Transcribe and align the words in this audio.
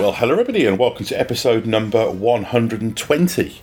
Well, 0.00 0.12
hello 0.12 0.32
everybody, 0.32 0.64
and 0.64 0.78
welcome 0.78 1.04
to 1.04 1.20
episode 1.20 1.66
number 1.66 2.10
120 2.10 3.60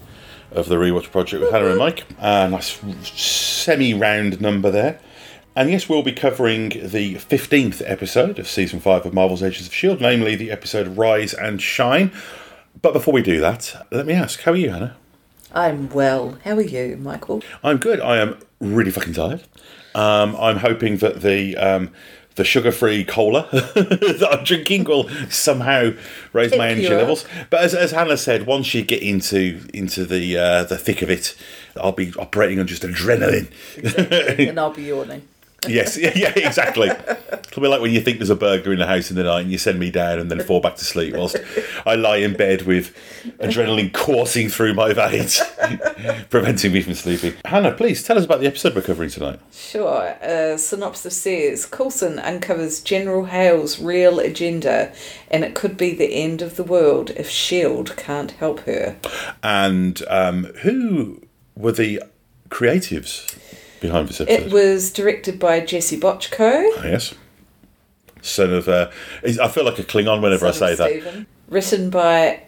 of 0.51 0.69
the 0.69 0.75
Rewatch 0.75 1.11
Project 1.11 1.41
with 1.41 1.51
Hannah 1.51 1.69
and 1.69 1.79
Mike. 1.79 2.05
A 2.19 2.47
nice 2.47 2.79
semi-round 3.11 4.39
number 4.39 4.69
there. 4.69 4.99
And 5.55 5.71
yes, 5.71 5.89
we'll 5.89 6.03
be 6.03 6.11
covering 6.11 6.69
the 6.69 7.15
15th 7.15 7.81
episode 7.83 8.37
of 8.37 8.47
season 8.47 8.79
5 8.79 9.07
of 9.07 9.15
Marvel's 9.15 9.41
Agents 9.41 9.61
of 9.61 9.73
S.H.I.E.L.D., 9.73 9.99
namely 9.99 10.35
the 10.35 10.51
episode 10.51 10.95
Rise 10.95 11.33
and 11.33 11.59
Shine. 11.59 12.11
But 12.83 12.93
before 12.93 13.15
we 13.15 13.23
do 13.23 13.39
that, 13.41 13.87
let 13.91 14.05
me 14.05 14.13
ask, 14.13 14.39
how 14.41 14.51
are 14.51 14.57
you, 14.57 14.69
Hannah? 14.69 14.95
I'm 15.55 15.89
well. 15.89 16.37
How 16.43 16.53
are 16.53 16.61
you, 16.61 16.97
Michael? 16.97 17.41
I'm 17.63 17.77
good. 17.77 17.99
I 17.99 18.17
am 18.17 18.37
really 18.61 18.91
fucking 18.91 19.13
tired. 19.13 19.41
Um, 19.95 20.35
I'm 20.35 20.57
hoping 20.57 20.97
that 20.97 21.21
the 21.21 21.57
um, 21.57 21.91
the 22.37 22.43
sugar-free 22.43 23.03
cola 23.03 23.47
that 23.51 24.27
I'm 24.31 24.43
drinking 24.43 24.85
will 24.85 25.09
somehow 25.29 25.91
raise 26.33 26.55
my 26.55 26.69
energy 26.69 26.89
levels. 26.89 27.25
But 27.49 27.61
as, 27.61 27.73
as 27.73 27.91
Hannah 27.91 28.17
said, 28.17 28.45
once 28.45 28.73
you 28.73 28.83
get 28.83 29.03
into 29.03 29.61
into 29.73 30.05
the 30.05 30.37
uh, 30.37 30.63
the 30.63 30.77
thick 30.77 31.01
of 31.01 31.09
it, 31.09 31.35
I'll 31.75 31.91
be 31.91 32.13
operating 32.17 32.59
on 32.59 32.67
just 32.67 32.83
adrenaline. 32.83 33.51
and 34.49 34.59
I'll 34.59 34.71
be 34.71 34.83
yawning. 34.83 35.27
Yes, 35.67 35.97
yeah, 36.01 36.11
yeah, 36.15 36.33
exactly. 36.35 36.89
It'll 36.89 37.61
be 37.61 37.67
like 37.67 37.81
when 37.81 37.91
you 37.91 38.01
think 38.01 38.19
there's 38.19 38.29
a 38.29 38.35
burglar 38.35 38.73
in 38.73 38.79
the 38.79 38.85
house 38.85 39.09
in 39.09 39.15
the 39.15 39.23
night 39.23 39.41
and 39.41 39.51
you 39.51 39.57
send 39.57 39.79
me 39.79 39.89
down 39.89 40.19
and 40.19 40.29
then 40.29 40.39
fall 40.41 40.59
back 40.59 40.75
to 40.75 40.85
sleep 40.85 41.15
whilst 41.15 41.37
I 41.85 41.95
lie 41.95 42.17
in 42.17 42.33
bed 42.33 42.63
with 42.63 42.95
adrenaline 43.39 43.93
coursing 43.93 44.49
through 44.49 44.75
my 44.75 44.93
veins, 44.93 45.41
preventing 46.29 46.73
me 46.73 46.81
from 46.81 46.93
sleeping. 46.93 47.33
Hannah, 47.45 47.71
please 47.71 48.03
tell 48.03 48.17
us 48.17 48.25
about 48.25 48.41
the 48.41 48.47
episode 48.47 48.75
we're 48.75 48.81
covering 48.81 49.09
tonight. 49.09 49.39
Sure. 49.51 50.15
Uh, 50.21 50.57
synopsis 50.57 51.17
says 51.17 51.65
Coulson 51.65 52.19
uncovers 52.19 52.81
General 52.81 53.25
Hale's 53.25 53.79
real 53.79 54.19
agenda, 54.19 54.93
and 55.31 55.43
it 55.43 55.55
could 55.55 55.77
be 55.77 55.93
the 55.93 56.13
end 56.13 56.41
of 56.41 56.55
the 56.55 56.63
world 56.63 57.09
if 57.11 57.27
S.H.I.E.L.D. 57.27 57.93
can't 57.97 58.31
help 58.31 58.61
her. 58.61 58.97
And 59.41 60.01
um, 60.07 60.45
who 60.61 61.23
were 61.55 61.71
the 61.71 62.03
creatives 62.49 63.37
behind 63.79 64.09
this 64.09 64.21
episode? 64.21 64.47
It 64.47 64.51
was 64.51 64.91
directed 64.91 65.39
by 65.39 65.59
Jesse 65.61 65.99
Bochco. 65.99 66.69
Ah, 66.77 66.83
yes. 66.85 67.13
Son 68.21 68.53
of, 68.53 68.67
uh, 68.67 68.89
I 69.23 69.47
feel 69.47 69.63
like 69.63 69.79
a 69.79 69.83
Klingon 69.83 70.21
whenever 70.21 70.51
son 70.51 70.69
I 70.69 70.75
say 70.75 70.99
that. 70.99 71.25
Written 71.49 71.89
by 71.89 72.41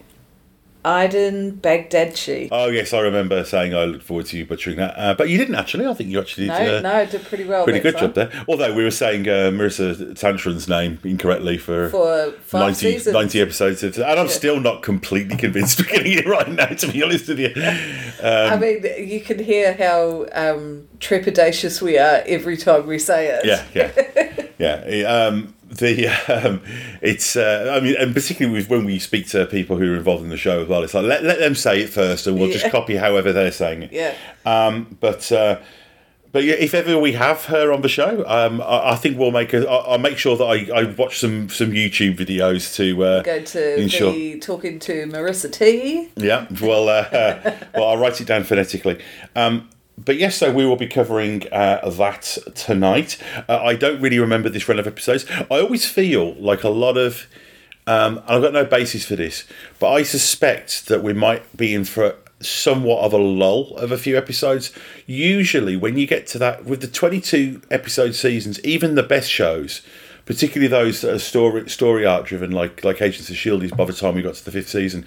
Iden 0.85 1.57
Baghdadchi. 1.61 2.47
Oh 2.51 2.67
yes, 2.69 2.93
I 2.93 2.99
remember 3.01 3.43
saying 3.43 3.75
I 3.75 3.83
look 3.83 4.01
forward 4.01 4.27
to 4.27 4.37
you 4.37 4.45
butchering 4.45 4.77
that, 4.77 4.93
uh, 4.97 5.13
but 5.13 5.27
you 5.29 5.37
didn't 5.37 5.55
actually. 5.55 5.85
I 5.85 5.93
think 5.93 6.09
you 6.09 6.19
actually 6.19 6.47
No, 6.47 6.57
did. 6.57 6.85
uh, 6.85 6.89
no, 6.93 7.05
did 7.05 7.23
pretty 7.25 7.43
well. 7.43 7.65
Pretty 7.65 7.79
good 7.81 7.95
time. 7.95 8.13
job 8.13 8.13
there. 8.15 8.43
Although 8.47 8.73
we 8.73 8.83
were 8.83 8.91
saying 8.91 9.27
uh, 9.27 9.51
Maurissa 9.51 9.95
Tancharoen's 10.17 10.69
name 10.69 10.97
incorrectly 11.03 11.57
for, 11.57 11.89
For 11.89 12.31
five 12.43 12.81
90, 12.81 13.11
90 13.11 13.41
episodes, 13.41 13.83
of- 13.83 13.97
and 13.99 14.19
I'm 14.19 14.29
still 14.29 14.59
not 14.61 14.81
completely 14.81 15.35
convinced 15.35 15.79
we're 15.79 15.87
getting 15.87 16.13
it 16.13 16.25
right 16.25 16.47
now. 16.49 16.67
To 16.67 16.91
be 16.91 17.03
honest 17.03 17.27
with 17.27 17.39
you, 17.39 17.51
I 18.23 18.55
mean, 18.57 18.85
you 19.09 19.19
can 19.19 19.39
hear 19.39 19.73
how 19.73 20.27
um, 20.31 20.87
trepidatious 20.99 21.81
we 21.81 21.97
are 21.97 22.23
every 22.25 22.55
time 22.55 22.87
we 22.87 22.99
say 22.99 23.27
it. 23.27 23.45
yeah, 23.45 23.65
yeah, 23.73 24.47
yeah. 24.87 25.05
Um, 25.07 25.55
the 25.79 26.07
um, 26.27 26.61
it's 27.01 27.35
uh, 27.35 27.73
I 27.75 27.83
mean, 27.83 27.95
and 27.99 28.13
particularly 28.13 28.57
with 28.59 28.69
when 28.69 28.85
we 28.85 28.99
speak 28.99 29.27
to 29.29 29.45
people 29.45 29.77
who 29.77 29.93
are 29.93 29.97
involved 29.97 30.23
in 30.23 30.29
the 30.29 30.37
show 30.37 30.61
as 30.61 30.67
well, 30.67 30.83
it's 30.83 30.93
like 30.93 31.05
let, 31.05 31.23
let 31.23 31.39
them 31.39 31.55
say 31.55 31.81
it 31.81 31.89
first, 31.89 32.27
and 32.27 32.39
we'll 32.39 32.51
just 32.51 32.69
copy 32.71 32.95
however 32.95 33.33
they're 33.33 33.51
saying 33.51 33.83
it. 33.83 33.91
Yeah. 33.91 34.15
Um, 34.45 34.97
but 34.99 35.31
uh, 35.31 35.59
but 36.31 36.43
yeah, 36.43 36.55
if 36.55 36.73
ever 36.73 36.99
we 36.99 37.13
have 37.13 37.45
her 37.45 37.71
on 37.71 37.81
the 37.81 37.89
show, 37.89 38.23
um, 38.27 38.61
I, 38.61 38.91
I 38.91 38.95
think 38.95 39.17
we'll 39.17 39.31
make 39.31 39.53
a. 39.53 39.67
I'll, 39.67 39.93
I'll 39.93 39.97
make 39.97 40.17
sure 40.17 40.37
that 40.37 40.43
I, 40.43 40.69
I 40.73 40.83
watch 40.83 41.19
some 41.19 41.49
some 41.49 41.71
YouTube 41.71 42.17
videos 42.17 42.75
to 42.75 43.03
uh, 43.03 43.21
Go 43.23 43.41
to 43.41 43.81
ensure. 43.81 44.13
be 44.13 44.39
talking 44.39 44.77
to 44.79 45.05
Maurissa 45.07 45.51
T. 45.51 46.09
Yeah, 46.15 46.45
well, 46.61 46.87
uh, 46.89 47.07
well, 47.73 47.89
I'll 47.89 47.97
write 47.97 48.21
it 48.21 48.25
down 48.27 48.43
phonetically. 48.43 48.99
Um, 49.35 49.69
but 50.05 50.17
yes, 50.17 50.37
so 50.37 50.51
we 50.51 50.65
will 50.65 50.75
be 50.75 50.87
covering 50.87 51.43
uh, 51.51 51.89
that 51.89 52.37
tonight. 52.55 53.17
Uh, 53.47 53.59
I 53.61 53.75
don't 53.75 53.99
really 54.01 54.19
remember 54.19 54.49
this 54.49 54.67
run 54.67 54.79
of 54.79 54.87
episodes. 54.87 55.25
I 55.29 55.59
always 55.59 55.85
feel 55.85 56.35
like 56.35 56.63
a 56.63 56.69
lot 56.69 56.97
of, 56.97 57.27
um, 57.85 58.21
I've 58.27 58.41
got 58.41 58.53
no 58.53 58.65
basis 58.65 59.05
for 59.05 59.15
this, 59.15 59.45
but 59.79 59.91
I 59.91 60.03
suspect 60.03 60.87
that 60.87 61.03
we 61.03 61.13
might 61.13 61.55
be 61.57 61.73
in 61.73 61.83
for 61.83 62.15
somewhat 62.41 63.03
of 63.03 63.11
a 63.11 63.17
lull 63.17 63.75
of 63.75 63.91
a 63.91 63.97
few 63.97 64.17
episodes. 64.17 64.71
Usually, 65.05 65.75
when 65.75 65.97
you 65.97 66.07
get 66.07 66.27
to 66.27 66.37
that, 66.39 66.65
with 66.65 66.81
the 66.81 66.87
22 66.87 67.61
episode 67.69 68.15
seasons, 68.15 68.63
even 68.63 68.95
the 68.95 69.03
best 69.03 69.29
shows, 69.29 69.81
particularly 70.25 70.69
those 70.69 71.01
that 71.01 71.13
are 71.13 71.19
story 71.19 71.69
story 71.69 72.05
arc 72.05 72.27
driven, 72.27 72.51
like 72.51 72.83
like 72.83 73.01
Agents 73.01 73.29
of 73.29 73.35
Shield 73.35 73.63
is 73.63 73.71
by 73.71 73.85
the 73.85 73.93
time 73.93 74.15
we 74.15 74.21
got 74.21 74.35
to 74.35 74.45
the 74.45 74.51
fifth 74.51 74.69
season. 74.69 75.05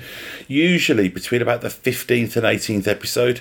Usually 0.48 1.08
between 1.08 1.40
about 1.40 1.62
the 1.62 1.70
fifteenth 1.70 2.36
and 2.36 2.44
eighteenth 2.44 2.86
episode, 2.86 3.40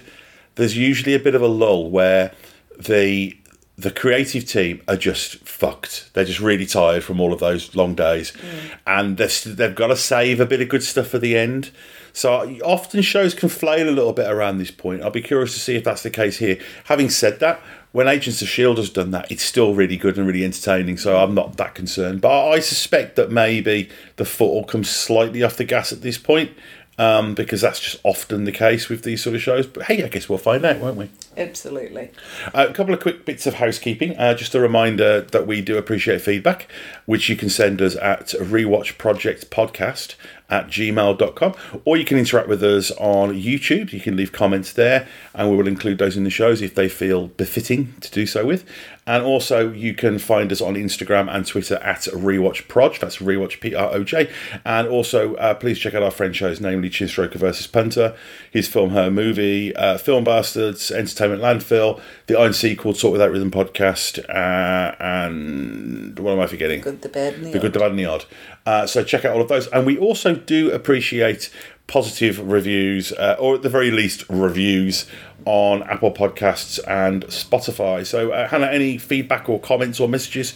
there's 0.56 0.78
usually 0.78 1.14
a 1.14 1.20
bit 1.20 1.36
of 1.36 1.42
a 1.42 1.48
lull 1.48 1.90
where 1.90 2.34
the 2.80 3.38
the 3.78 3.92
creative 3.92 4.48
team 4.48 4.82
are 4.88 4.98
just 4.98 5.38
fucked. 5.38 6.12
They're 6.14 6.26
just 6.26 6.40
really 6.40 6.68
tired 6.68 7.04
from 7.04 7.20
all 7.20 7.34
of 7.34 7.40
those 7.40 7.76
long 7.76 7.96
days, 7.96 8.32
mm. 8.32 8.78
and 8.86 9.18
they've 9.18 9.58
they've 9.58 9.76
got 9.76 9.88
to 9.88 9.96
save 9.96 10.40
a 10.40 10.46
bit 10.46 10.62
of 10.62 10.70
good 10.70 10.84
stuff 10.84 11.08
for 11.08 11.20
the 11.20 11.38
end. 11.38 11.72
So 12.14 12.58
often 12.64 13.02
shows 13.02 13.34
can 13.34 13.50
flail 13.50 13.88
a 13.88 13.92
little 13.92 14.14
bit 14.14 14.30
around 14.30 14.58
this 14.58 14.72
point. 14.72 15.02
I'll 15.02 15.12
be 15.12 15.22
curious 15.22 15.54
to 15.54 15.60
see 15.60 15.76
if 15.76 15.84
that's 15.84 16.04
the 16.04 16.10
case 16.10 16.38
here. 16.38 16.60
Having 16.86 17.10
said 17.12 17.40
that, 17.40 17.62
when 17.94 18.08
Agents 18.08 18.42
of 18.42 18.50
Shield 18.50 18.78
has 18.78 18.90
done 18.90 19.12
that, 19.12 19.32
it's 19.32 19.44
still 19.44 19.74
really 19.76 19.98
good 19.98 20.18
and 20.18 20.28
really 20.28 20.44
entertaining. 20.44 20.98
So 20.98 21.18
I'm 21.18 21.34
not 21.34 21.58
that 21.58 21.74
concerned. 21.74 22.22
But 22.22 22.50
I 22.50 22.60
suspect 22.60 23.16
that 23.16 23.32
maybe 23.32 23.90
the 24.18 24.26
foot 24.26 24.54
will 24.54 24.64
come 24.64 24.84
slightly 24.84 25.42
off 25.44 25.58
the 25.58 25.64
gas 25.64 25.92
at 25.92 26.02
this 26.02 26.18
point. 26.18 26.52
Um, 26.98 27.34
because 27.34 27.62
that's 27.62 27.80
just 27.80 28.00
often 28.04 28.44
the 28.44 28.52
case 28.52 28.88
with 28.88 29.04
these 29.04 29.24
sort 29.24 29.36
of 29.36 29.42
shows. 29.42 29.66
But 29.66 29.84
hey, 29.84 30.04
I 30.04 30.08
guess 30.08 30.30
we'll 30.30 30.38
find 30.38 30.64
out, 30.64 30.78
won't 30.80 30.98
we? 30.98 31.10
Absolutely. 31.36 32.12
Uh, 32.54 32.68
a 32.70 32.74
couple 32.74 32.94
of 32.94 33.00
quick 33.00 33.26
bits 33.26 33.48
of 33.48 33.56
housekeeping. 33.56 34.16
Uh, 34.18 34.34
just 34.36 34.54
a 34.54 34.60
reminder 34.60 35.22
that 35.22 35.48
we 35.48 35.62
do 35.62 35.78
appreciate 35.78 36.22
feedback, 36.22 36.68
which 37.06 37.30
you 37.30 37.36
can 37.36 37.50
send 37.50 37.82
us 37.82 37.96
at 37.96 38.28
rewatchprojectpodcast 38.28 40.16
at 40.52 40.68
gmail.com 40.68 41.56
or 41.86 41.98
you 41.98 42.04
can 42.04 42.18
interact 42.18 42.50
with 42.50 42.62
us 42.62 42.92
on 42.92 43.34
YouTube. 43.34 43.94
You 43.94 44.02
can 44.02 44.18
leave 44.18 44.34
comments 44.34 44.74
there 44.74 45.08
and 45.34 45.50
we 45.50 45.56
will 45.56 45.68
include 45.68 45.98
those 45.98 46.18
in 46.18 46.26
the 46.26 46.30
shows 46.30 46.62
if 46.62 46.76
they 46.76 46.90
feel 46.90 47.28
befitting 47.30 47.94
to 48.02 48.12
do 48.12 48.26
so 48.26 48.46
with. 48.46 48.66
And 49.12 49.26
also, 49.26 49.74
you 49.74 49.94
can 49.94 50.20
find 50.20 50.50
us 50.54 50.62
on 50.62 50.76
Instagram 50.76 51.30
and 51.30 51.46
Twitter 51.46 51.76
at 51.84 52.04
rewatchproj. 52.28 52.98
That's 53.02 53.18
rewatch 53.18 53.60
P 53.60 53.76
R 53.76 53.90
O 53.92 54.06
J. 54.06 54.32
And 54.64 54.88
also, 54.88 55.36
uh, 55.36 55.54
please 55.54 55.78
check 55.80 55.94
out 55.94 56.02
our 56.02 56.12
friend 56.12 56.34
shows, 56.34 56.62
namely 56.62 56.90
Chinstroker 56.90 57.36
versus 57.36 57.68
Punter, 57.68 58.16
his 58.50 58.70
film, 58.70 58.92
her 58.92 59.12
movie, 59.12 59.76
uh, 59.76 59.98
Film 59.98 60.24
Bastards, 60.24 60.92
Entertainment 60.92 61.42
Landfill, 61.42 62.00
the 62.28 62.40
Iron 62.40 62.54
Sequel, 62.54 62.94
Talk 62.94 63.12
Without 63.12 63.32
Rhythm 63.32 63.52
podcast, 63.52 64.20
uh, 64.30 64.96
and 65.04 66.18
what 66.18 66.32
am 66.32 66.40
I 66.40 66.48
forgetting? 66.48 66.80
Good, 66.80 67.02
the 67.02 67.10
bad, 67.10 67.34
and 67.34 67.48
the, 67.48 67.52
The 67.52 67.60
Good, 67.60 67.74
the 67.74 67.80
Bad, 67.80 67.90
and 67.92 68.00
the 68.00 68.06
Odd. 68.06 68.24
Uh, 68.66 68.88
so 68.88 69.04
check 69.04 69.26
out 69.26 69.36
all 69.36 69.42
of 69.42 69.50
those. 69.50 69.68
And 69.68 69.86
we 69.86 69.98
also 69.98 70.36
do 70.36 70.72
appreciate 70.72 71.50
positive 71.88 72.40
reviews, 72.40 73.12
uh, 73.12 73.36
or 73.38 73.56
at 73.56 73.62
the 73.62 73.70
very 73.70 73.92
least, 73.92 74.24
reviews 74.30 75.06
on 75.46 75.84
Apple 75.84 76.12
Podcasts 76.12 76.80
and 76.88 77.26
Spotify. 77.26 78.06
So, 78.06 78.32
uh, 78.32 78.48
Hannah, 78.48 78.68
any 78.68 78.98
feedback 78.98 79.50
or 79.50 79.60
comments 79.60 80.00
or 80.00 80.08
messages 80.08 80.54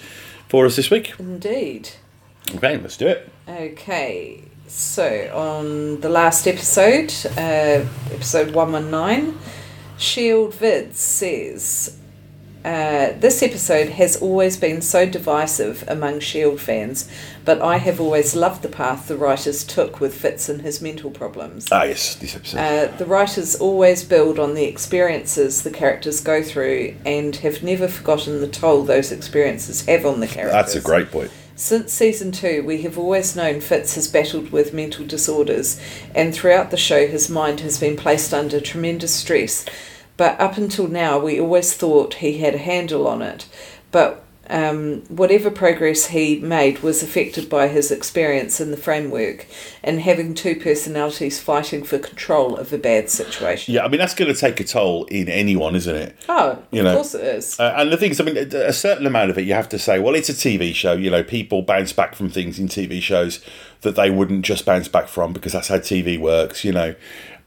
for 0.47 0.65
us 0.65 0.75
this 0.75 0.89
week? 0.89 1.13
Indeed. 1.19 1.89
Okay, 2.55 2.77
let's 2.77 2.97
do 2.97 3.07
it. 3.07 3.29
Okay. 3.47 4.41
So 4.67 5.31
on 5.33 6.01
the 6.01 6.09
last 6.09 6.47
episode, 6.47 7.13
uh, 7.37 7.85
episode 8.11 8.53
one 8.53 8.71
one 8.71 8.89
nine, 8.89 9.37
Shield 9.97 10.53
Vids 10.53 10.95
says. 10.95 11.97
Uh, 12.65 13.15
this 13.19 13.43
episode 13.43 13.89
has 13.89 14.15
always 14.15 14.57
been 14.57 14.81
so 14.81 15.05
divisive 15.05 15.83
among 15.87 16.19
Shield 16.19 16.59
fans, 16.59 17.07
but 17.45 17.61
I 17.61 17.77
have 17.77 18.01
always 18.01 18.35
loved 18.35 18.63
the 18.63 18.69
path 18.69 19.07
the 19.07 19.15
writers 19.15 19.63
took 19.63 19.99
with 19.99 20.19
Fitz 20.19 20.49
and 20.49 20.63
his 20.63 20.81
mental 20.81 21.11
problems. 21.11 21.67
Ah, 21.71 21.83
yes, 21.83 22.15
this 22.15 22.35
episode. 22.35 22.57
Uh, 22.57 22.97
the 22.97 23.05
writers 23.05 23.55
always 23.55 24.03
build 24.03 24.39
on 24.39 24.55
the 24.55 24.63
experiences 24.63 25.61
the 25.61 25.69
characters 25.69 26.21
go 26.21 26.41
through 26.41 26.95
and 27.05 27.35
have 27.35 27.61
never 27.61 27.87
forgotten 27.87 28.41
the 28.41 28.47
toll 28.47 28.81
those 28.81 29.11
experiences 29.11 29.85
have 29.85 30.03
on 30.03 30.19
the 30.19 30.27
characters. 30.27 30.73
That's 30.73 30.75
a 30.75 30.81
great 30.81 31.11
point. 31.11 31.29
Since 31.55 31.93
season 31.93 32.31
two, 32.31 32.63
we 32.63 32.81
have 32.81 32.97
always 32.97 33.35
known 33.35 33.61
Fitz 33.61 33.93
has 33.93 34.07
battled 34.07 34.51
with 34.51 34.73
mental 34.73 35.05
disorders, 35.05 35.79
and 36.15 36.33
throughout 36.33 36.71
the 36.71 36.77
show, 36.77 37.05
his 37.05 37.29
mind 37.29 37.59
has 37.59 37.79
been 37.79 37.95
placed 37.95 38.33
under 38.33 38.59
tremendous 38.59 39.13
stress. 39.13 39.65
But 40.17 40.39
up 40.39 40.57
until 40.57 40.87
now, 40.87 41.19
we 41.19 41.39
always 41.39 41.73
thought 41.73 42.15
he 42.15 42.37
had 42.37 42.55
a 42.55 42.59
handle 42.59 43.07
on 43.07 43.21
it. 43.21 43.47
But 43.91 44.25
um, 44.49 45.01
whatever 45.07 45.49
progress 45.49 46.07
he 46.07 46.39
made 46.39 46.79
was 46.83 47.01
affected 47.01 47.49
by 47.49 47.67
his 47.67 47.91
experience 47.91 48.61
in 48.61 48.71
the 48.71 48.77
framework 48.77 49.47
and 49.83 50.01
having 50.01 50.35
two 50.35 50.55
personalities 50.55 51.39
fighting 51.39 51.83
for 51.83 51.97
control 51.97 52.55
of 52.55 52.71
a 52.71 52.77
bad 52.77 53.09
situation. 53.09 53.73
Yeah, 53.73 53.85
I 53.85 53.87
mean 53.87 53.99
that's 53.99 54.13
going 54.13 54.31
to 54.33 54.39
take 54.39 54.59
a 54.59 54.63
toll 54.63 55.05
in 55.05 55.29
anyone, 55.29 55.75
isn't 55.75 55.95
it? 55.95 56.15
Oh, 56.29 56.61
You 56.71 56.83
know? 56.83 56.89
of 56.89 56.95
course 56.95 57.15
it 57.15 57.23
is. 57.23 57.59
Uh, 57.59 57.73
and 57.77 57.91
the 57.91 57.97
thing 57.97 58.11
is, 58.11 58.21
I 58.21 58.23
mean, 58.23 58.37
a 58.37 58.73
certain 58.73 59.07
amount 59.07 59.31
of 59.31 59.37
it, 59.37 59.45
you 59.45 59.53
have 59.53 59.69
to 59.69 59.79
say, 59.79 59.99
well, 59.99 60.15
it's 60.15 60.29
a 60.29 60.33
TV 60.33 60.75
show. 60.75 60.93
You 60.93 61.09
know, 61.09 61.23
people 61.23 61.61
bounce 61.63 61.93
back 61.93 62.15
from 62.15 62.29
things 62.29 62.59
in 62.59 62.67
TV 62.67 63.01
shows 63.01 63.43
that 63.81 63.95
they 63.95 64.09
wouldn't 64.11 64.45
just 64.45 64.65
bounce 64.65 64.87
back 64.87 65.07
from 65.07 65.33
because 65.33 65.53
that's 65.53 65.69
how 65.69 65.77
TV 65.77 66.19
works. 66.19 66.63
You 66.63 66.71
know, 66.71 66.95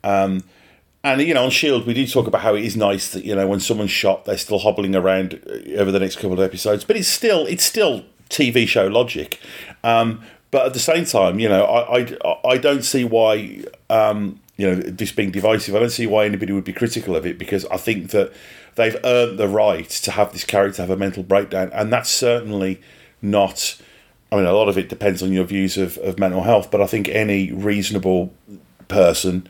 um, 0.03 0.43
and 1.13 1.23
you 1.23 1.35
know, 1.35 1.45
on 1.45 1.51
Shield, 1.51 1.87
we 1.87 1.95
do 1.95 2.07
talk 2.07 2.27
about 2.27 2.43
how 2.43 2.55
it 2.55 2.65
is 2.65 2.77
nice 2.77 3.11
that 3.13 3.25
you 3.25 3.35
know 3.35 3.47
when 3.47 3.61
someone's 3.61 3.91
shot, 3.91 4.25
they're 4.25 4.39
still 4.39 4.59
hobbling 4.59 4.95
around 4.95 5.41
uh, 5.47 5.81
over 5.81 5.91
the 5.91 6.01
next 6.01 6.17
couple 6.17 6.33
of 6.33 6.41
episodes. 6.41 6.85
But 6.85 6.97
it's 6.97 7.09
still, 7.09 7.47
it's 7.47 7.65
still 7.65 8.05
TV 8.31 8.67
show 8.67 8.87
logic. 8.87 9.41
Um, 9.85 10.23
but 10.51 10.67
at 10.67 10.73
the 10.73 10.81
same 10.81 11.05
time, 11.05 11.39
you 11.39 11.49
know, 11.49 11.65
I, 11.65 12.01
I, 12.01 12.39
I 12.45 12.59
don't 12.59 12.83
see 12.83 13.05
why. 13.05 13.65
Um, 13.91 14.41
you 14.57 14.67
know, 14.67 14.75
this 14.75 15.13
being 15.13 15.31
divisive, 15.31 15.77
I 15.77 15.79
don't 15.79 15.91
see 15.91 16.09
why 16.09 16.25
anybody 16.25 16.53
would 16.53 16.65
be 16.65 16.73
critical 16.73 17.15
of 17.15 17.25
it 17.25 17.39
because 17.39 17.65
I 17.67 17.77
think 17.77 18.11
that 18.11 18.33
they've 18.75 18.97
earned 19.05 19.39
the 19.39 19.47
right 19.47 19.89
to 19.89 20.11
have 20.11 20.33
this 20.33 20.43
character 20.43 20.83
have 20.83 20.91
a 20.91 20.97
mental 20.97 21.23
breakdown, 21.23 21.71
and 21.73 21.93
that's 21.93 22.11
certainly 22.11 22.81
not. 23.23 23.81
I 24.33 24.37
mean, 24.37 24.47
a 24.47 24.53
lot 24.53 24.69
of 24.69 24.77
it 24.77 24.89
depends 24.89 25.23
on 25.23 25.33
your 25.33 25.45
views 25.45 25.79
of, 25.79 25.97
of 25.99 26.19
mental 26.19 26.43
health, 26.43 26.73
but 26.73 26.81
I 26.81 26.89
think 26.89 27.09
any 27.09 27.53
reasonable 27.53 28.33
person 28.89 29.49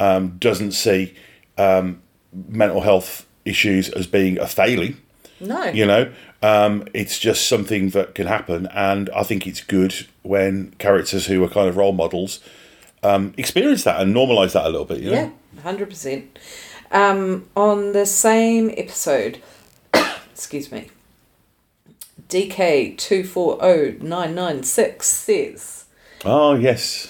um, 0.00 0.36
doesn't 0.38 0.72
see 0.72 1.14
um, 1.56 2.02
mental 2.32 2.80
health 2.80 3.26
issues 3.44 3.88
as 3.90 4.06
being 4.08 4.38
a 4.38 4.46
failing. 4.48 4.96
no. 5.40 5.64
You 5.66 5.86
know, 5.86 6.12
um, 6.42 6.86
it's 6.94 7.18
just 7.18 7.46
something 7.48 7.90
that 7.90 8.14
can 8.14 8.26
happen, 8.26 8.66
and 8.74 9.08
I 9.10 9.22
think 9.22 9.46
it's 9.46 9.60
good 9.62 10.06
when 10.22 10.72
characters 10.78 11.26
who 11.26 11.42
are 11.44 11.48
kind 11.48 11.68
of 11.68 11.76
role 11.76 11.92
models 11.92 12.40
um, 13.02 13.32
experience 13.38 13.84
that 13.84 14.00
and 14.00 14.14
normalize 14.14 14.52
that 14.52 14.64
a 14.66 14.68
little 14.68 14.84
bit. 14.84 15.00
You 15.00 15.10
Yeah, 15.12 15.24
know? 15.26 15.32
hundred 15.62 15.88
percent. 15.88 16.38
Um, 16.92 17.46
on 17.56 17.92
the 17.92 18.04
same 18.04 18.70
episode, 18.76 19.40
excuse 20.32 20.70
me, 20.72 20.90
DK 22.28 22.96
two 22.98 23.24
four 23.24 23.58
zero 23.60 23.96
nine 24.00 24.34
nine 24.34 24.62
six 24.62 25.06
says, 25.06 25.84
Oh 26.24 26.54
yes, 26.54 27.06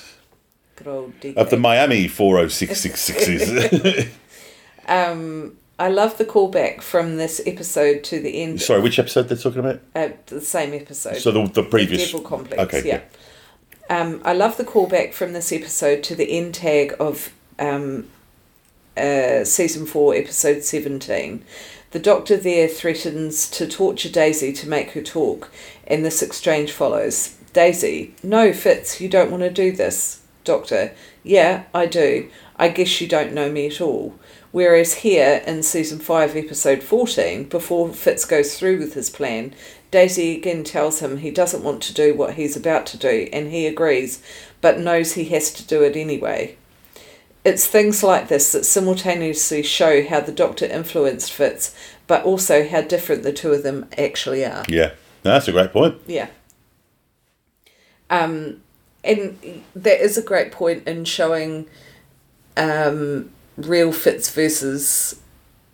"Good 0.83 0.89
old 0.89 1.37
of 1.37 1.51
the 1.51 1.57
Miami 1.57 2.09
four 2.19 2.39
oh 2.39 2.49
six 2.49 2.81
six 2.81 3.01
sixes. 3.01 4.09
um, 4.89 5.57
I 5.79 5.89
love 5.89 6.19
the 6.19 6.25
callback 6.25 6.83
from 6.83 7.17
this 7.17 7.41
episode 7.47 8.03
to 8.05 8.21
the 8.21 8.43
end. 8.43 8.61
Sorry, 8.61 8.81
which 8.81 8.99
episode 8.99 9.29
they're 9.29 9.37
talking 9.39 9.61
about? 9.61 9.81
Uh, 9.95 10.11
the 10.27 10.41
same 10.41 10.75
episode. 10.75 11.17
So 11.17 11.31
the 11.31 11.47
the 11.49 11.63
previous. 11.63 12.07
Devil 12.07 12.27
Complex. 12.27 12.63
Okay, 12.63 12.87
yeah. 12.87 13.01
Um, 13.89 14.23
I 14.25 14.33
love 14.33 14.57
the 14.57 14.65
callback 14.65 15.13
from 15.13 15.33
this 15.33 15.53
episode 15.53 16.03
to 16.05 16.15
the 16.15 16.31
end 16.31 16.55
tag 16.55 16.95
of 17.01 17.33
um, 17.59 18.09
uh, 18.97 19.45
season 19.45 19.87
four, 19.87 20.15
episode 20.15 20.63
seventeen. 20.63 21.45
The 21.91 21.99
doctor 21.99 22.37
there 22.37 22.69
threatens 22.69 23.51
to 23.51 23.67
torture 23.67 24.09
Daisy 24.09 24.53
to 24.53 24.69
make 24.69 24.93
her 24.93 25.03
talk, 25.03 25.51
and 25.87 26.05
this 26.05 26.23
exchange 26.23 26.73
follows. 26.73 27.37
Daisy, 27.53 28.15
no, 28.23 28.53
Fitz, 28.53 29.01
you 29.01 29.09
don't 29.09 29.31
want 29.31 29.43
to 29.43 29.51
do 29.51 29.73
this. 29.73 30.20
Doctor, 30.51 30.93
yeah, 31.23 31.67
I 31.73 31.87
do. 31.87 32.29
I 32.57 32.71
guess 32.71 33.01
you 33.01 33.07
don't 33.07 33.33
know 33.33 33.53
me 33.53 33.69
at 33.69 33.81
all. 33.81 34.19
Whereas 34.51 34.95
here 34.95 35.45
in 35.47 35.63
season 35.63 36.01
5, 36.01 36.35
episode 36.35 36.83
14, 36.83 37.45
before 37.45 37.93
Fitz 37.93 38.25
goes 38.25 38.59
through 38.59 38.81
with 38.81 38.95
his 38.95 39.11
plan, 39.11 39.55
Daisy 39.93 40.37
again 40.37 40.65
tells 40.65 40.99
him 40.99 41.19
he 41.19 41.31
doesn't 41.31 41.63
want 41.63 41.85
to 41.85 41.95
do 41.95 42.15
what 42.15 42.35
he's 42.35 42.57
about 42.57 42.85
to 42.87 42.97
do, 42.99 43.29
and 43.33 43.53
he 43.53 43.65
agrees, 43.69 44.21
but 44.61 44.81
knows 44.81 45.13
he 45.13 45.27
has 45.27 45.53
to 45.53 45.65
do 45.65 45.85
it 45.85 45.95
anyway. 45.95 46.57
It's 47.45 47.69
things 47.69 48.03
like 48.03 48.27
this 48.27 48.51
that 48.51 48.65
simultaneously 48.65 49.63
show 49.63 50.05
how 50.05 50.19
the 50.19 50.33
Doctor 50.33 50.67
influenced 50.67 51.33
Fitz, 51.33 51.73
but 52.09 52.25
also 52.25 52.69
how 52.69 52.81
different 52.81 53.23
the 53.23 53.33
two 53.33 53.53
of 53.53 53.63
them 53.63 53.89
actually 53.97 54.45
are. 54.45 54.65
Yeah, 54.69 54.95
No, 55.25 55.31
that's 55.31 55.47
a 55.47 55.53
great 55.53 55.73
point. 55.73 56.01
Yeah. 56.09 56.27
Um, 58.11 58.63
and 59.05 59.63
there 59.75 60.01
is 60.01 60.17
a 60.19 60.23
great 60.23 60.53
point 60.53 60.87
in 60.87 61.05
showing 61.05 61.67
um, 62.57 63.31
real 63.57 63.93
fits 63.93 64.31
versus 64.31 65.21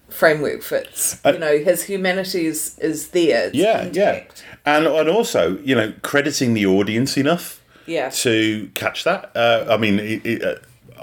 framework 0.08 0.62
fits. 0.62 1.20
Uh, 1.24 1.32
you 1.32 1.38
know, 1.38 1.58
his 1.58 1.84
humanity 1.84 2.46
is, 2.46 2.78
is 2.78 3.08
there. 3.08 3.48
It's 3.48 3.54
Yeah, 3.56 3.88
yeah, 3.92 4.24
and 4.64 4.86
and 4.86 5.08
also 5.08 5.58
you 5.58 5.74
know 5.74 5.92
crediting 6.02 6.54
the 6.54 6.66
audience 6.66 7.16
enough 7.16 7.60
Yeah. 7.86 8.10
to 8.10 8.70
catch 8.74 9.04
that. 9.04 9.30
Uh, 9.36 9.66
I 9.68 9.76
mean, 9.76 9.98
it, 9.98 10.24
it, 10.24 10.42
uh, 10.42 10.54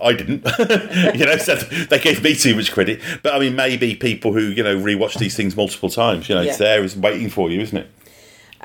I 0.01 0.13
didn't. 0.13 0.45
you 1.19 1.25
know, 1.25 1.37
so 1.37 1.55
they 1.55 1.99
gave 1.99 2.23
me 2.23 2.35
too 2.35 2.55
much 2.55 2.71
credit. 2.71 2.99
But 3.21 3.35
I 3.35 3.39
mean, 3.39 3.55
maybe 3.55 3.95
people 3.95 4.33
who 4.33 4.41
you 4.41 4.63
know 4.63 4.75
rewatch 4.77 5.17
these 5.19 5.35
things 5.35 5.55
multiple 5.55 5.89
times. 5.89 6.29
You 6.29 6.35
know, 6.35 6.41
it's 6.41 6.57
there, 6.57 6.83
it's 6.83 6.95
waiting 6.95 7.29
for 7.29 7.49
you, 7.51 7.61
isn't 7.61 7.77
it? 7.77 7.89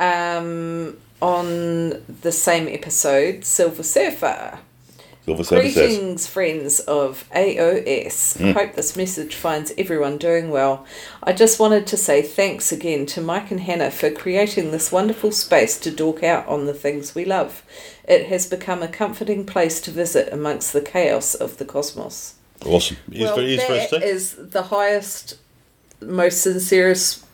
Um, 0.01 0.97
on 1.21 2.05
the 2.23 2.33
same 2.33 2.69
episode, 2.69 3.45
Silver 3.45 3.83
Surfer. 3.83 4.61
Silver 5.25 5.45
Surfer 5.45 5.69
says. 5.69 5.75
Greetings, 5.75 6.27
friends 6.27 6.81
of 6.81 7.29
AOS. 7.35 8.39
Hmm. 8.39 8.53
Hope 8.53 8.75
this 8.75 8.97
message 8.97 9.35
finds 9.35 9.73
everyone 9.77 10.17
doing 10.17 10.51
well. 10.51 10.87
I 11.23 11.33
just 11.35 11.61
wanted 11.61 11.87
to 11.89 11.97
say 11.99 12.23
thanks 12.23 12.73
again 12.73 13.05
to 13.07 13.21
Mike 13.21 13.51
and 13.51 13.61
Hannah 13.61 13.91
for 13.91 14.11
creating 14.11 14.71
this 14.71 14.91
wonderful 14.91 15.33
space 15.33 15.79
to 15.81 15.91
dork 15.91 16.23
out 16.23 16.47
on 16.49 16.65
the 16.65 16.73
things 16.73 17.15
we 17.15 17.27
love. 17.27 17.63
It 18.09 18.27
has 18.29 18.47
become 18.47 18.83
a 18.83 18.89
comforting 18.89 19.45
place 19.45 19.83
to 19.83 19.91
visit 19.91 20.33
amongst 20.33 20.73
the 20.73 20.81
chaos 20.81 21.35
of 21.35 21.59
the 21.59 21.67
cosmos. 21.67 22.35
Awesome. 22.65 22.97
It 23.11 23.19
is 23.19 23.23
well, 23.25 23.35
for, 23.35 23.43
it 23.43 23.49
is 23.51 23.59
that 23.91 23.91
too. 23.91 24.07
is 24.07 24.37
the 24.39 24.63
highest, 24.63 25.37
most 26.01 26.41
sincerest, 26.41 27.25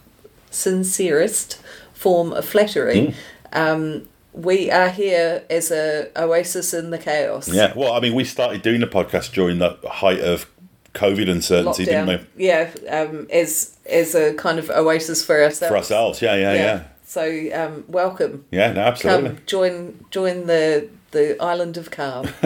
sincerest 0.50 1.60
form 1.92 2.32
of 2.32 2.44
flattery. 2.44 3.06
Hmm. 3.06 3.12
Um, 3.54 4.08
we 4.32 4.70
are 4.70 4.88
here 4.88 5.44
as 5.48 5.70
a 5.70 6.10
oasis 6.16 6.74
in 6.74 6.90
the 6.90 6.98
chaos. 6.98 7.48
Yeah. 7.48 7.72
Well, 7.74 7.92
I 7.92 8.00
mean, 8.00 8.14
we 8.14 8.24
started 8.24 8.62
doing 8.62 8.80
the 8.80 8.86
podcast 8.86 9.32
during 9.32 9.58
the 9.58 9.78
height 9.88 10.20
of 10.20 10.50
COVID 10.94 11.30
uncertainty, 11.30 11.84
didn't 11.84 12.06
we? 12.06 12.44
Yeah, 12.46 12.70
um, 12.88 13.26
as 13.30 13.76
as 13.86 14.14
a 14.14 14.34
kind 14.34 14.58
of 14.58 14.70
oasis 14.70 15.24
for 15.24 15.42
ourselves. 15.42 15.70
For 15.70 15.76
ourselves. 15.76 16.22
Yeah, 16.22 16.34
yeah, 16.36 16.54
yeah. 16.54 16.84
So 17.04 17.48
um, 17.52 17.84
welcome. 17.88 18.44
Yeah, 18.50 18.72
no, 18.72 18.80
absolutely. 18.82 19.30
Come 19.30 19.38
join 19.46 20.04
join 20.10 20.46
the 20.46 20.88
the 21.12 21.40
island 21.42 21.76
of 21.76 21.90
calm. 21.90 22.28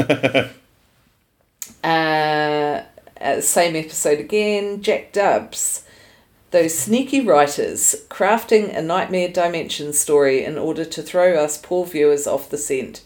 uh, 1.84 2.82
uh, 3.20 3.40
same 3.40 3.76
episode 3.76 4.20
again. 4.20 4.82
Jack 4.82 5.12
Dubs. 5.12 5.84
Those 6.50 6.78
sneaky 6.78 7.20
writers 7.20 7.94
crafting 8.08 8.74
a 8.74 8.80
nightmare 8.80 9.28
dimension 9.28 9.92
story 9.92 10.44
in 10.44 10.56
order 10.56 10.86
to 10.86 11.02
throw 11.02 11.36
us 11.36 11.58
poor 11.58 11.84
viewers 11.84 12.26
off 12.26 12.48
the 12.48 12.56
scent. 12.56 13.02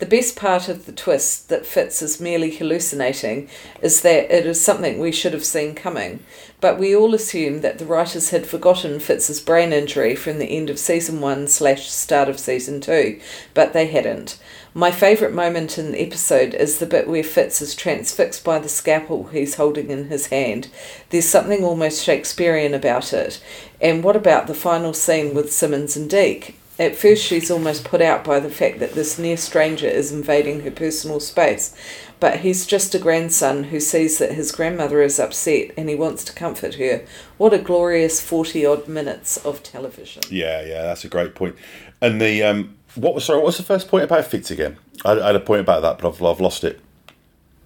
The 0.00 0.06
best 0.06 0.34
part 0.34 0.68
of 0.68 0.86
the 0.86 0.92
twist 0.92 1.50
that 1.50 1.66
Fitz 1.66 2.02
is 2.02 2.20
merely 2.20 2.50
hallucinating 2.50 3.48
is 3.80 4.00
that 4.00 4.34
it 4.34 4.44
is 4.44 4.60
something 4.60 4.98
we 4.98 5.12
should 5.12 5.34
have 5.34 5.44
seen 5.44 5.74
coming. 5.74 6.24
But 6.60 6.78
we 6.78 6.96
all 6.96 7.14
assumed 7.14 7.62
that 7.62 7.78
the 7.78 7.84
writers 7.84 8.30
had 8.30 8.46
forgotten 8.46 8.98
Fitz's 8.98 9.40
brain 9.40 9.72
injury 9.72 10.16
from 10.16 10.38
the 10.38 10.56
end 10.56 10.68
of 10.68 10.78
season 10.78 11.20
one 11.20 11.46
slash 11.46 11.90
start 11.90 12.28
of 12.28 12.40
season 12.40 12.80
two, 12.80 13.20
but 13.54 13.72
they 13.72 13.86
hadn't. 13.86 14.38
My 14.72 14.92
favourite 14.92 15.34
moment 15.34 15.78
in 15.78 15.90
the 15.90 16.00
episode 16.00 16.54
is 16.54 16.78
the 16.78 16.86
bit 16.86 17.08
where 17.08 17.24
Fitz 17.24 17.60
is 17.60 17.74
transfixed 17.74 18.44
by 18.44 18.60
the 18.60 18.68
scalpel 18.68 19.24
he's 19.24 19.56
holding 19.56 19.90
in 19.90 20.08
his 20.08 20.26
hand. 20.26 20.68
There's 21.08 21.28
something 21.28 21.64
almost 21.64 22.04
Shakespearean 22.04 22.72
about 22.72 23.12
it. 23.12 23.42
And 23.80 24.04
what 24.04 24.14
about 24.14 24.46
the 24.46 24.54
final 24.54 24.92
scene 24.92 25.34
with 25.34 25.52
Simmons 25.52 25.96
and 25.96 26.08
Deke? 26.08 26.56
At 26.78 26.96
first, 26.96 27.24
she's 27.24 27.50
almost 27.50 27.84
put 27.84 28.00
out 28.00 28.24
by 28.24 28.38
the 28.38 28.48
fact 28.48 28.78
that 28.78 28.94
this 28.94 29.18
near 29.18 29.36
stranger 29.36 29.88
is 29.88 30.12
invading 30.12 30.60
her 30.60 30.70
personal 30.70 31.20
space, 31.20 31.74
but 32.20 32.40
he's 32.40 32.64
just 32.64 32.94
a 32.94 32.98
grandson 32.98 33.64
who 33.64 33.80
sees 33.80 34.18
that 34.18 34.32
his 34.32 34.50
grandmother 34.50 35.02
is 35.02 35.18
upset 35.18 35.72
and 35.76 35.90
he 35.90 35.94
wants 35.94 36.24
to 36.24 36.32
comfort 36.32 36.76
her. 36.76 37.04
What 37.36 37.52
a 37.52 37.58
glorious 37.58 38.22
40 38.22 38.64
odd 38.64 38.88
minutes 38.88 39.36
of 39.38 39.62
television. 39.62 40.22
Yeah, 40.30 40.62
yeah, 40.62 40.82
that's 40.82 41.04
a 41.04 41.08
great 41.08 41.34
point. 41.34 41.56
And 42.00 42.18
the 42.18 42.42
um, 42.44 42.76
what 42.94 43.14
was 43.14 43.24
sorry, 43.24 43.38
what 43.38 43.46
was 43.46 43.56
the 43.56 43.62
first 43.62 43.88
point 43.88 44.04
about 44.04 44.24
Fitz 44.26 44.50
again? 44.50 44.76
I, 45.04 45.12
I 45.12 45.26
had 45.28 45.36
a 45.36 45.40
point 45.40 45.60
about 45.60 45.82
that, 45.82 45.98
but 45.98 46.08
I've, 46.08 46.22
I've 46.22 46.40
lost 46.40 46.64
it. 46.64 46.80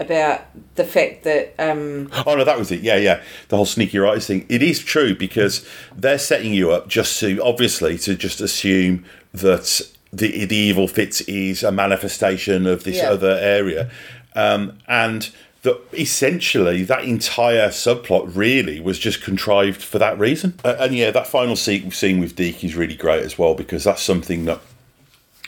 About 0.00 0.42
the 0.74 0.84
fact 0.84 1.22
that, 1.22 1.54
um, 1.58 2.10
Oh 2.26 2.34
no, 2.34 2.42
that 2.44 2.58
was 2.58 2.72
it. 2.72 2.80
Yeah, 2.80 2.96
yeah. 2.96 3.22
The 3.48 3.56
whole 3.56 3.64
sneaky 3.66 3.98
writers 3.98 4.26
thing. 4.26 4.44
It 4.48 4.60
is 4.62 4.80
true 4.80 5.14
because 5.14 5.64
they're 5.96 6.18
setting 6.18 6.52
you 6.52 6.72
up 6.72 6.88
just 6.88 7.18
to 7.20 7.40
obviously 7.42 7.96
to 7.98 8.16
just 8.16 8.40
assume 8.40 9.04
that 9.32 9.80
the 10.12 10.44
the 10.46 10.56
evil 10.56 10.88
Fitz 10.88 11.20
is 11.22 11.62
a 11.62 11.70
manifestation 11.70 12.66
of 12.66 12.82
this 12.82 12.96
Yeah. 12.96 13.10
other 13.10 13.38
area, 13.40 13.88
um, 14.34 14.78
and 14.88 15.30
that 15.62 15.80
essentially 15.92 16.82
that 16.82 17.04
entire 17.04 17.68
subplot 17.68 18.30
really 18.34 18.80
was 18.80 18.98
just 18.98 19.22
contrived 19.22 19.80
for 19.80 19.98
that 20.00 20.18
reason. 20.18 20.54
Uh, 20.64 20.74
and 20.80 20.94
yeah, 20.94 21.10
that 21.12 21.26
final 21.28 21.54
scene, 21.56 21.90
scene 21.92 22.18
with 22.20 22.34
Deke 22.36 22.64
is 22.64 22.74
really 22.74 22.96
great 22.96 23.22
as 23.22 23.38
well 23.38 23.54
because 23.54 23.84
that's 23.84 24.02
something 24.02 24.44
that, 24.44 24.60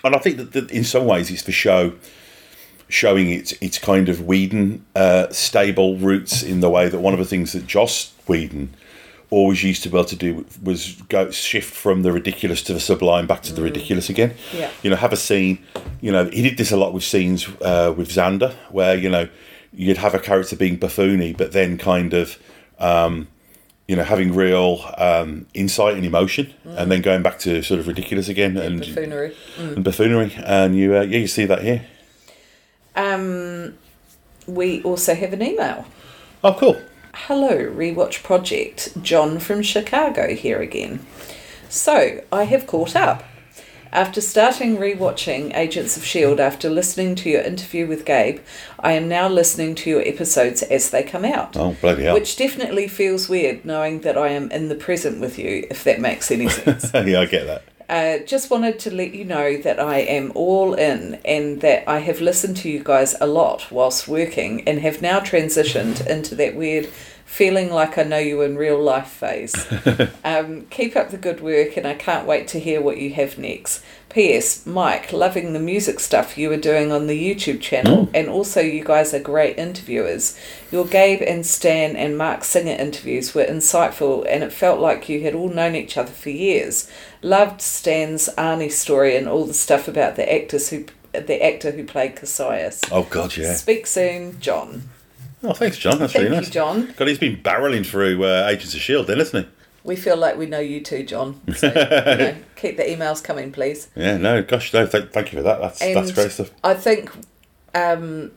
and 0.04 0.14
I 0.14 0.18
think 0.18 0.36
that, 0.36 0.52
that 0.52 0.70
in 0.70 0.84
some 0.84 1.06
ways 1.06 1.30
it's 1.30 1.42
for 1.42 1.52
show 1.52 1.92
showing 2.88 3.30
its 3.30 3.52
its 3.60 3.78
kind 3.78 4.08
of 4.08 4.26
Whedon 4.26 4.84
uh, 4.94 5.28
stable 5.30 5.96
roots 5.96 6.42
in 6.42 6.60
the 6.60 6.70
way 6.70 6.88
that 6.88 6.98
one 6.98 7.12
of 7.12 7.18
the 7.18 7.24
things 7.24 7.52
that 7.52 7.66
Joss 7.66 8.12
Whedon 8.26 8.74
always 9.30 9.64
used 9.64 9.82
to 9.82 9.88
be 9.88 9.96
able 9.96 10.04
to 10.04 10.16
do 10.16 10.46
was 10.62 11.02
go 11.08 11.30
shift 11.30 11.74
from 11.74 12.02
the 12.02 12.12
ridiculous 12.12 12.62
to 12.62 12.72
the 12.72 12.78
sublime 12.78 13.26
back 13.26 13.42
to 13.42 13.52
the 13.52 13.62
ridiculous 13.62 14.08
again. 14.08 14.34
Yeah. 14.54 14.70
You 14.82 14.90
know, 14.90 14.96
have 14.96 15.12
a 15.12 15.16
scene. 15.16 15.58
You 16.00 16.12
know, 16.12 16.26
he 16.26 16.42
did 16.42 16.56
this 16.58 16.70
a 16.70 16.76
lot 16.76 16.92
with 16.92 17.02
scenes 17.02 17.48
uh, 17.60 17.92
with 17.96 18.08
Xander, 18.08 18.54
where 18.70 18.96
you 18.96 19.10
know 19.10 19.28
you'd 19.72 19.98
have 19.98 20.14
a 20.14 20.20
character 20.20 20.56
being 20.56 20.78
buffoony, 20.78 21.36
but 21.36 21.52
then 21.52 21.78
kind 21.78 22.14
of. 22.14 22.38
Um, 22.78 23.28
you 23.88 23.95
know, 23.97 24.02
having 24.05 24.35
real 24.35 24.85
um, 24.99 25.47
insight 25.55 25.95
and 25.95 26.05
emotion, 26.05 26.52
and 26.64 26.90
then 26.90 27.02
going 27.02 27.23
back 27.23 27.38
to 27.40 27.62
sort 27.62 27.78
of 27.81 27.87
ridiculous 27.87 28.28
again 28.28 28.57
and 28.57 28.81
Buffoonery. 28.81 29.35
and 29.59 29.85
buffoonery, 29.85 30.33
and 30.45 30.76
you 30.76 30.97
uh, 30.97 31.02
yeah 31.02 31.19
you 31.19 31.26
see 31.28 31.45
that 31.47 31.62
here. 31.62 31.87
Um, 32.97 33.75
we 34.47 34.83
also 34.83 35.14
have 35.14 35.33
an 35.33 35.43
email. 35.43 35.87
Oh, 36.43 36.55
cool. 36.55 36.81
Hello, 37.14 37.50
Rewatch 37.57 38.23
Project. 38.23 39.02
John 39.02 39.38
from 39.38 39.62
Chicago 39.62 40.35
here 40.35 40.61
again. 40.61 41.05
So, 41.69 42.23
I 42.33 42.45
have 42.45 42.66
caught 42.66 42.95
up. 42.95 43.25
After 43.93 44.21
starting 44.21 44.76
rewatching 44.76 45.57
Agents 45.57 45.97
of 45.97 46.02
S.H.I.E.L.D. 46.02 46.43
after 46.43 46.69
listening 46.69 47.14
to 47.16 47.31
your 47.31 47.43
interview 47.43 47.87
with 47.87 48.05
Gabe, 48.05 48.40
I 48.81 48.93
am 48.93 49.09
now 49.09 49.28
listening 49.28 49.75
to 49.76 49.90
your 49.90 50.02
episodes 50.02 50.62
as 50.62 50.90
they 50.90 51.02
come 51.02 51.25
out. 51.25 51.57
Oh, 51.57 51.76
bloody 51.81 52.02
hell. 52.05 52.14
Which 52.14 52.37
definitely 52.37 52.88
feels 52.88 53.28
weird 53.28 53.64
knowing 53.64 54.00
that 54.00 54.19
I 54.19 54.28
am 54.28 54.50
in 54.50 54.69
the 54.69 54.75
present 54.75 55.21
with 55.21 55.38
you, 55.38 55.66
if 55.71 55.85
that 55.85 56.00
makes 56.00 56.31
any 56.31 56.49
sense. 56.49 56.90
yeah, 56.95 57.21
I 57.21 57.26
get 57.26 57.47
that. 57.47 57.62
Uh, 57.88 58.19
just 58.26 58.50
wanted 58.50 58.81
to 58.81 58.93
let 58.93 59.14
you 59.14 59.25
know 59.25 59.57
that 59.59 59.78
I 59.78 59.99
am 59.99 60.33
all 60.35 60.75
in 60.75 61.21
and 61.25 61.61
that 61.61 61.88
I 61.88 62.00
have 62.00 62.21
listened 62.21 62.57
to 62.59 62.69
you 62.69 62.83
guys 62.83 63.14
a 63.21 63.28
lot 63.28 63.71
whilst 63.71 64.09
working 64.09 64.66
and 64.66 64.81
have 64.81 65.00
now 65.00 65.21
transitioned 65.21 66.05
into 66.05 66.35
that 66.35 66.57
weird 66.57 66.88
feeling 67.26 67.71
like 67.71 67.99
I 67.99 68.04
know 68.04 68.18
you 68.18 68.40
in 68.40 68.56
real 68.56 68.80
life 68.80 69.09
phase. 69.09 69.54
um, 70.25 70.62
keep 70.71 70.97
up 70.97 71.11
the 71.11 71.18
good 71.18 71.42
work 71.42 71.76
and 71.76 71.87
I 71.87 71.92
can't 71.95 72.26
wait 72.26 72.49
to 72.49 72.61
hear 72.61 72.80
what 72.80 72.97
you 72.97 73.12
have 73.12 73.37
next. 73.37 73.83
P.S. 74.09 74.64
Mike, 74.64 75.12
loving 75.12 75.52
the 75.52 75.59
music 75.59 76.00
stuff 76.00 76.38
you 76.38 76.49
were 76.49 76.56
doing 76.56 76.90
on 76.90 77.06
the 77.06 77.35
YouTube 77.35 77.61
channel, 77.61 78.09
and 78.14 78.30
also 78.30 78.62
you 78.62 78.83
guys 78.83 79.12
are 79.12 79.18
great 79.18 79.59
interviewers. 79.59 80.38
Your 80.71 80.87
Gabe 80.87 81.21
and 81.21 81.45
Stan 81.45 81.97
and 81.97 82.16
Mark 82.16 82.42
Singer 82.42 82.73
interviews 82.73 83.35
were 83.35 83.45
insightful, 83.45 84.25
and 84.26 84.42
it 84.42 84.54
felt 84.54 84.80
like 84.80 85.11
you 85.11 85.21
had 85.21 85.35
all 85.35 85.50
known 85.50 85.75
each 85.75 85.99
other 85.99 86.12
for 86.12 86.30
years. 86.30 86.88
Loved 87.21 87.61
Stan's 87.61 88.30
Arnie 88.38 88.73
story 88.73 89.16
and 89.16 89.28
all 89.28 89.45
the 89.45 89.52
stuff 89.52 89.87
about 89.87 90.16
the 90.16 90.33
actors 90.33 90.71
who 90.71 90.87
the 91.12 91.45
actor 91.45 91.73
who 91.73 91.85
played 91.85 92.16
Cassius. 92.16 92.80
Oh 92.90 93.06
God, 93.11 93.37
yeah. 93.37 93.54
Speak 93.54 93.87
soon, 93.87 94.40
John. 94.40 94.88
Oh, 95.43 95.52
thanks, 95.52 95.78
John. 95.78 95.99
That's 95.99 96.12
Thank 96.12 96.25
really 96.25 96.37
you, 96.37 96.43
nice. 96.43 96.50
John. 96.50 96.95
God, 96.97 97.09
he's 97.09 97.19
been 97.19 97.37
barreling 97.43 97.85
through 97.87 98.25
uh, 98.25 98.47
Agents 98.49 98.75
of 98.75 98.81
Shield, 98.81 99.07
then, 99.07 99.21
isn't 99.21 99.45
he? 99.45 99.50
We 99.85 99.95
feel 99.95 100.16
like 100.16 100.37
we 100.37 100.47
know 100.47 100.59
you 100.59 100.81
too, 100.81 101.05
John. 101.05 101.40
So, 101.55 101.69
you 101.69 101.75
know, 101.75 102.37
keep 102.57 102.76
the 102.76 102.83
emails 102.83 103.23
coming, 103.23 103.52
please. 103.52 103.88
Yeah. 103.95 104.16
No, 104.16 104.43
gosh, 104.43 104.73
no. 104.73 104.87
Th- 104.87 105.11
thank 105.12 105.33
you 105.33 105.38
for 105.38 105.43
that. 105.45 105.61
That's 105.61 105.78
that's 105.78 106.12
great 106.12 106.33
stuff. 106.33 106.50
I 106.64 106.75
think 106.75 107.11
um, 107.75 108.33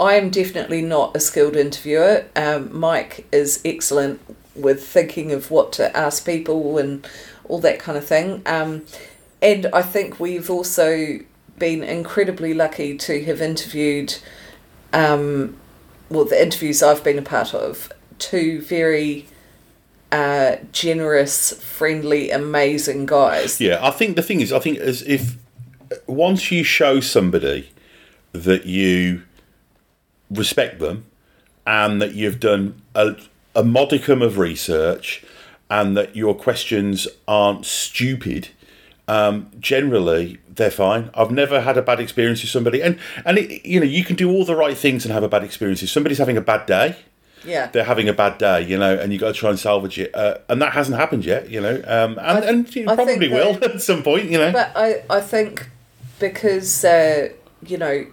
I 0.00 0.14
am 0.14 0.30
definitely 0.30 0.82
not 0.82 1.14
a 1.16 1.20
skilled 1.20 1.54
interviewer. 1.56 2.24
Um, 2.34 2.76
Mike 2.76 3.26
is 3.30 3.60
excellent 3.64 4.20
with 4.56 4.84
thinking 4.84 5.32
of 5.32 5.50
what 5.50 5.72
to 5.74 5.96
ask 5.96 6.24
people 6.26 6.78
and 6.78 7.06
all 7.44 7.60
that 7.60 7.78
kind 7.78 7.96
of 7.96 8.04
thing. 8.04 8.42
Um, 8.46 8.84
and 9.40 9.66
I 9.66 9.82
think 9.82 10.18
we've 10.18 10.50
also 10.50 11.18
been 11.58 11.82
incredibly 11.84 12.54
lucky 12.54 12.96
to 12.96 13.24
have 13.24 13.40
interviewed, 13.40 14.16
um, 14.92 15.56
well, 16.14 16.24
the 16.24 16.40
interviews 16.40 16.82
I've 16.82 17.04
been 17.04 17.18
a 17.18 17.22
part 17.22 17.54
of, 17.54 17.92
two 18.18 18.62
very 18.62 19.26
uh, 20.12 20.56
generous, 20.72 21.52
friendly, 21.62 22.30
amazing 22.30 23.06
guys. 23.06 23.60
Yeah, 23.60 23.84
I 23.84 23.90
think 23.90 24.16
the 24.16 24.22
thing 24.22 24.40
is, 24.40 24.52
I 24.52 24.60
think 24.60 24.78
as 24.78 25.02
if 25.02 25.36
once 26.06 26.50
you 26.50 26.62
show 26.62 27.00
somebody 27.00 27.70
that 28.32 28.66
you 28.66 29.22
respect 30.30 30.78
them 30.78 31.04
and 31.66 32.00
that 32.00 32.14
you've 32.14 32.40
done 32.40 32.80
a, 32.94 33.16
a 33.54 33.64
modicum 33.64 34.22
of 34.22 34.38
research 34.38 35.24
and 35.70 35.96
that 35.96 36.14
your 36.14 36.34
questions 36.34 37.08
aren't 37.26 37.66
stupid, 37.66 38.48
um, 39.08 39.50
generally 39.58 40.38
they're 40.56 40.70
fine. 40.70 41.10
I've 41.14 41.30
never 41.30 41.60
had 41.60 41.76
a 41.76 41.82
bad 41.82 42.00
experience 42.00 42.40
with 42.42 42.50
somebody, 42.50 42.82
and 42.82 42.98
and 43.24 43.38
it, 43.38 43.64
you 43.66 43.80
know 43.80 43.86
you 43.86 44.04
can 44.04 44.16
do 44.16 44.30
all 44.30 44.44
the 44.44 44.56
right 44.56 44.76
things 44.76 45.04
and 45.04 45.12
have 45.12 45.22
a 45.22 45.28
bad 45.28 45.44
experience. 45.44 45.82
If 45.82 45.90
somebody's 45.90 46.18
having 46.18 46.36
a 46.36 46.40
bad 46.40 46.66
day, 46.66 46.96
Yeah. 47.44 47.66
they're 47.72 47.84
having 47.84 48.08
a 48.08 48.12
bad 48.12 48.38
day, 48.38 48.62
you 48.62 48.78
know, 48.78 48.94
and 48.96 49.12
you 49.12 49.18
got 49.18 49.28
to 49.34 49.38
try 49.40 49.50
and 49.50 49.58
salvage 49.58 49.98
it, 49.98 50.14
uh, 50.14 50.38
and 50.48 50.60
that 50.62 50.72
hasn't 50.72 50.96
happened 50.96 51.24
yet, 51.24 51.50
you 51.50 51.60
know, 51.60 51.82
um, 51.86 52.18
and 52.20 52.44
and 52.44 52.76
you 52.76 52.88
I 52.88 52.94
probably 52.94 53.28
will 53.28 53.54
that- 53.54 53.74
at 53.76 53.82
some 53.82 54.02
point, 54.02 54.30
you 54.30 54.38
know. 54.38 54.52
But 54.52 54.72
I, 54.76 55.02
I 55.10 55.20
think 55.20 55.68
because, 56.18 56.84
uh, 56.84 57.28
you 57.66 57.76
know, 57.78 58.06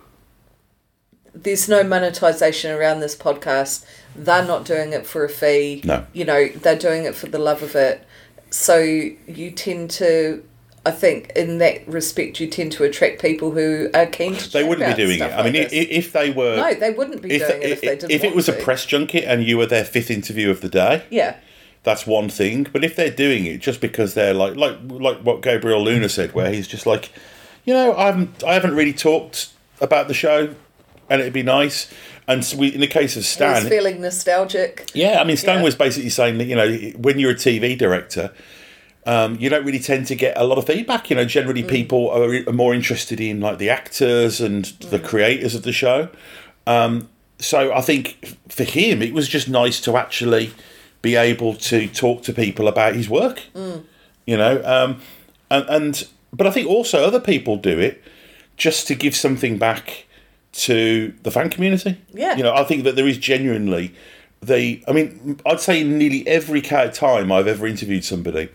there's 1.33 1.69
no 1.69 1.83
monetization 1.83 2.71
around 2.71 2.99
this 2.99 3.15
podcast, 3.15 3.85
they're 4.15 4.43
not 4.45 4.65
doing 4.65 4.91
it 4.91 5.05
for 5.05 5.23
a 5.23 5.29
fee. 5.29 5.81
No. 5.85 6.05
You 6.13 6.25
know, 6.25 6.47
they're 6.49 6.77
doing 6.77 7.05
it 7.05 7.15
for 7.15 7.27
the 7.27 7.39
love 7.39 7.63
of 7.63 7.75
it. 7.75 8.05
So 8.49 8.77
you 8.79 9.51
tend 9.51 9.91
to, 9.91 10.43
I 10.83 10.89
think, 10.91 11.31
in 11.35 11.59
that 11.59 11.87
respect, 11.87 12.39
you 12.39 12.47
tend 12.47 12.71
to 12.73 12.83
attract 12.83 13.21
people 13.21 13.51
who 13.51 13.89
are 13.93 14.07
keen 14.07 14.33
to 14.35 14.49
they 14.51 14.63
wouldn't 14.63 14.95
be 14.97 15.03
doing 15.03 15.15
it. 15.15 15.17
stuff 15.17 15.33
I 15.39 15.43
mean, 15.43 15.53
like 15.53 15.65
i- 15.67 15.69
this. 15.69 15.87
if 15.91 16.11
they 16.11 16.31
were, 16.31 16.55
no, 16.55 16.73
they 16.73 16.89
wouldn't 16.89 17.21
be 17.21 17.31
if, 17.33 17.47
doing 17.47 17.61
it 17.61 17.69
if 17.69 17.81
they 17.81 17.87
didn't 17.95 18.09
if 18.11 18.23
it 18.23 18.33
was 18.35 18.49
a 18.49 18.53
press 18.53 18.85
junket 18.85 19.23
and 19.25 19.43
you 19.43 19.57
were 19.59 19.67
their 19.67 19.85
fifth 19.85 20.09
interview 20.09 20.49
of 20.49 20.61
the 20.61 20.69
day, 20.69 21.03
Yeah. 21.11 21.35
that's 21.83 22.07
one 22.07 22.29
thing. 22.29 22.65
But 22.73 22.83
if 22.83 22.95
they're 22.95 23.11
doing 23.11 23.45
it 23.45 23.59
just 23.59 23.79
because 23.79 24.15
they're 24.15 24.33
like, 24.33 24.55
like, 24.55 24.77
like 24.87 25.19
what 25.19 25.43
Gabriel 25.43 25.83
Luna 25.83 26.09
said, 26.09 26.33
where 26.33 26.51
he's 26.51 26.67
just 26.67 26.87
like, 26.87 27.11
you 27.63 27.73
know, 27.75 27.95
I 27.95 28.07
haven't, 28.07 28.43
I 28.43 28.53
haven't 28.55 28.73
really 28.75 28.93
talked 28.93 29.49
about 29.81 30.07
the 30.07 30.15
show, 30.15 30.55
and 31.11 31.21
it'd 31.21 31.31
be 31.33 31.43
nice. 31.43 31.93
And 32.27 32.43
so 32.43 32.57
we, 32.57 32.69
in 32.73 32.79
the 32.81 32.87
case 32.87 33.15
of 33.17 33.23
Stan. 33.25 33.51
He's 33.53 33.65
Stan, 33.65 33.69
feeling 33.69 34.01
nostalgic. 34.01 34.89
Yeah, 34.95 35.19
I 35.21 35.25
mean, 35.25 35.37
Stan 35.37 35.57
Yeah. 35.57 35.63
was 35.63 35.75
basically 35.75 36.09
saying 36.09 36.39
that 36.39 36.45
you 36.45 36.55
know 36.55 36.71
when 36.97 37.19
you're 37.19 37.31
a 37.31 37.35
TV 37.35 37.77
director, 37.77 38.31
um, 39.05 39.37
you 39.39 39.49
don't 39.49 39.65
really 39.65 39.79
tend 39.79 40.07
to 40.07 40.15
get 40.15 40.37
a 40.37 40.43
lot 40.43 40.57
of 40.57 40.67
feedback. 40.67 41.09
You 41.09 41.15
know, 41.15 41.25
generally 41.25 41.63
people 41.63 42.09
are, 42.09 42.47
are 42.47 42.53
more 42.53 42.73
interested 42.73 43.19
in 43.19 43.41
like 43.41 43.57
the 43.57 43.69
actors 43.69 44.39
and 44.39 44.65
the 44.65 44.99
creators 44.99 45.55
of 45.55 45.63
the 45.63 45.71
show. 45.71 46.09
Um, 46.67 47.09
so 47.39 47.73
I 47.73 47.81
think 47.81 48.37
for 48.49 48.63
him, 48.63 49.01
it 49.01 49.13
was 49.13 49.27
just 49.27 49.49
nice 49.49 49.81
to 49.81 49.97
actually 49.97 50.53
be 51.01 51.15
able 51.15 51.55
to 51.55 51.87
talk 51.87 52.21
to 52.23 52.33
people 52.33 52.67
about 52.67 52.95
his 52.95 53.09
work. 53.09 53.41
You 54.25 54.37
know, 54.37 54.61
um, 54.63 55.01
and, 55.49 55.65
and 55.67 56.07
but 56.31 56.45
I 56.45 56.51
think 56.51 56.67
also 56.67 57.03
other 57.03 57.19
people 57.19 57.57
do 57.57 57.79
it 57.79 58.03
just 58.55 58.87
to 58.87 58.95
give 58.95 59.15
something 59.15 59.57
back 59.57 60.05
to 60.53 61.13
the 61.23 61.31
fan 61.31 61.49
community. 61.49 61.99
Yeah. 62.13 62.35
You 62.35 62.43
know, 62.43 62.53
I 62.53 62.63
think 62.63 62.83
that 62.83 62.95
there 62.95 63.07
is 63.07 63.17
genuinely 63.17 63.95
they. 64.41 64.83
I 64.87 64.91
mean, 64.91 65.39
I'd 65.45 65.59
say 65.59 65.83
nearly 65.83 66.27
every 66.27 66.61
time 66.61 67.31
I've 67.31 67.47
ever 67.47 67.65
interviewed 67.65 68.05
somebody, 68.05 68.49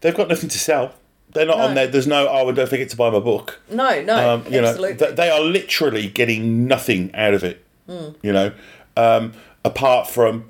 they've 0.00 0.14
got 0.14 0.28
nothing 0.28 0.48
to 0.50 0.58
sell. 0.58 0.94
They're 1.32 1.46
not 1.46 1.58
on 1.60 1.74
there. 1.74 1.86
There's 1.86 2.08
no. 2.08 2.26
Oh, 2.28 2.50
don't 2.50 2.68
forget 2.68 2.88
to 2.90 2.96
buy 2.96 3.08
my 3.10 3.20
book. 3.20 3.60
No, 3.70 4.02
no, 4.02 4.34
Um, 4.34 4.44
you 4.52 4.60
know, 4.60 4.68
absolutely. 4.68 4.96
th- 4.96 5.14
they 5.16 5.30
are 5.30 5.40
literally 5.40 6.08
getting 6.08 6.66
nothing 6.66 7.14
out 7.14 7.34
of 7.34 7.44
it. 7.44 7.64
Hmm. 7.88 8.08
You 8.22 8.32
know, 8.32 8.52
um, 8.96 9.32
apart 9.64 10.08
from, 10.08 10.46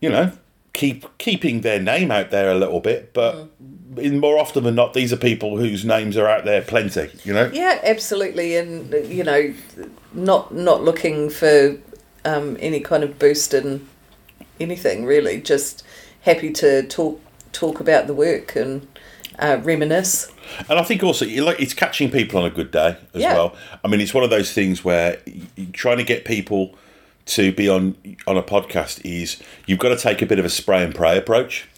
you 0.00 0.10
know, 0.10 0.32
keep 0.74 1.06
keeping 1.16 1.62
their 1.62 1.80
name 1.80 2.10
out 2.10 2.30
there 2.30 2.50
a 2.50 2.54
little 2.54 2.80
bit, 2.80 3.14
but 3.14 3.32
Hmm. 3.94 3.98
in 4.00 4.20
more 4.20 4.38
often 4.38 4.64
than 4.64 4.74
not, 4.74 4.92
these 4.92 5.14
are 5.14 5.16
people 5.16 5.56
whose 5.56 5.82
names 5.86 6.14
are 6.18 6.28
out 6.28 6.44
there 6.44 6.60
plenty. 6.60 7.08
You 7.24 7.32
know. 7.32 7.50
Yeah, 7.50 7.78
absolutely, 7.82 8.54
and 8.56 8.92
you 9.10 9.24
know, 9.24 9.54
not 10.12 10.52
not 10.54 10.84
looking 10.84 11.30
for 11.30 11.78
um, 12.26 12.58
any 12.60 12.80
kind 12.80 13.02
of 13.02 13.18
boost 13.18 13.54
in 13.54 13.88
anything 14.60 15.06
really. 15.06 15.40
Just 15.40 15.82
happy 16.22 16.50
to 16.52 16.82
talk 16.82 17.18
talk 17.52 17.80
about 17.80 18.06
the 18.06 18.14
work 18.14 18.54
and 18.56 18.86
uh, 19.38 19.58
reminisce. 19.62 20.32
And 20.68 20.78
I 20.78 20.82
think 20.82 21.02
also 21.02 21.26
like 21.26 21.60
it's 21.60 21.74
catching 21.74 22.10
people 22.10 22.38
on 22.40 22.44
a 22.46 22.50
good 22.50 22.70
day 22.70 22.96
as 23.14 23.22
Yeah. 23.22 23.34
well. 23.34 23.54
I 23.84 23.88
mean, 23.88 24.00
it's 24.00 24.14
one 24.14 24.24
of 24.24 24.30
those 24.30 24.52
things 24.52 24.84
where 24.84 25.18
trying 25.72 25.98
to 25.98 26.04
get 26.04 26.24
people 26.24 26.74
to 27.26 27.52
be 27.52 27.68
on 27.68 27.94
on 28.26 28.36
a 28.38 28.42
podcast 28.42 29.00
is 29.04 29.40
you've 29.66 29.78
got 29.78 29.90
to 29.90 29.96
take 29.96 30.22
a 30.22 30.26
bit 30.26 30.38
of 30.38 30.44
a 30.44 30.48
spray 30.48 30.82
and 30.82 30.94
pray 30.94 31.16
approach. 31.18 31.68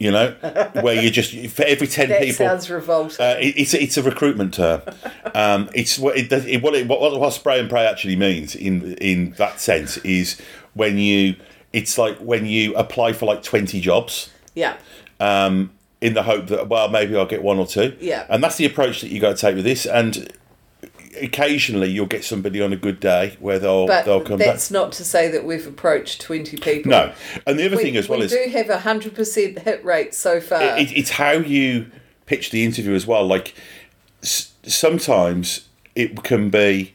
You 0.00 0.12
know, 0.12 0.30
where 0.80 0.94
you 1.00 1.10
just 1.10 1.34
for 1.52 1.64
every 1.64 1.88
ten 1.88 2.08
That 2.08 2.20
people. 2.20 2.46
sounds 2.46 2.70
revolting. 2.70 3.24
Uh, 3.24 3.36
it, 3.40 3.54
it's 3.56 3.74
it's 3.74 3.96
a 3.96 4.02
recruitment 4.02 4.54
term, 4.54 4.82
Um, 5.34 5.68
it's 5.74 5.98
what 5.98 6.16
it, 6.16 6.30
it, 6.32 6.62
what, 6.62 6.74
it, 6.76 6.86
what 6.86 7.00
what 7.18 7.32
spray 7.32 7.58
and 7.58 7.68
pray 7.68 7.84
actually 7.84 8.14
means 8.14 8.54
in 8.54 8.94
in 8.94 9.32
that 9.38 9.58
sense 9.60 9.96
is 9.98 10.40
when 10.74 10.98
you 10.98 11.34
it's 11.72 11.98
like 11.98 12.16
when 12.18 12.46
you 12.46 12.74
apply 12.76 13.12
for 13.12 13.26
like 13.26 13.42
twenty 13.42 13.80
jobs 13.80 14.30
Yeah. 14.54 14.76
Um, 15.20 15.70
in 16.00 16.14
the 16.14 16.22
hope 16.22 16.46
that 16.48 16.68
well 16.68 16.88
maybe 16.88 17.16
I'll 17.16 17.26
get 17.26 17.42
one 17.42 17.58
or 17.58 17.66
two. 17.66 17.96
Yeah. 18.00 18.26
and 18.30 18.42
that's 18.42 18.56
the 18.56 18.64
approach 18.66 19.00
that 19.00 19.08
you 19.10 19.20
got 19.20 19.36
to 19.36 19.40
take 19.40 19.54
with 19.56 19.64
this. 19.64 19.84
And 19.86 20.32
occasionally 21.20 21.90
you'll 21.90 22.06
get 22.06 22.24
somebody 22.24 22.60
on 22.62 22.72
a 22.72 22.76
good 22.76 23.00
day 23.00 23.36
where 23.40 23.58
they'll 23.58 23.86
But 23.86 24.04
they'll 24.04 24.20
come 24.20 24.38
back. 24.38 24.46
that's 24.46 24.70
not 24.70 24.92
to 24.92 25.04
say 25.04 25.28
that 25.28 25.44
we've 25.44 25.66
approached 25.66 26.20
20 26.20 26.56
people. 26.58 26.90
No, 26.90 27.12
and 27.46 27.58
the 27.58 27.66
other 27.66 27.76
We, 27.76 27.82
thing 27.82 27.96
as 27.96 28.08
well 28.08 28.20
we 28.20 28.26
is 28.26 28.32
we 28.32 28.44
do 28.46 28.50
have 28.52 28.70
a 28.70 28.76
100% 28.78 29.58
hit 29.60 29.84
rate 29.84 30.14
so 30.14 30.40
far. 30.40 30.62
it, 30.78 30.92
it's 30.96 31.10
how 31.10 31.32
you 31.32 31.90
pitch 32.26 32.50
the 32.50 32.64
interview 32.64 32.94
as 32.94 33.06
well. 33.06 33.26
Like 33.26 33.54
s- 34.22 34.52
sometimes 34.64 35.68
it 35.96 36.22
can 36.22 36.50
be 36.50 36.92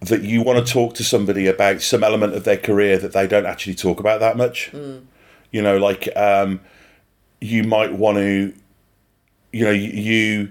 that 0.00 0.22
you 0.22 0.42
want 0.42 0.66
to 0.66 0.72
talk 0.72 0.94
to 0.94 1.04
somebody 1.04 1.46
about 1.46 1.80
some 1.80 2.02
element 2.02 2.34
of 2.34 2.44
their 2.44 2.56
career 2.58 2.98
that 2.98 3.12
they 3.12 3.26
don't 3.26 3.46
actually 3.46 3.74
talk 3.74 4.00
about 4.00 4.20
that 4.20 4.36
much. 4.36 4.70
You 5.52 5.62
know, 5.62 5.76
like 5.78 6.08
um, 6.16 6.60
you 7.44 7.62
might 7.62 7.92
want 7.92 8.16
to, 8.16 8.54
you 9.52 9.64
know, 9.64 9.70
you. 9.70 10.50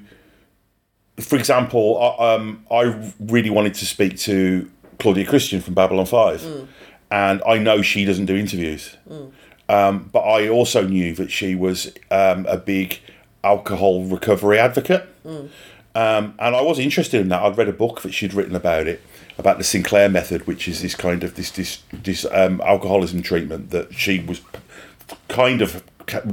for 1.20 1.36
example, 1.38 1.86
I, 2.00 2.36
um, 2.36 2.64
I 2.70 2.82
really 3.20 3.50
wanted 3.50 3.74
to 3.76 3.86
speak 3.86 4.18
to 4.20 4.70
Claudia 5.00 5.26
Christian 5.26 5.60
from 5.62 5.74
Babylon 5.74 6.06
Five, 6.06 6.42
and 7.10 7.42
I 7.48 7.58
know 7.58 7.82
she 7.82 8.06
doesn't 8.06 8.26
do 8.28 8.36
interviews. 8.36 8.96
Um, 9.70 10.10
but 10.12 10.20
I 10.20 10.50
also 10.50 10.86
knew 10.86 11.16
that 11.16 11.32
she 11.32 11.56
was 11.56 11.92
um, 12.12 12.46
a 12.48 12.58
big 12.58 13.00
alcohol 13.44 14.04
recovery 14.04 14.60
advocate. 14.60 15.04
Um, 15.96 16.34
and 16.40 16.56
I 16.56 16.62
was 16.62 16.80
interested 16.80 17.22
in 17.22 17.30
that. 17.30 17.42
I'd 17.44 17.58
read 17.58 17.70
a 17.70 17.74
book 17.74 18.02
that 18.02 18.14
she'd 18.14 18.34
written 18.34 18.56
about 18.56 18.88
it, 18.88 19.02
about 19.38 19.58
the 19.58 19.64
Sinclair 19.64 20.10
method, 20.10 20.48
which 20.48 20.68
is 20.68 20.82
this 20.82 20.96
kind 20.96 21.24
of 21.24 21.36
this 21.36 21.50
this 21.52 21.82
this 21.92 22.26
um, 22.32 22.62
alcoholism 22.62 23.22
treatment 23.22 23.70
that 23.72 23.94
she 23.94 24.20
was 24.20 24.42
kind 25.28 25.62
of 25.62 25.84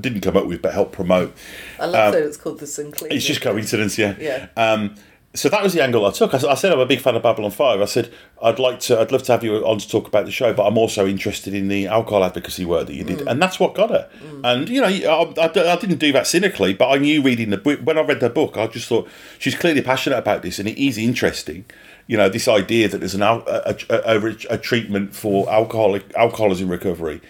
didn't 0.00 0.20
come 0.20 0.36
up 0.36 0.46
with, 0.46 0.62
but 0.62 0.72
helped 0.72 0.92
promote. 0.92 1.34
I 1.78 1.86
love 1.86 2.12
that 2.12 2.22
it's 2.22 2.36
called 2.36 2.58
the 2.58 2.66
Sinclair. 2.66 3.10
um, 3.10 3.16
It's 3.16 3.26
just 3.26 3.40
coincidence, 3.40 3.98
yeah. 3.98 4.14
Yeah. 4.18 4.46
Um, 4.56 4.94
so 5.32 5.48
that 5.48 5.62
was 5.62 5.72
the 5.74 5.80
angle 5.80 6.04
I 6.04 6.10
took. 6.10 6.34
I 6.34 6.54
said 6.54 6.72
I'm 6.72 6.80
a 6.80 6.86
big 6.86 7.00
fan 7.00 7.14
of 7.14 7.22
Babylon 7.22 7.52
Five. 7.52 7.80
I 7.80 7.84
said 7.84 8.12
I'd 8.42 8.58
like 8.58 8.80
to, 8.80 8.98
I'd 9.00 9.12
love 9.12 9.22
to 9.22 9.30
have 9.32 9.44
you 9.44 9.54
on 9.64 9.78
to 9.78 9.88
talk 9.88 10.08
about 10.08 10.24
the 10.24 10.32
show, 10.32 10.52
but 10.52 10.66
I'm 10.66 10.76
also 10.76 11.06
interested 11.06 11.54
in 11.54 11.68
the 11.68 11.86
alcohol 11.86 12.24
advocacy 12.24 12.64
work 12.64 12.88
that 12.88 12.94
you 12.94 13.04
did, 13.04 13.20
and 13.28 13.40
that's 13.40 13.60
what 13.60 13.74
got 13.76 13.90
her. 13.90 14.10
And 14.42 14.68
you 14.68 14.80
know, 14.80 14.88
I, 14.88 15.32
I, 15.40 15.44
I 15.44 15.76
didn't 15.76 15.98
do 15.98 16.10
that 16.14 16.26
cynically, 16.26 16.74
but 16.74 16.88
I 16.90 16.98
knew 16.98 17.22
reading 17.22 17.50
the 17.50 17.58
book 17.58 17.78
when 17.84 17.96
I 17.96 18.00
read 18.00 18.18
the 18.18 18.28
book, 18.28 18.56
I 18.56 18.66
just 18.66 18.88
thought 18.88 19.08
she's 19.38 19.54
clearly 19.54 19.82
passionate 19.82 20.16
about 20.18 20.42
this, 20.42 20.58
and 20.58 20.68
it 20.68 20.76
is 20.84 20.98
interesting. 20.98 21.64
You 22.08 22.16
know, 22.16 22.28
this 22.28 22.48
idea 22.48 22.88
that 22.88 22.98
there's 22.98 23.14
an 23.14 23.22
a, 23.22 23.36
a, 23.46 23.76
a, 23.88 24.36
a 24.50 24.58
treatment 24.58 25.14
for 25.14 25.48
alcoholic 25.48 26.12
alcoholism 26.16 26.68
recovery 26.68 27.20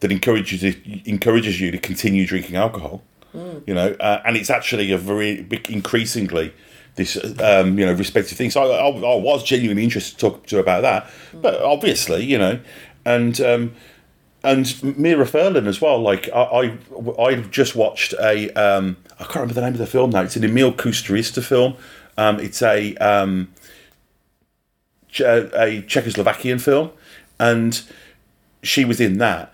that 0.00 0.12
encourages 0.12 0.62
encourages 1.06 1.60
you 1.60 1.70
to 1.70 1.78
continue 1.78 2.26
drinking 2.26 2.56
alcohol 2.56 3.02
you 3.66 3.74
know, 3.74 3.94
uh, 4.00 4.22
and 4.24 4.36
it's 4.36 4.50
actually 4.50 4.90
a 4.92 4.98
very 4.98 5.46
increasingly 5.68 6.52
this 6.94 7.16
um, 7.40 7.78
you 7.78 7.86
know 7.86 7.92
respective 7.92 8.36
thing. 8.36 8.50
So 8.50 8.62
I, 8.62 8.76
I, 8.76 8.88
I 8.88 9.16
was 9.16 9.44
genuinely 9.44 9.84
interested 9.84 10.18
to 10.18 10.30
talk 10.30 10.46
to 10.46 10.58
about 10.58 10.82
that, 10.82 11.10
but 11.34 11.62
obviously, 11.62 12.24
you 12.24 12.38
know, 12.38 12.58
and 13.04 13.40
um, 13.40 13.74
and 14.42 14.98
Mira 14.98 15.26
Furlan 15.26 15.66
as 15.66 15.80
well. 15.80 16.00
Like 16.00 16.28
I, 16.34 16.40
I, 16.42 17.22
I 17.22 17.34
just 17.42 17.76
watched 17.76 18.14
a 18.14 18.50
um, 18.52 18.96
I 19.20 19.24
can't 19.24 19.36
remember 19.36 19.54
the 19.54 19.60
name 19.60 19.74
of 19.74 19.78
the 19.78 19.86
film 19.86 20.10
now. 20.10 20.22
It's 20.22 20.36
an 20.36 20.44
Emir 20.44 20.72
Kusturica 20.72 21.44
film. 21.44 21.76
Um, 22.16 22.40
it's 22.40 22.62
a 22.62 22.96
um, 22.96 23.52
a 25.20 25.82
Czechoslovakian 25.82 26.60
film, 26.60 26.90
and 27.38 27.82
she 28.62 28.84
was 28.84 29.00
in 29.00 29.18
that. 29.18 29.52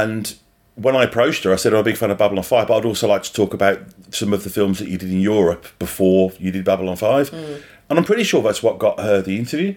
And 0.00 0.34
when 0.76 0.96
I 0.96 1.04
approached 1.04 1.44
her, 1.44 1.52
I 1.52 1.56
said, 1.56 1.72
I'm 1.74 1.80
a 1.80 1.82
big 1.82 1.96
fan 1.96 2.10
of 2.10 2.18
Babylon 2.18 2.44
5, 2.44 2.68
but 2.68 2.76
I'd 2.78 2.84
also 2.84 3.06
like 3.08 3.22
to 3.24 3.32
talk 3.32 3.52
about 3.54 3.78
some 4.10 4.32
of 4.32 4.42
the 4.44 4.50
films 4.50 4.78
that 4.78 4.88
you 4.88 4.96
did 4.98 5.10
in 5.10 5.20
Europe 5.20 5.66
before 5.78 6.32
you 6.38 6.50
did 6.50 6.64
Babylon 6.64 6.96
5. 6.96 7.32
And 7.88 7.98
I'm 7.98 8.04
pretty 8.04 8.24
sure 8.24 8.42
that's 8.42 8.62
what 8.62 8.78
got 8.78 8.98
her 9.00 9.20
the 9.20 9.36
interview. 9.38 9.74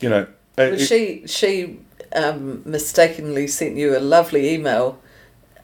You 0.00 0.10
know, 0.10 0.26
But 0.54 0.74
it- 0.74 0.86
she 0.86 1.22
she 1.26 1.78
um, 2.14 2.62
mistakenly 2.64 3.46
sent 3.48 3.76
you 3.76 3.96
a 3.96 4.00
lovely 4.00 4.42
email 4.54 5.00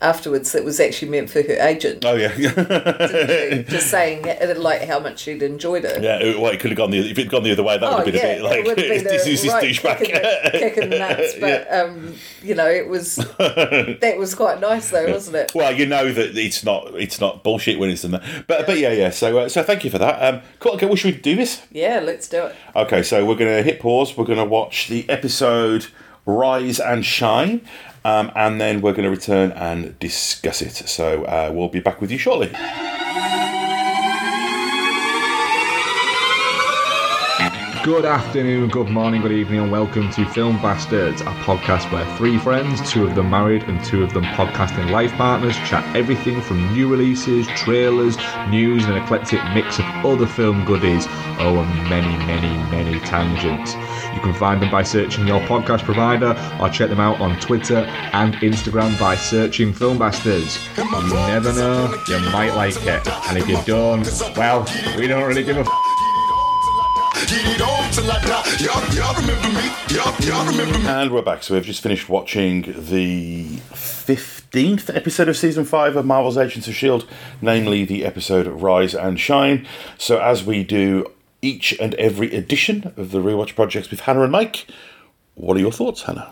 afterwards 0.05 0.53
that 0.53 0.63
was 0.65 0.79
actually 0.79 1.11
meant 1.11 1.31
for 1.31 1.43
her 1.43 1.55
agent, 1.61 2.05
oh, 2.05 2.15
yeah. 2.15 2.29
just 3.63 3.91
saying 3.91 4.23
like 4.59 4.83
how 4.83 5.01
much 5.01 5.21
she'd 5.21 5.43
enjoyed 5.43 5.85
it. 5.85 6.03
yeah, 6.03 6.19
it- 6.19 6.39
well, 6.39 6.53
it 6.53 6.61
could 6.61 6.71
have 6.71 6.79
gone 6.79 6.91
the 6.91 6.99
if 6.99 7.19
it'd 7.19 7.31
gone 7.31 7.43
the 7.43 7.53
other 7.53 7.63
way, 7.63 7.79
that 7.79 7.89
would 7.91 8.07
have 8.07 8.15
been 8.15 8.17
a 8.17 8.35
bit 8.35 8.43
like, 8.43 8.67
Oh, 8.67 8.71
it 8.71 8.77
been 8.77 9.05
this 9.05 9.27
is 9.27 9.47
right 9.49 9.65
douchebag. 9.65 9.99
kick 9.99 10.09
in 10.11 10.23
the, 10.23 10.51
kick 10.59 10.77
in 10.79 10.91
the 10.91 10.99
nuts. 10.99 11.35
But 11.41 11.73
um, 11.73 12.15
you 12.43 12.55
know, 12.55 12.69
it 12.69 12.89
was 12.89 13.17
that 13.17 14.15
was 14.19 14.35
quite 14.35 14.61
nice 14.61 14.91
though, 14.91 15.11
wasn't 15.11 15.37
it? 15.37 15.53
Well, 15.55 15.73
you 15.75 15.87
know 15.87 16.13
that 16.13 16.37
it's 16.37 16.65
not 16.65 16.95
it's 16.95 17.21
not 17.21 17.43
bullshit 17.43 17.79
when 17.79 17.91
it's 17.91 18.05
in 18.05 18.13
there, 18.13 18.45
but 18.47 18.67
but 18.67 18.79
yeah 18.79 18.93
yeah. 18.93 19.11
So 19.11 19.39
uh, 19.39 19.49
so 19.49 19.63
thank 19.63 19.85
you 19.85 19.91
for 19.91 19.99
that. 19.99 20.35
Um, 20.35 20.43
cool. 20.61 20.73
Okay, 20.73 20.87
well, 20.87 20.97
should 20.97 21.15
we 21.15 21.21
do 21.21 21.37
this? 21.37 21.63
Yeah, 21.71 22.01
let's 22.01 22.29
do 22.29 22.47
it. 22.47 22.57
Okay, 22.77 23.03
so 23.03 23.25
we're 23.25 23.37
going 23.37 23.55
to 23.57 23.63
hit 23.63 23.81
pause. 23.81 24.17
We're 24.17 24.25
going 24.25 24.39
to 24.39 24.45
watch 24.45 24.89
the 24.89 25.09
episode 25.09 25.87
Rise 26.27 26.81
and 26.81 27.05
Shine, 27.05 27.61
um, 28.05 28.31
and 28.35 28.61
then 28.61 28.81
we're 28.81 28.93
going 28.93 29.05
to 29.05 29.11
return 29.11 29.53
and 29.53 29.99
discuss 29.99 30.61
it. 30.61 30.75
So 30.75 31.25
uh, 31.25 31.51
we'll 31.53 31.69
be 31.69 31.81
back 31.81 32.01
with 32.01 32.11
you 32.11 32.19
shortly. 32.19 32.53
Good 37.85 38.07
afternoon, 38.07 38.71
good 38.71 38.89
morning, 38.89 39.21
good 39.21 39.33
evening, 39.33 39.61
and 39.61 39.71
welcome 39.71 40.11
to 40.13 40.25
Film 40.31 40.57
Bastards, 40.63 41.21
a 41.21 41.27
podcast 41.45 41.93
where 41.93 42.17
three 42.17 42.39
friends, 42.39 42.81
two 42.91 43.07
of 43.07 43.15
them 43.15 43.29
married 43.29 43.63
and 43.65 43.85
two 43.85 44.03
of 44.03 44.15
them 44.15 44.25
podcasting 44.25 44.91
life 44.91 45.13
partners, 45.13 45.55
chat 45.69 45.85
everything 45.95 46.41
from 46.41 46.73
new 46.73 46.91
releases, 46.91 47.47
trailers, 47.49 48.17
news, 48.49 48.87
and 48.87 48.97
an 48.97 49.03
eclectic 49.03 49.45
mix 49.53 49.79
of 49.79 49.85
other 50.03 50.27
film 50.27 50.65
goodies. 50.65 51.07
Oh, 51.39 51.59
and 51.59 51.91
many, 51.91 52.17
many, 52.25 52.57
many 52.71 52.99
tangents. 53.01 53.75
You 54.15 54.21
can 54.21 54.35
find 54.35 54.63
them 54.63 54.71
by 54.71 54.83
searching 54.83 55.27
your 55.27 55.41
podcast 55.41 55.83
provider 55.83 56.37
or 56.61 56.69
check 56.69 56.89
them 56.89 57.01
out 57.01 57.21
on 57.21 57.39
Twitter 57.41 57.79
and 58.13 58.35
Instagram 58.37 58.99
by 58.99 59.17
searching 59.17 59.73
Film 59.73 59.99
Bastards. 59.99 60.59
You 60.77 60.85
never 61.15 61.53
know, 61.53 61.93
you 62.09 62.21
might 62.31 62.55
like 62.55 62.77
it. 62.77 63.07
And 63.29 63.39
if 63.39 63.49
you 63.49 63.59
don't, 63.65 64.07
well, 64.37 64.67
we 64.97 65.09
don't 65.09 65.27
really 65.27 65.43
give 65.43 65.57
a 65.57 65.61
f-? 65.61 65.95
And 70.87 71.11
we're 71.11 71.23
back. 71.23 71.43
So 71.43 71.55
we've 71.55 71.65
just 71.65 71.83
finished 71.83 72.09
watching 72.09 72.63
the 72.63 73.57
15th 73.73 74.95
episode 74.95 75.29
of 75.29 75.37
season 75.37 75.65
5 75.65 75.97
of 75.97 76.07
Marvel's 76.07 76.37
Agents 76.37 76.69
of 76.69 76.75
S.H.I.E.L.D., 76.75 77.07
namely 77.41 77.85
the 77.85 78.05
episode 78.05 78.47
Rise 78.47 78.95
and 78.95 79.19
Shine. 79.19 79.67
So, 79.99 80.21
as 80.21 80.45
we 80.45 80.63
do 80.65 81.11
each 81.45 81.79
and 81.79 81.95
every 81.95 82.35
edition 82.35 82.93
of 82.97 83.11
the 83.11 83.19
Rewatch 83.19 83.55
Projects 83.55 83.91
with 83.91 84.01
Hannah 84.01 84.23
and 84.23 84.33
Mike, 84.33 84.67
what 85.35 85.57
are 85.57 85.61
your 85.61 85.73
thoughts, 85.73 86.03
Hannah? 86.03 86.31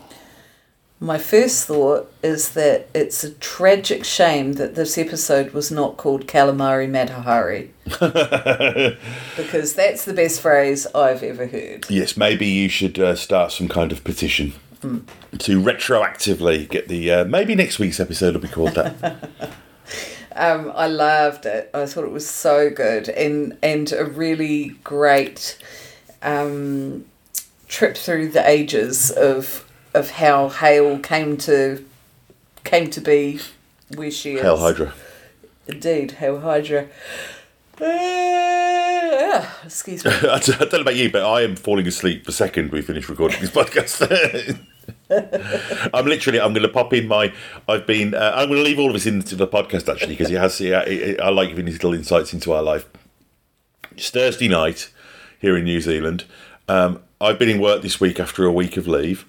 My 0.98 1.18
first 1.18 1.66
thought 1.66 2.12
is 2.22 2.50
that 2.50 2.88
it's 2.94 3.24
a 3.24 3.32
tragic 3.32 4.04
shame 4.04 4.52
that 4.52 4.76
this 4.76 4.96
episode 4.96 5.50
was 5.50 5.72
not 5.72 5.96
called 5.96 6.28
Calamari 6.28 6.88
Matahari. 6.88 7.70
because 9.36 9.74
that's 9.74 10.04
the 10.04 10.12
best 10.12 10.40
phrase 10.40 10.86
I've 10.94 11.24
ever 11.24 11.48
heard. 11.48 11.86
Yes, 11.90 12.16
maybe 12.16 12.46
you 12.46 12.68
should 12.68 13.00
uh, 13.00 13.16
start 13.16 13.50
some 13.50 13.66
kind 13.66 13.90
of 13.90 14.04
petition 14.04 14.52
to 14.82 15.60
retroactively 15.60 16.68
get 16.68 16.86
the. 16.86 17.10
Uh, 17.10 17.24
maybe 17.24 17.56
next 17.56 17.80
week's 17.80 17.98
episode 17.98 18.34
will 18.34 18.42
be 18.42 18.48
called 18.48 18.74
that. 18.74 19.28
Um, 20.34 20.72
I 20.74 20.86
loved 20.86 21.46
it. 21.46 21.70
I 21.74 21.86
thought 21.86 22.04
it 22.04 22.10
was 22.12 22.28
so 22.28 22.70
good 22.70 23.08
and 23.08 23.56
and 23.62 23.92
a 23.92 24.04
really 24.04 24.70
great 24.84 25.58
um, 26.22 27.04
trip 27.68 27.96
through 27.96 28.28
the 28.28 28.48
ages 28.48 29.10
of 29.10 29.68
of 29.94 30.10
how 30.10 30.48
Hale 30.48 30.98
came 30.98 31.36
to 31.38 31.84
came 32.64 32.90
to 32.90 33.00
be 33.00 33.40
where 33.94 34.10
she 34.10 34.34
is. 34.34 34.42
Hell 34.42 34.58
Hydra. 34.58 34.92
Indeed, 35.66 36.12
Hale 36.12 36.40
Hydra. 36.40 36.88
Uh, 37.80 39.46
excuse 39.64 40.04
me. 40.04 40.10
I 40.12 40.38
don't 40.38 40.72
know 40.72 40.80
about 40.80 40.96
you, 40.96 41.10
but 41.10 41.24
I 41.24 41.42
am 41.42 41.56
falling 41.56 41.86
asleep 41.86 42.24
the 42.24 42.32
second 42.32 42.70
we 42.72 42.82
finish 42.82 43.08
recording 43.08 43.40
this 43.40 43.50
podcast. 43.52 44.58
I'm 45.94 46.06
literally. 46.06 46.40
I'm 46.40 46.52
going 46.52 46.66
to 46.66 46.72
pop 46.72 46.92
in 46.92 47.08
my. 47.08 47.32
I've 47.68 47.86
been. 47.86 48.14
Uh, 48.14 48.32
I'm 48.34 48.48
going 48.48 48.58
to 48.58 48.64
leave 48.64 48.78
all 48.78 48.88
of 48.88 48.94
this 48.94 49.06
into 49.06 49.36
the 49.36 49.46
podcast 49.46 49.90
actually 49.90 50.14
because 50.14 50.30
it 50.30 50.38
has. 50.38 50.60
Yeah, 50.60 50.84
I 51.22 51.28
like 51.30 51.50
giving 51.50 51.66
these 51.66 51.74
little 51.74 51.94
insights 51.94 52.32
into 52.32 52.52
our 52.52 52.62
life. 52.62 52.88
It's 53.92 54.10
Thursday 54.10 54.48
night 54.48 54.90
here 55.38 55.56
in 55.56 55.64
New 55.64 55.80
Zealand. 55.80 56.24
Um, 56.68 57.02
I've 57.20 57.38
been 57.38 57.48
in 57.48 57.60
work 57.60 57.82
this 57.82 58.00
week 58.00 58.18
after 58.18 58.44
a 58.44 58.52
week 58.52 58.76
of 58.76 58.86
leave. 58.86 59.26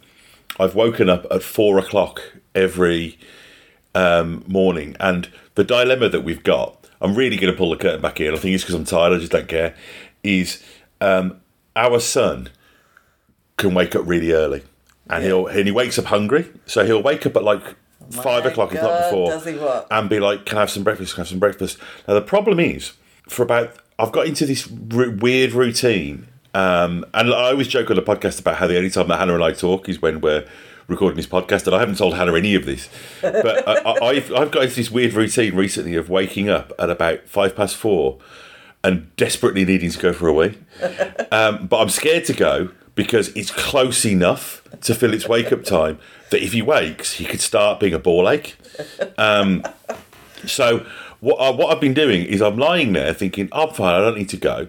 I've 0.59 0.75
woken 0.75 1.09
up 1.09 1.25
at 1.31 1.43
four 1.43 1.79
o'clock 1.79 2.21
every 2.55 3.17
um, 3.95 4.43
morning, 4.47 4.95
and 4.99 5.29
the 5.55 5.63
dilemma 5.63 6.09
that 6.09 6.21
we've 6.21 6.43
got. 6.43 6.79
I'm 7.01 7.15
really 7.15 7.35
going 7.35 7.51
to 7.51 7.57
pull 7.57 7.69
the 7.69 7.75
curtain 7.75 7.99
back 7.99 8.19
here. 8.19 8.31
I 8.31 8.37
think 8.37 8.55
it's 8.55 8.63
because 8.63 8.75
I'm 8.75 8.85
tired. 8.85 9.11
I 9.11 9.17
just 9.17 9.33
don't 9.33 9.49
care. 9.49 9.75
Is 10.23 10.63
um, 11.01 11.41
our 11.75 11.99
son 11.99 12.49
can 13.57 13.73
wake 13.73 13.95
up 13.95 14.03
really 14.05 14.31
early, 14.31 14.63
and 15.09 15.23
he'll 15.23 15.47
and 15.47 15.65
he 15.65 15.71
wakes 15.71 15.99
up 15.99 16.05
hungry, 16.05 16.49
so 16.65 16.85
he'll 16.85 17.03
wake 17.03 17.25
up 17.25 17.35
at 17.35 17.43
like 17.43 17.63
five 18.09 18.45
o'clock 18.45 18.73
if 18.73 18.81
not 18.81 18.89
God, 18.89 19.09
before, 19.09 19.29
does 19.31 19.45
he 19.45 19.53
what? 19.53 19.87
and 19.91 20.09
be 20.09 20.19
like, 20.19 20.45
"Can 20.45 20.57
I 20.57 20.61
have 20.61 20.69
some 20.69 20.83
breakfast? 20.83 21.13
Can 21.15 21.21
I 21.21 21.23
have 21.23 21.29
some 21.29 21.39
breakfast?" 21.39 21.77
Now 22.07 22.13
the 22.13 22.21
problem 22.21 22.59
is, 22.59 22.93
for 23.27 23.43
about 23.43 23.75
I've 23.99 24.11
got 24.11 24.27
into 24.27 24.45
this 24.45 24.67
r- 24.93 25.09
weird 25.09 25.53
routine, 25.53 26.27
um, 26.53 27.05
and 27.13 27.33
I 27.33 27.51
always 27.51 27.67
joke 27.67 27.89
on 27.89 27.95
the 27.95 28.01
podcast 28.01 28.39
about 28.39 28.57
how 28.57 28.67
the 28.67 28.77
only 28.77 28.89
time 28.89 29.07
that 29.07 29.17
Hannah 29.19 29.35
and 29.35 29.43
I 29.43 29.51
talk 29.51 29.87
is 29.89 30.01
when 30.01 30.21
we're 30.21 30.45
recording 30.87 31.17
this 31.17 31.27
podcast, 31.27 31.65
and 31.67 31.75
I 31.75 31.79
haven't 31.79 31.97
told 31.97 32.15
Hannah 32.15 32.35
any 32.35 32.55
of 32.55 32.65
this, 32.65 32.89
but 33.21 33.67
I, 33.67 33.73
I, 33.73 34.07
I've 34.09 34.33
I've 34.33 34.51
got 34.51 34.63
into 34.63 34.75
this 34.75 34.91
weird 34.91 35.13
routine 35.13 35.55
recently 35.55 35.95
of 35.95 36.09
waking 36.09 36.49
up 36.49 36.71
at 36.79 36.89
about 36.89 37.27
five 37.27 37.55
past 37.55 37.75
four, 37.75 38.19
and 38.83 39.15
desperately 39.15 39.63
needing 39.65 39.91
to 39.91 39.99
go 39.99 40.13
for 40.13 40.27
a 40.27 40.33
wee. 40.33 40.57
Um, 41.31 41.65
but 41.65 41.79
I'm 41.81 41.89
scared 41.89 42.25
to 42.25 42.33
go 42.33 42.69
because 42.95 43.29
it's 43.29 43.51
close 43.51 44.05
enough 44.05 44.61
to 44.81 44.93
Philip's 44.93 45.27
wake 45.27 45.51
up 45.51 45.63
time 45.63 45.99
that 46.29 46.43
if 46.43 46.53
he 46.53 46.61
wakes, 46.61 47.13
he 47.13 47.25
could 47.25 47.41
start 47.41 47.79
being 47.79 47.93
a 47.93 47.99
ball 47.99 48.29
ache. 48.29 48.55
Um, 49.17 49.63
so 50.45 50.85
what, 51.19 51.35
I, 51.37 51.49
what 51.51 51.73
I've 51.73 51.81
been 51.81 51.93
doing 51.93 52.25
is 52.25 52.41
I'm 52.41 52.57
lying 52.57 52.93
there 52.93 53.13
thinking, 53.13 53.49
I'm 53.51 53.69
fine, 53.69 53.95
I 53.95 53.99
don't 53.99 54.17
need 54.17 54.29
to 54.29 54.37
go. 54.37 54.67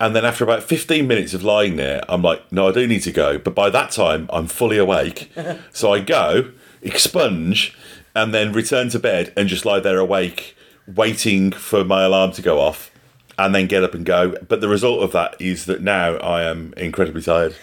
And 0.00 0.14
then 0.14 0.24
after 0.24 0.44
about 0.44 0.62
15 0.62 1.06
minutes 1.06 1.34
of 1.34 1.42
lying 1.42 1.76
there, 1.76 2.02
I'm 2.08 2.22
like, 2.22 2.50
no, 2.52 2.68
I 2.68 2.72
do 2.72 2.86
need 2.86 3.02
to 3.02 3.12
go. 3.12 3.38
But 3.38 3.54
by 3.54 3.70
that 3.70 3.90
time, 3.90 4.28
I'm 4.32 4.46
fully 4.46 4.76
awake. 4.76 5.32
so 5.72 5.92
I 5.92 6.00
go, 6.00 6.50
expunge, 6.82 7.76
and 8.14 8.34
then 8.34 8.52
return 8.52 8.88
to 8.90 8.98
bed 8.98 9.32
and 9.36 9.48
just 9.48 9.64
lie 9.64 9.80
there 9.80 9.98
awake, 9.98 10.56
waiting 10.86 11.52
for 11.52 11.84
my 11.84 12.02
alarm 12.02 12.32
to 12.32 12.42
go 12.42 12.60
off, 12.60 12.90
and 13.38 13.54
then 13.54 13.66
get 13.66 13.82
up 13.82 13.94
and 13.94 14.04
go. 14.04 14.36
But 14.48 14.60
the 14.60 14.68
result 14.68 15.02
of 15.02 15.12
that 15.12 15.36
is 15.40 15.66
that 15.66 15.82
now 15.82 16.16
I 16.16 16.44
am 16.44 16.72
incredibly 16.76 17.22
tired. 17.22 17.54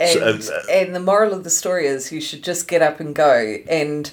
And, 0.00 0.42
So, 0.42 0.54
uh, 0.54 0.60
and 0.70 0.94
the 0.94 1.00
moral 1.00 1.32
of 1.32 1.44
the 1.44 1.50
story 1.50 1.86
is 1.86 2.12
you 2.12 2.20
should 2.20 2.42
just 2.42 2.68
get 2.68 2.82
up 2.82 3.00
and 3.00 3.14
go. 3.14 3.56
And 3.68 4.10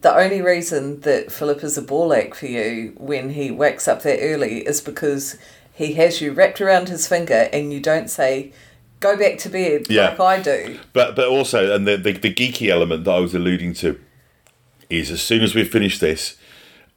the 0.00 0.14
only 0.14 0.42
reason 0.42 1.00
that 1.00 1.30
Philip 1.32 1.62
is 1.62 1.78
a 1.78 1.82
ball 1.82 2.12
ache 2.12 2.34
for 2.34 2.46
you 2.46 2.92
when 2.96 3.30
he 3.30 3.50
wakes 3.50 3.88
up 3.88 4.02
that 4.02 4.18
early 4.20 4.58
is 4.66 4.80
because 4.80 5.38
he 5.72 5.94
has 5.94 6.20
you 6.20 6.32
wrapped 6.32 6.60
around 6.60 6.88
his 6.88 7.06
finger 7.08 7.48
and 7.52 7.72
you 7.72 7.80
don't 7.80 8.10
say, 8.10 8.52
go 9.00 9.16
back 9.16 9.38
to 9.38 9.48
bed 9.48 9.86
Yeah. 9.88 10.10
like 10.10 10.20
I 10.20 10.42
do. 10.42 10.78
But 10.92 11.14
but 11.16 11.28
also, 11.28 11.74
and 11.74 11.86
the, 11.86 11.96
the 11.96 12.12
the 12.12 12.34
geeky 12.34 12.68
element 12.68 13.04
that 13.04 13.10
I 13.12 13.20
was 13.20 13.34
alluding 13.34 13.74
to 13.74 13.98
is 14.90 15.10
as 15.10 15.22
soon 15.22 15.42
as 15.42 15.54
we 15.54 15.64
finish 15.64 15.98
this, 15.98 16.36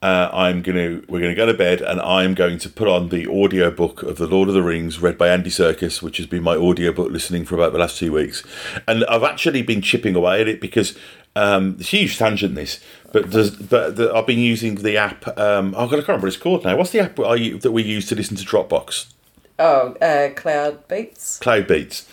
uh, 0.02 0.30
I'm 0.32 0.62
gonna 0.62 1.02
we're 1.08 1.22
gonna 1.22 1.34
go 1.34 1.48
to 1.48 1.54
bed, 1.54 1.82
and 1.82 2.00
I'm 2.02 2.36
going 2.36 2.60
to 2.60 2.70
put 2.70 2.88
on 2.88 3.10
the 3.10 3.28
audiobook 3.28 4.04
of 4.04 4.18
the 4.18 4.28
Lord 4.28 4.48
of 4.48 4.54
the 4.54 4.62
Rings, 4.62 5.02
read 5.02 5.18
by 5.18 5.30
Andy 5.30 5.50
Serkis, 5.50 6.02
which 6.02 6.18
has 6.18 6.28
been 6.28 6.44
my 6.44 6.56
audiobook 6.56 7.12
listening 7.12 7.46
for 7.46 7.56
about 7.56 7.74
the 7.74 7.80
last 7.80 7.98
two 7.98 8.12
weeks, 8.12 8.44
and 8.88 9.04
I've 9.06 9.24
actually 9.24 9.64
been 9.64 9.82
chipping 9.82 10.16
away 10.16 10.42
at 10.42 10.48
it 10.48 10.62
because. 10.62 10.98
Um, 11.36 11.76
it's 11.80 11.94
a 11.94 11.98
huge 11.98 12.18
tangent 12.18 12.56
this, 12.56 12.80
but 13.12 13.30
but 13.30 13.96
the, 13.96 14.12
I've 14.12 14.26
been 14.26 14.40
using 14.40 14.74
the 14.74 14.98
app. 14.98 15.38
Um, 15.38 15.76
oh 15.78 15.86
God, 15.86 15.94
I 15.94 15.98
can't 15.98 16.08
remember 16.08 16.26
what 16.26 16.34
it's 16.34 16.42
called 16.42 16.64
now. 16.64 16.76
What's 16.76 16.90
the 16.90 17.00
app 17.00 17.20
I, 17.20 17.52
that 17.52 17.72
we 17.72 17.84
use 17.84 18.08
to 18.08 18.16
listen 18.16 18.38
to 18.38 18.44
Dropbox? 18.44 19.14
Oh, 19.60 19.94
uh, 20.02 20.30
Cloud 20.34 20.88
Beats. 20.88 21.38
Cloud 21.38 21.68
Beats, 21.68 22.10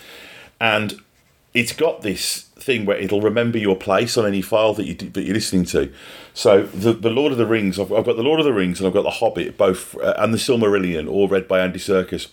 and 0.61 1.01
it's 1.55 1.73
got 1.73 2.03
this 2.03 2.43
thing 2.65 2.85
where 2.85 2.97
it'll 2.97 3.21
remember 3.21 3.57
your 3.57 3.75
place 3.75 4.15
on 4.15 4.25
any 4.27 4.43
file 4.43 4.75
that 4.75 4.85
you 4.85 4.93
that 4.93 5.23
you're 5.23 5.33
listening 5.33 5.65
to. 5.65 5.91
So 6.35 6.63
the 6.63 6.91
the 6.91 7.09
Lord 7.09 7.31
of 7.31 7.37
the 7.37 7.47
Rings, 7.47 7.79
I've, 7.79 7.93
I've 7.93 8.05
got 8.05 8.17
the 8.17 8.23
Lord 8.23 8.39
of 8.39 8.45
the 8.45 8.53
Rings 8.53 8.79
and 8.79 8.85
I've 8.85 8.93
got 8.93 9.03
the 9.03 9.09
Hobbit, 9.09 9.57
both 9.57 9.97
uh, 9.97 10.15
and 10.17 10.33
the 10.33 10.37
Silmarillion, 10.37 11.09
all 11.09 11.29
read 11.29 11.47
by 11.47 11.61
Andy 11.61 11.79
Serkis, 11.79 12.27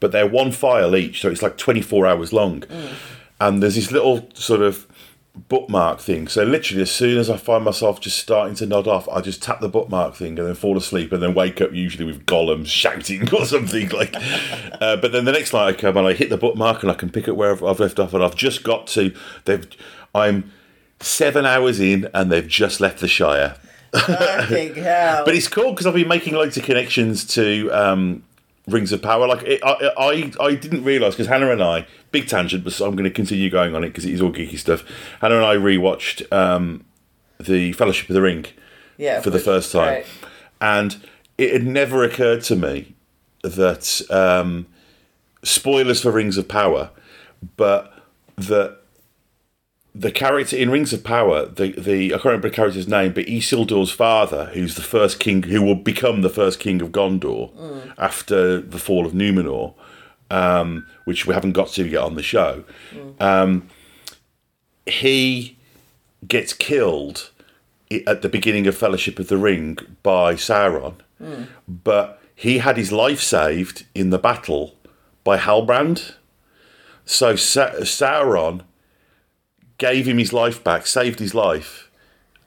but 0.00 0.10
they're 0.10 0.26
one 0.26 0.52
file 0.52 0.96
each, 0.96 1.20
so 1.20 1.28
it's 1.30 1.42
like 1.42 1.58
24 1.58 2.06
hours 2.06 2.32
long, 2.32 2.64
and 3.38 3.62
there's 3.62 3.74
this 3.74 3.92
little 3.92 4.26
sort 4.32 4.62
of 4.62 4.86
bookmark 5.34 6.00
thing. 6.00 6.28
So 6.28 6.44
literally, 6.44 6.82
as 6.82 6.90
soon 6.90 7.18
as 7.18 7.28
I 7.28 7.36
find 7.36 7.62
myself 7.62 8.00
just 8.00 8.18
starting 8.18 8.54
to 8.56 8.66
nod 8.66 8.88
off, 8.88 9.06
I 9.10 9.20
just 9.20 9.42
tap 9.42 9.60
the 9.60 9.68
bookmark 9.68 10.14
thing 10.14 10.38
and 10.38 10.48
then 10.48 10.54
fall 10.54 10.78
asleep, 10.78 11.12
and 11.12 11.22
then 11.22 11.34
wake 11.34 11.60
up 11.60 11.74
usually 11.74 12.06
with 12.06 12.24
Gollum 12.24 12.66
shouting 12.80 13.28
or 13.34 13.44
something 13.44 13.90
like. 13.90 14.14
Uh, 14.80 14.96
but 14.96 15.12
then 15.12 15.26
the 15.26 15.32
next 15.32 15.52
night 15.52 15.66
I 15.66 15.72
come 15.74 15.98
and 15.98 16.06
I 16.06 16.14
hit 16.14 16.30
the 16.30 16.38
bookmark 16.38 16.82
and 16.82 16.90
I 16.90 16.94
can 16.94 17.10
pick 17.10 17.28
up 17.28 17.36
where 17.36 17.52
I've, 17.52 17.62
I've 17.62 17.80
left 17.80 17.98
off, 17.98 18.14
and 18.14 18.24
I've 18.24 18.34
just 18.34 18.62
got 18.62 18.86
to. 18.88 19.14
They've. 19.44 19.66
I'm 20.14 20.50
seven 21.02 21.46
hours 21.46 21.80
in, 21.80 22.08
and 22.14 22.30
they've 22.30 22.46
just 22.46 22.80
left 22.80 23.00
the 23.00 23.08
Shire. 23.08 23.56
Fucking 23.92 24.74
hell. 24.82 25.24
But 25.24 25.34
it's 25.34 25.48
cool 25.48 25.70
because 25.70 25.86
I've 25.86 25.94
been 25.94 26.08
making 26.08 26.34
loads 26.34 26.56
of 26.56 26.64
connections 26.64 27.26
to 27.34 27.70
um, 27.70 28.22
Rings 28.66 28.92
of 28.92 29.02
Power. 29.02 29.26
Like 29.26 29.42
it, 29.42 29.60
I, 29.62 29.92
I, 29.98 30.32
I 30.40 30.54
didn't 30.54 30.84
realise 30.84 31.14
because 31.14 31.26
Hannah 31.26 31.50
and 31.50 31.62
I, 31.62 31.86
big 32.10 32.28
tangent, 32.28 32.64
but 32.64 32.78
I'm 32.80 32.92
going 32.92 33.04
to 33.04 33.10
continue 33.10 33.50
going 33.50 33.74
on 33.74 33.84
it 33.84 33.88
because 33.88 34.04
it 34.04 34.14
is 34.14 34.22
all 34.22 34.32
geeky 34.32 34.58
stuff. 34.58 34.84
Hannah 35.20 35.36
and 35.36 35.44
I 35.44 35.56
rewatched 35.56 36.30
um, 36.32 36.84
the 37.38 37.72
Fellowship 37.72 38.08
of 38.08 38.14
the 38.14 38.22
Ring 38.22 38.46
yeah, 38.96 39.20
for 39.20 39.30
the 39.30 39.40
first 39.40 39.72
time, 39.72 39.94
great. 39.94 40.06
and 40.60 41.02
it 41.38 41.52
had 41.52 41.64
never 41.64 42.04
occurred 42.04 42.42
to 42.42 42.56
me 42.56 42.94
that 43.42 44.00
um, 44.10 44.66
spoilers 45.42 46.00
for 46.00 46.12
Rings 46.12 46.38
of 46.38 46.48
Power, 46.48 46.90
but 47.56 47.92
that 48.36 48.81
the 49.94 50.10
character 50.10 50.56
in 50.56 50.70
Rings 50.70 50.92
of 50.92 51.04
Power, 51.04 51.46
the 51.46 51.72
the 51.72 52.06
I 52.14 52.16
can't 52.16 52.24
remember 52.24 52.48
the 52.48 52.54
character's 52.54 52.88
name, 52.88 53.12
but 53.12 53.26
Isildur's 53.26 53.90
father, 53.90 54.46
who's 54.54 54.74
the 54.74 54.82
first 54.82 55.20
king, 55.20 55.42
who 55.44 55.60
will 55.62 55.74
become 55.74 56.22
the 56.22 56.30
first 56.30 56.58
king 56.60 56.80
of 56.80 56.90
Gondor 56.92 57.50
after 57.98 58.60
the 58.60 58.78
fall 58.78 59.04
of 59.04 59.12
Numenor, 59.12 59.74
um, 60.30 60.86
which 61.04 61.26
we 61.26 61.34
haven't 61.34 61.52
got 61.52 61.68
to 61.70 61.86
yet 61.86 62.02
on 62.02 62.14
the 62.14 62.22
show. 62.22 62.64
Um, 63.20 63.68
he 64.86 65.56
gets 66.26 66.52
killed 66.52 67.30
at 68.06 68.22
the 68.22 68.28
beginning 68.28 68.66
of 68.66 68.76
Fellowship 68.76 69.18
of 69.18 69.28
the 69.28 69.36
Ring 69.36 69.76
by 70.02 70.34
Sauron, 70.34 70.94
but 71.68 72.20
he 72.34 72.58
had 72.58 72.76
his 72.78 72.90
life 72.90 73.20
saved 73.20 73.84
in 73.94 74.10
the 74.10 74.18
battle 74.18 74.74
by 75.22 75.36
Halbrand. 75.36 76.14
So 77.04 77.36
Sa- 77.36 77.74
Sauron 77.82 78.62
gave 79.78 80.06
him 80.06 80.18
his 80.18 80.32
life 80.32 80.62
back, 80.62 80.86
saved 80.86 81.18
his 81.18 81.34
life, 81.34 81.90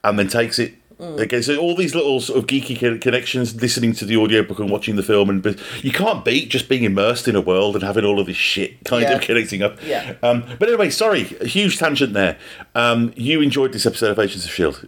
and 0.03 0.17
then 0.19 0.27
takes 0.27 0.59
it. 0.59 0.73
Okay, 0.97 1.41
So 1.41 1.57
all 1.57 1.75
these 1.75 1.93
little 1.93 2.21
sort 2.21 2.39
of 2.39 2.47
geeky 2.47 3.01
connections, 3.01 3.53
listening 3.61 3.91
to 3.95 4.05
the 4.05 4.15
audiobook 4.15 4.59
and 4.59 4.69
watching 4.69 4.95
the 4.95 5.03
film, 5.03 5.29
and 5.29 5.43
but 5.43 5.59
you 5.83 5.91
can't 5.91 6.23
beat 6.23 6.49
just 6.49 6.69
being 6.69 6.85
immersed 6.85 7.27
in 7.27 7.35
a 7.35 7.41
world 7.41 7.75
and 7.75 7.83
having 7.83 8.05
all 8.05 8.17
of 8.17 8.27
this 8.27 8.37
shit 8.37 8.81
kind 8.85 9.03
Yeah. 9.03 9.15
of 9.15 9.21
connecting 9.21 9.61
up. 9.61 9.77
Yeah. 9.85 10.13
Um, 10.23 10.45
but 10.57 10.69
anyway, 10.69 10.89
sorry, 10.89 11.35
a 11.41 11.47
huge 11.47 11.79
tangent 11.79 12.13
there. 12.13 12.37
Um, 12.75 13.11
you 13.17 13.41
enjoyed 13.41 13.73
this 13.73 13.85
episode 13.85 14.11
of 14.11 14.19
Agents 14.19 14.45
of 14.45 14.51
Shield. 14.51 14.81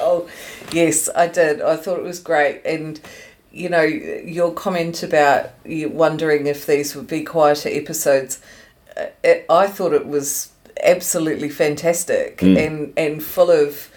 Oh, 0.00 0.28
yes, 0.72 1.08
I 1.14 1.28
did. 1.28 1.60
I 1.62 1.76
thought 1.76 1.98
it 1.98 2.04
was 2.04 2.18
great. 2.18 2.62
And, 2.64 3.00
you 3.52 3.68
know, 3.68 3.82
your 3.82 4.52
comment 4.52 5.02
about 5.02 5.50
you 5.64 5.88
wondering 5.88 6.46
if 6.46 6.66
these 6.66 6.94
would 6.96 7.06
be 7.06 7.22
quieter 7.22 7.68
episodes, 7.72 8.40
uh, 8.96 9.06
it, 9.22 9.46
I 9.48 9.66
thought 9.68 9.92
it 9.92 10.06
was 10.06 10.50
absolutely 10.82 11.48
fantastic 11.48 12.42
and, 12.42 12.92
and 12.96 13.22
full 13.22 13.50
of 13.50 13.88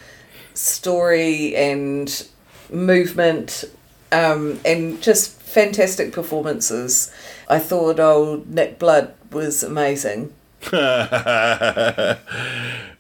story 0.54 1.56
and 1.56 2.28
movement 2.70 3.64
um, 4.12 4.60
and 4.66 5.02
just 5.02 5.32
fantastic 5.42 6.12
performances. 6.12 7.12
I 7.50 7.60
thought 7.60 8.00
old 8.00 8.48
Nick 8.50 8.80
Blood 8.80 9.14
was 9.32 9.64
amazing. 9.64 10.34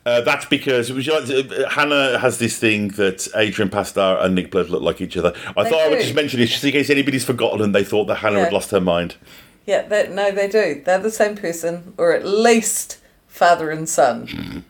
Uh, 0.08 0.22
that's 0.22 0.46
because 0.46 0.90
would 0.94 1.06
you 1.06 1.13
like 1.13 1.26
to, 1.26 1.66
uh, 1.66 1.70
Hannah 1.70 2.18
has 2.20 2.38
this 2.40 2.58
thing 2.58 2.88
that 2.92 3.28
Adrian 3.36 3.70
Pasdar 3.70 4.24
and 4.24 4.36
Nick 4.36 4.52
Blood 4.52 4.70
look 4.70 4.82
like 4.82 5.02
each 5.02 5.18
other. 5.18 5.34
I 5.58 5.63
They 5.66 5.70
thought 5.70 5.82
I 5.82 5.90
would 5.90 6.00
just 6.00 6.16
mention 6.16 6.40
this 6.40 6.50
just 6.50 6.63
in 6.63 6.72
case 6.72 6.90
anybody's 6.90 7.26
forgotten 7.26 7.62
and 7.62 7.76
they 7.76 7.84
thought 7.84 8.06
that 8.06 8.16
Hannah 8.16 8.38
Yeah. 8.38 8.44
had 8.46 8.54
lost 8.54 8.72
her 8.72 8.80
mind. 8.80 9.18
Yeah, 9.66 9.82
that 9.90 10.13
no, 10.13 10.32
they 10.32 10.48
do. 10.48 10.82
They're 10.86 10.98
the 10.98 11.12
same 11.12 11.36
person, 11.36 11.94
or 11.98 12.13
at 12.13 12.26
least 12.26 13.00
father 13.38 13.69
and 13.71 13.88
son. 13.88 14.63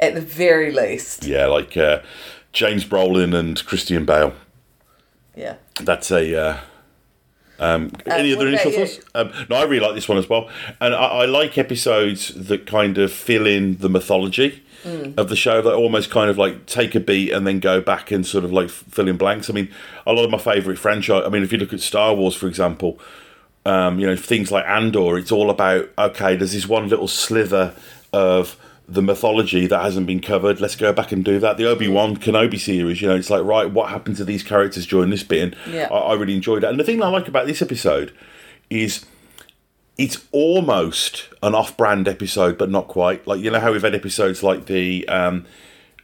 At 0.00 0.14
the 0.14 0.20
very 0.20 0.70
least. 0.72 1.24
Yeah, 1.24 1.46
like 1.46 1.76
uh, 1.76 2.00
James 2.52 2.84
Brolin 2.84 3.34
and 3.34 3.64
Christian 3.66 4.04
Bale. 4.04 4.32
Yeah. 5.36 5.56
That's 5.80 6.10
a. 6.10 6.40
Uh, 6.40 6.60
um, 7.60 7.90
any 8.06 8.30
what 8.34 8.42
other 8.42 8.48
initial 8.48 8.70
thoughts? 8.70 9.00
Um, 9.16 9.32
no, 9.50 9.56
I 9.56 9.64
really 9.64 9.84
like 9.84 9.96
this 9.96 10.08
one 10.08 10.16
as 10.18 10.28
well, 10.28 10.48
and 10.80 10.94
I, 10.94 10.98
I 10.98 11.24
like 11.24 11.58
episodes 11.58 12.28
that 12.34 12.66
kind 12.66 12.98
of 12.98 13.12
fill 13.12 13.46
in 13.46 13.78
the 13.78 13.88
mythology 13.88 14.62
Mm. 14.84 15.18
of 15.18 15.28
the 15.28 15.34
show. 15.34 15.60
That 15.60 15.74
almost 15.74 16.08
kind 16.08 16.30
of 16.30 16.38
like 16.38 16.66
take 16.66 16.94
a 16.94 17.00
beat 17.00 17.32
and 17.32 17.44
then 17.44 17.58
go 17.58 17.80
back 17.80 18.12
and 18.12 18.24
sort 18.24 18.44
of 18.44 18.52
like 18.52 18.70
fill 18.70 19.08
in 19.08 19.16
blanks. 19.16 19.50
I 19.50 19.52
mean, 19.52 19.68
a 20.06 20.12
lot 20.12 20.24
of 20.24 20.30
my 20.30 20.38
favorite 20.38 20.78
franchise. 20.78 21.24
I 21.26 21.30
mean, 21.30 21.42
if 21.42 21.50
you 21.50 21.58
look 21.58 21.72
at 21.72 21.80
Star 21.80 22.14
Wars, 22.14 22.36
for 22.36 22.46
example, 22.46 22.96
um, 23.66 23.98
you 23.98 24.06
know 24.06 24.16
things 24.16 24.50
like 24.50 24.64
Andor. 24.66 25.18
It's 25.18 25.32
all 25.32 25.50
about 25.50 25.90
okay. 25.98 26.36
There's 26.36 26.52
this 26.52 26.66
one 26.66 26.88
little 26.88 27.08
slither 27.08 27.74
of 28.12 28.56
the 28.88 29.02
mythology 29.02 29.66
that 29.66 29.82
hasn't 29.82 30.06
been 30.06 30.20
covered. 30.20 30.60
Let's 30.60 30.74
go 30.76 30.92
back 30.94 31.12
and 31.12 31.22
do 31.22 31.38
that. 31.40 31.58
The 31.58 31.66
Obi 31.66 31.88
Wan 31.88 32.16
Kenobi 32.16 32.58
series. 32.58 33.02
You 33.02 33.08
know, 33.08 33.16
it's 33.16 33.28
like 33.30 33.44
right, 33.44 33.70
what 33.70 33.90
happened 33.90 34.16
to 34.16 34.24
these 34.24 34.42
characters 34.42 34.86
during 34.86 35.10
this 35.10 35.22
bit? 35.22 35.42
And 35.42 35.74
Yeah. 35.74 35.88
I, 35.90 35.98
I 35.98 36.14
really 36.14 36.34
enjoyed 36.34 36.62
that. 36.62 36.70
And 36.70 36.80
the 36.80 36.84
thing 36.84 37.02
I 37.02 37.08
like 37.08 37.28
about 37.28 37.46
this 37.46 37.60
episode 37.60 38.14
is 38.70 39.04
it's 39.98 40.24
almost 40.32 41.28
an 41.42 41.54
off-brand 41.54 42.06
episode, 42.08 42.56
but 42.56 42.70
not 42.70 42.88
quite. 42.88 43.26
Like 43.26 43.40
you 43.40 43.50
know 43.50 43.60
how 43.60 43.72
we've 43.72 43.82
had 43.82 43.94
episodes 43.94 44.42
like 44.42 44.66
the 44.66 45.06
um, 45.08 45.44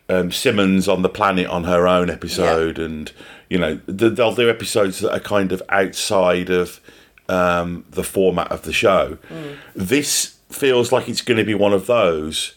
um, 0.08 0.30
Simmons 0.30 0.86
on 0.88 1.02
the 1.02 1.08
planet 1.08 1.46
on 1.46 1.64
her 1.64 1.88
own 1.88 2.10
episode, 2.10 2.78
and 2.78 3.10
you 3.48 3.56
know 3.58 3.76
th- 3.86 4.14
they'll 4.14 4.34
do 4.34 4.50
episodes 4.50 4.98
that 4.98 5.12
are 5.12 5.20
kind 5.20 5.52
of 5.52 5.62
outside 5.70 6.50
of 6.50 6.80
um, 7.28 7.84
the 7.90 8.04
format 8.04 8.50
of 8.50 8.62
the 8.62 8.72
show. 8.72 9.18
Mm. 9.28 9.56
This 9.74 10.38
feels 10.50 10.92
like 10.92 11.08
it's 11.08 11.22
going 11.22 11.38
to 11.38 11.44
be 11.44 11.54
one 11.54 11.72
of 11.72 11.86
those, 11.86 12.54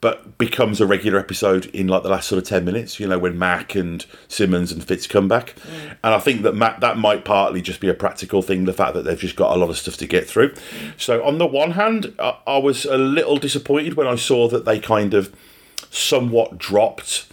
but 0.00 0.38
becomes 0.38 0.80
a 0.80 0.86
regular 0.86 1.18
episode 1.18 1.66
in 1.66 1.88
like 1.88 2.02
the 2.02 2.08
last 2.08 2.28
sort 2.28 2.42
of 2.42 2.48
ten 2.48 2.64
minutes. 2.64 3.00
You 3.00 3.08
know 3.08 3.18
when 3.18 3.38
Mac 3.38 3.74
and 3.74 4.04
Simmons 4.28 4.72
and 4.72 4.84
Fitz 4.84 5.06
come 5.06 5.28
back, 5.28 5.54
mm. 5.56 5.96
and 6.02 6.14
I 6.14 6.18
think 6.18 6.42
that 6.42 6.54
Mac, 6.54 6.80
that 6.80 6.98
might 6.98 7.24
partly 7.24 7.62
just 7.62 7.80
be 7.80 7.88
a 7.88 7.94
practical 7.94 8.42
thing. 8.42 8.64
The 8.64 8.72
fact 8.72 8.94
that 8.94 9.02
they've 9.02 9.18
just 9.18 9.36
got 9.36 9.54
a 9.54 9.58
lot 9.58 9.70
of 9.70 9.78
stuff 9.78 9.96
to 9.98 10.06
get 10.06 10.26
through. 10.26 10.50
Mm. 10.50 11.00
So 11.00 11.24
on 11.24 11.38
the 11.38 11.46
one 11.46 11.72
hand, 11.72 12.14
I, 12.18 12.36
I 12.46 12.58
was 12.58 12.84
a 12.84 12.98
little 12.98 13.36
disappointed 13.36 13.94
when 13.94 14.06
I 14.06 14.16
saw 14.16 14.48
that 14.48 14.64
they 14.64 14.78
kind 14.78 15.14
of 15.14 15.34
somewhat 15.90 16.58
dropped. 16.58 17.26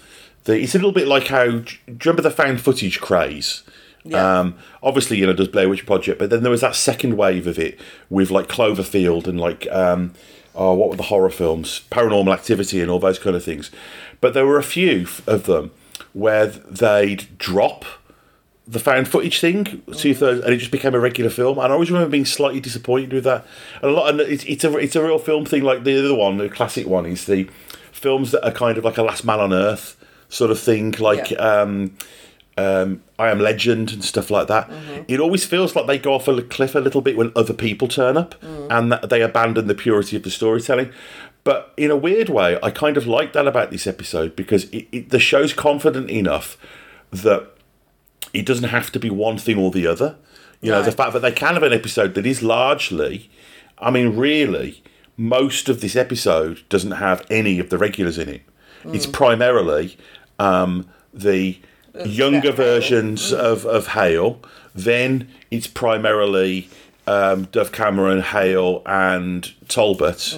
The, 0.46 0.60
it's 0.60 0.76
a 0.76 0.78
little 0.78 0.92
bit 0.92 1.08
like 1.08 1.28
how 1.28 1.46
do 1.46 1.76
you 1.88 1.98
remember 2.04 2.22
the 2.22 2.32
found 2.32 2.62
footage 2.62 3.02
craze? 3.02 3.64
Yeah. 4.06 4.40
Um, 4.40 4.56
obviously, 4.84 5.18
you 5.18 5.26
know, 5.26 5.34
does 5.34 5.48
Blair 5.48 5.68
Witch 5.68 5.86
Project, 5.86 6.20
but 6.20 6.30
then 6.30 6.44
there 6.44 6.52
was 6.52 6.62
that 6.62 6.76
second 6.76 7.18
wave 7.18 7.48
of 7.48 7.58
it 7.58 7.80
with 8.10 8.30
like 8.30 8.48
Cloverfield 8.48 9.26
and 9.26 9.40
like 9.40 9.68
um, 9.72 10.14
oh, 10.54 10.74
what 10.74 10.90
were 10.90 10.96
the 10.96 11.04
horror 11.04 11.30
films, 11.30 11.82
Paranormal 11.92 12.34
Activity, 12.34 12.82
and 12.82 12.90
all 12.90 13.00
those 13.00 13.20
kind 13.20 13.36
of 13.36 13.44
things. 13.44 13.72
But 14.22 14.34
there 14.34 14.46
were 14.46 14.58
a 14.58 14.64
few 14.64 15.02
f- 15.02 15.28
of 15.28 15.46
them 15.46 15.72
where 16.14 16.48
they'd 16.48 17.38
drop 17.38 17.84
the 18.68 18.80
found 18.80 19.08
footage 19.08 19.40
thing, 19.40 19.84
two 19.96 20.16
thirds, 20.16 20.44
and 20.44 20.54
it 20.54 20.58
just 20.58 20.72
became 20.72 20.96
a 20.96 21.00
regular 21.00 21.30
film. 21.30 21.58
And 21.58 21.68
I 21.68 21.72
always 21.72 21.92
remember 21.92 22.10
being 22.10 22.26
slightly 22.26 22.60
disappointed 22.60 23.14
with 23.14 23.24
that. 23.26 23.46
And 23.82 23.92
a 23.92 23.94
lot, 23.94 24.10
and 24.10 24.20
it's, 24.22 24.44
it's 24.46 24.64
a 24.64 24.78
it's 24.78 24.96
a 24.96 25.04
real 25.04 25.20
film 25.20 25.46
thing. 25.46 25.64
Like 25.64 25.84
the 25.84 26.00
other 26.00 26.16
one, 26.16 26.38
the 26.38 26.50
classic 26.50 26.88
one, 26.88 27.06
is 27.06 27.26
the 27.26 27.50
films 27.92 28.32
that 28.32 28.46
are 28.46 28.52
kind 28.52 28.78
of 28.78 28.86
like 28.86 28.98
a 28.98 29.04
Last 29.04 29.26
Man 29.26 29.40
on 29.40 29.54
Earth 29.54 29.98
sort 30.30 30.52
of 30.52 30.60
thing, 30.60 30.92
like. 31.00 31.32
Yeah. 31.32 31.38
Um, 31.38 31.98
um, 32.58 33.04
I 33.20 33.30
Am 33.32 33.40
Legend 33.40 33.92
and 33.92 34.04
stuff 34.04 34.32
like 34.32 34.48
that. 34.48 34.70
It 35.08 35.20
always 35.20 35.44
feels 35.46 35.76
like 35.76 35.88
they 35.88 35.98
go 35.98 36.14
off 36.14 36.28
a 36.28 36.42
cliff 36.42 36.74
a 36.76 36.80
little 36.80 37.02
bit 37.02 37.18
when 37.18 37.32
other 37.36 37.54
people 37.54 37.88
turn 37.88 38.16
up 38.18 38.36
and 38.44 38.92
that 38.92 39.10
they 39.10 39.22
abandon 39.22 39.68
the 39.68 39.76
purity 39.76 40.16
of 40.16 40.24
the 40.24 40.32
storytelling. 40.32 40.92
But 41.44 41.74
in 41.78 41.92
a 41.92 41.96
weird 41.98 42.30
way, 42.30 42.58
I 42.64 42.72
kind 42.72 42.98
of 42.98 43.06
like 43.08 43.34
that 43.34 43.48
about 43.48 43.70
this 43.72 43.86
episode 43.86 44.36
because 44.36 44.64
it, 44.72 44.88
it, 44.92 45.10
the 45.10 45.20
show's 45.20 45.54
confident 45.54 46.10
enough 46.10 46.58
that 47.12 47.52
it 48.34 48.46
doesn't 48.46 48.70
have 48.70 48.92
to 48.94 49.00
be 49.00 49.10
one 49.10 49.38
thing 49.38 49.58
or 49.58 49.70
the 49.70 49.86
other. 49.86 50.16
You 50.62 50.72
know, 50.72 50.80
No. 50.80 50.86
the 50.86 50.92
fact 50.92 51.14
that 51.14 51.20
they 51.22 51.32
can 51.32 51.54
have 51.54 51.62
an 51.64 51.74
episode 51.74 52.16
that 52.16 52.26
is 52.26 52.42
largely, 52.42 53.30
I 53.78 53.92
mean, 53.92 54.16
really, 54.18 54.82
most 55.18 55.70
of 55.70 55.82
this 55.82 55.96
episode 55.96 56.64
doesn't 56.70 56.92
have 56.94 57.24
any 57.30 57.60
of 57.60 57.70
the 57.70 57.78
regulars 57.78 58.18
in 58.18 58.30
it. 58.30 58.42
It's 58.86 59.06
primarily 59.06 59.98
um, 60.40 60.88
the 61.14 61.60
younger 62.06 62.52
versions 62.52 63.32
of, 63.32 63.66
of 63.66 63.88
Hale. 63.88 64.42
Then 64.74 65.30
it's 65.52 65.68
primarily 65.68 66.70
um, 67.08 67.46
Dove 67.46 67.72
Cameron, 67.72 68.22
Hale, 68.22 68.82
and 68.86 69.54
Talbot. 69.68 70.38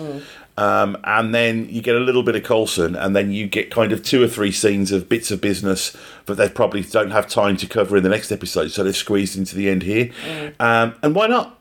Um, 0.57 0.97
and 1.03 1.35
then 1.35 1.69
you 1.69 1.83
get 1.83 1.95
a 1.95 1.99
little 1.99 2.23
bit 2.23 2.35
of 2.35 2.43
Coulson, 2.43 2.95
and 2.95 3.15
then 3.15 3.31
you 3.31 3.47
get 3.47 3.69
kind 3.69 3.91
of 3.91 4.03
two 4.03 4.23
or 4.23 4.27
three 4.27 4.51
scenes 4.51 4.91
of 4.91 5.07
bits 5.07 5.29
of 5.29 5.39
business 5.39 5.95
that 6.25 6.35
they 6.35 6.49
probably 6.49 6.81
don't 6.81 7.11
have 7.11 7.27
time 7.27 7.57
to 7.57 7.67
cover 7.67 7.95
in 7.95 8.03
the 8.03 8.09
next 8.09 8.31
episode, 8.31 8.71
so 8.71 8.83
they've 8.83 8.95
squeezed 8.95 9.37
into 9.37 9.55
the 9.55 9.69
end 9.69 9.83
here. 9.83 10.11
Um, 10.59 10.95
and 11.03 11.13
why 11.13 11.27
not? 11.27 11.59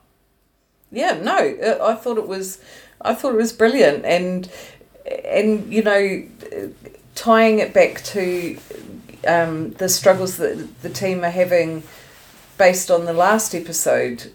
Yeah, 0.90 1.18
no, 1.20 1.36
uh, 1.36 1.84
I 1.84 1.94
thought 1.94 2.16
it 2.16 2.26
was, 2.26 2.58
I 3.02 3.12
thought 3.12 3.34
it 3.34 3.36
was 3.36 3.52
brilliant, 3.52 4.06
and 4.06 4.48
and 5.24 5.70
you 5.72 5.82
know, 5.82 6.22
uh, 6.52 6.68
tying 7.14 7.58
it 7.58 7.74
back 7.74 8.02
to 8.04 8.56
um, 9.26 9.72
the 9.72 9.88
struggles 9.88 10.36
that 10.36 10.82
the 10.82 10.90
team 10.90 11.24
are 11.24 11.30
having, 11.30 11.82
based 12.58 12.90
on 12.90 13.04
the 13.04 13.12
last 13.12 13.54
episode, 13.54 14.32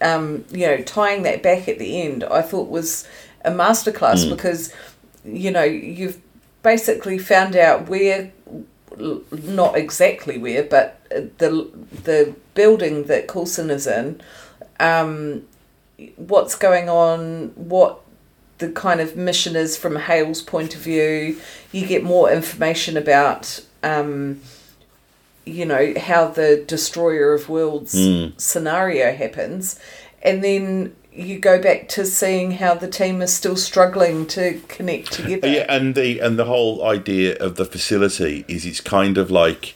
um, 0.00 0.44
you 0.50 0.66
know, 0.66 0.82
tying 0.82 1.22
that 1.24 1.42
back 1.42 1.68
at 1.68 1.78
the 1.78 2.00
end, 2.00 2.24
I 2.24 2.42
thought 2.42 2.68
was 2.68 3.06
a 3.44 3.50
masterclass 3.50 4.28
because, 4.28 4.72
you 5.24 5.50
know, 5.50 5.64
you've 5.64 6.20
basically 6.62 7.18
found 7.18 7.56
out 7.56 7.88
where, 7.88 8.32
not 9.30 9.76
exactly 9.76 10.38
where, 10.38 10.62
but 10.62 11.00
the 11.10 11.70
the 12.04 12.34
building 12.54 13.04
that 13.04 13.28
Coulson 13.28 13.70
is 13.70 13.86
in, 13.86 14.20
um, 14.80 15.42
what's 16.16 16.54
going 16.54 16.88
on, 16.88 17.48
what 17.54 18.00
the 18.58 18.70
kind 18.70 19.00
of 19.00 19.16
mission 19.16 19.56
is 19.56 19.76
from 19.76 19.96
Hale's 19.96 20.42
point 20.42 20.74
of 20.74 20.80
view. 20.80 21.38
You 21.72 21.86
get 21.86 22.02
more 22.02 22.30
information 22.30 22.96
about, 22.96 23.64
um, 23.82 24.40
you 25.44 25.64
know, 25.64 25.94
how 25.98 26.28
the 26.28 26.64
Destroyer 26.66 27.34
of 27.34 27.48
Worlds 27.48 27.98
scenario 28.36 29.14
happens. 29.14 29.80
And 30.22 30.42
then 30.44 30.94
you 31.12 31.38
go 31.38 31.60
back 31.60 31.88
to 31.88 32.06
seeing 32.06 32.52
how 32.52 32.74
the 32.74 32.88
team 32.88 33.22
is 33.22 33.34
still 33.34 33.56
struggling 33.56 34.26
to 34.28 34.60
connect 34.68 35.12
together. 35.12 35.48
Yeah, 35.48 35.66
and 35.68 35.94
the 35.94 36.20
and 36.20 36.38
the 36.38 36.44
whole 36.44 36.84
idea 36.84 37.36
of 37.38 37.56
the 37.56 37.64
facility 37.64 38.44
is 38.46 38.64
it's 38.64 38.80
kind 38.80 39.18
of 39.18 39.30
like 39.30 39.74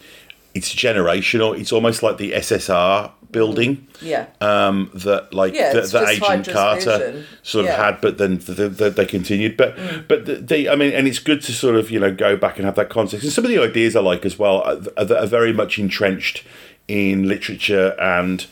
it's 0.54 0.74
generational. 0.74 1.58
It's 1.58 1.72
almost 1.72 2.02
like 2.02 2.18
the 2.18 2.32
SSR 2.32 3.10
building. 3.32 3.86
Yeah. 4.00 4.26
um, 4.40 4.90
that 4.94 5.32
like 5.34 5.54
Yeah, 5.54 5.72
that, 5.72 5.90
that 5.90 6.08
Agent 6.08 6.48
Carter 6.48 7.24
sort 7.42 7.64
of 7.64 7.70
Yeah. 7.70 7.76
Mm. 7.78 7.84
had, 7.84 8.00
but 8.00 8.18
then 8.18 8.38
th 8.38 8.56
th 8.58 8.78
th 8.78 8.94
they 8.94 9.06
continued. 9.06 9.56
But 9.56 9.76
but 10.08 10.26
the, 10.26 10.34
the 10.36 10.68
I 10.70 10.76
mean, 10.76 10.92
and 10.92 11.08
it's 11.08 11.18
good 11.18 11.40
to 11.42 11.52
sort 11.52 11.76
of 11.76 11.90
you 11.90 11.98
know 12.00 12.12
go 12.14 12.36
back 12.36 12.56
and 12.58 12.64
have 12.66 12.76
that 12.76 12.90
context. 12.90 13.24
And 13.24 13.32
some 13.32 13.44
of 13.44 13.50
the 13.50 13.58
ideas 13.58 13.96
I 13.96 14.00
like 14.00 14.24
as 14.26 14.38
well 14.38 14.58
are, 14.62 14.78
are, 14.96 15.16
are 15.22 15.26
very 15.26 15.52
much 15.52 15.78
entrenched 15.78 16.44
in 16.88 17.28
literature 17.28 17.94
and 18.00 18.46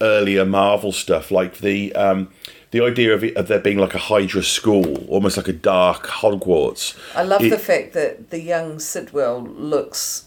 earlier 0.00 0.44
Marvel 0.44 0.92
stuff, 0.92 1.30
like 1.30 1.58
the. 1.58 1.94
Um, 1.94 2.28
the 2.72 2.82
idea 2.84 3.14
of, 3.14 3.22
it, 3.22 3.36
of 3.36 3.46
there 3.46 3.60
being 3.60 3.78
like 3.78 3.94
a 3.94 3.98
Hydra 3.98 4.42
school, 4.42 5.06
almost 5.08 5.36
like 5.36 5.46
a 5.48 5.52
dark 5.52 6.08
Hogwarts. 6.08 6.98
I 7.14 7.22
love 7.22 7.42
It- 7.42 7.50
the 7.50 7.58
fact 7.58 7.92
that 7.94 8.30
the 8.30 8.40
young 8.42 8.78
Sitwell 8.78 9.46
looks 9.56 10.25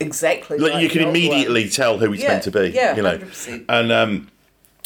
exactly 0.00 0.58
like, 0.58 0.72
like 0.74 0.82
you 0.82 0.88
can 0.88 1.00
old 1.02 1.08
one. 1.08 1.16
immediately 1.16 1.68
tell 1.68 1.98
who 1.98 2.10
he's 2.12 2.22
Yeah, 2.22 2.28
meant 2.28 2.42
to 2.44 2.50
be. 2.50 2.68
yeah, 2.70 2.96
you 2.96 3.02
know, 3.02 3.18
100%. 3.18 3.64
and 3.68 3.92
um, 3.92 4.28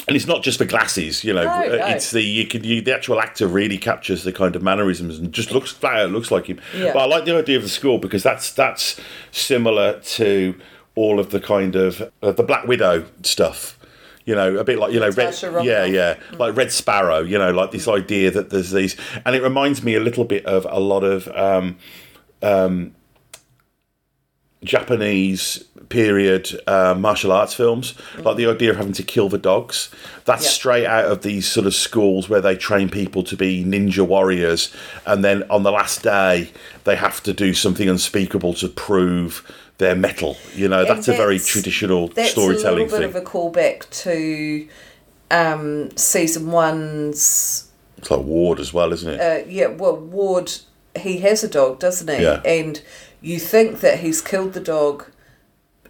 and 0.06 0.16
it's 0.16 0.26
not 0.26 0.42
just 0.42 0.58
the 0.58 0.66
glasses. 0.66 1.24
You 1.24 1.32
know, 1.32 1.44
No, 1.44 1.50
Uh, 1.50 1.76
no. 1.76 1.86
it's 1.86 2.10
the 2.10 2.20
you 2.22 2.46
can 2.46 2.62
you, 2.64 2.80
the 2.82 2.94
actual 2.94 3.20
actor 3.20 3.46
really 3.46 3.78
captures 3.78 4.24
the 4.24 4.32
kind 4.32 4.54
of 4.56 4.62
mannerisms 4.62 5.18
and 5.18 5.32
just 5.32 5.50
looks 5.52 5.70
flat 5.70 6.10
looks 6.10 6.30
like 6.30 6.46
him. 6.46 6.60
Yeah. 6.76 6.92
But 6.92 6.98
I 7.00 7.06
like 7.06 7.24
the 7.24 7.36
idea 7.36 7.56
of 7.56 7.62
the 7.62 7.68
school 7.70 7.98
because 7.98 8.22
that's 8.22 8.52
that's 8.52 9.00
similar 9.32 10.00
to 10.00 10.54
all 10.94 11.18
of 11.18 11.30
the 11.30 11.40
kind 11.40 11.74
of 11.76 12.10
uh, 12.22 12.32
the 12.32 12.42
Black 12.42 12.66
Widow 12.66 13.06
stuff. 13.22 13.78
You 14.26 14.34
know, 14.34 14.56
a 14.56 14.64
bit 14.64 14.78
like 14.78 14.92
you 14.92 15.00
know, 15.00 15.10
Red, 15.10 15.34
yeah, 15.64 15.84
yeah, 15.84 16.16
like 16.38 16.56
Red 16.56 16.72
Sparrow. 16.72 17.20
You 17.20 17.36
know, 17.38 17.50
like 17.50 17.72
this 17.72 17.86
idea 17.86 18.30
that 18.30 18.48
there's 18.48 18.70
these, 18.70 18.96
and 19.26 19.36
it 19.36 19.42
reminds 19.42 19.82
me 19.82 19.94
a 19.96 20.00
little 20.00 20.24
bit 20.24 20.46
of 20.46 20.66
a 20.70 20.80
lot 20.80 21.04
of 21.04 21.28
um, 21.36 21.76
Japanese 24.64 25.62
period 25.90 26.48
uh, 26.66 26.94
martial 26.98 27.30
arts 27.30 27.54
films, 27.54 27.94
like 28.18 28.36
the 28.36 28.46
idea 28.46 28.70
of 28.70 28.76
having 28.76 28.92
to 28.94 29.02
kill 29.02 29.28
the 29.28 29.38
dogs. 29.38 29.90
That's 30.24 30.44
Yeah. 30.44 30.50
straight 30.50 30.86
out 30.86 31.04
of 31.04 31.22
these 31.22 31.46
sort 31.46 31.66
of 31.66 31.74
schools 31.74 32.28
where 32.28 32.40
they 32.40 32.56
train 32.56 32.88
people 32.88 33.22
to 33.24 33.36
be 33.36 33.62
ninja 33.64 34.04
warriors, 34.06 34.74
and 35.06 35.22
then 35.24 35.44
on 35.50 35.62
the 35.62 35.70
last 35.70 36.02
day 36.02 36.50
they 36.84 36.96
have 36.96 37.22
to 37.24 37.32
do 37.32 37.54
something 37.54 37.88
unspeakable 37.88 38.54
to 38.54 38.68
prove 38.68 39.44
their 39.78 39.94
mettle. 39.94 40.36
You 40.54 40.68
know, 40.68 40.84
that's, 40.84 41.06
a 41.08 41.12
very 41.12 41.36
that's- 41.36 41.46
traditional 41.52 42.08
That's 42.08 42.30
storytelling 42.30 42.82
a 42.82 42.84
little 42.84 42.98
bit 43.00 43.12
thing. 43.12 43.22
of 43.22 43.28
a 43.28 43.30
callback 43.30 43.88
to 44.02 44.66
um, 45.30 45.96
season 45.96 46.50
one's. 46.50 47.70
it's 47.98 48.10
like 48.10 48.20
Ward 48.20 48.58
as 48.60 48.72
well, 48.72 48.92
isn't 48.92 49.12
it? 49.12 49.20
Uh, 49.20 49.46
yeah, 49.48 49.66
well, 49.66 49.96
Ward, 49.96 50.52
he 50.96 51.18
has 51.18 51.42
a 51.44 51.48
dog, 51.48 51.80
doesn't 51.80 52.08
he? 52.08 52.22
Yeah. 52.22 52.40
And 52.44 52.80
you 53.24 53.38
think 53.40 53.80
that 53.80 54.00
he's 54.00 54.20
killed 54.20 54.52
the 54.52 54.60
dog, 54.60 55.06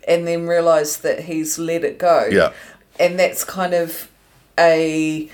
and 0.06 0.26
then 0.26 0.46
realise 0.46 0.96
that 0.98 1.24
he's 1.24 1.58
let 1.58 1.82
it 1.84 1.98
go. 1.98 2.28
Yeah. 2.30 2.52
And 3.00 3.18
that's 3.18 3.42
kind 3.44 3.74
of 3.74 4.08
a 4.58 5.28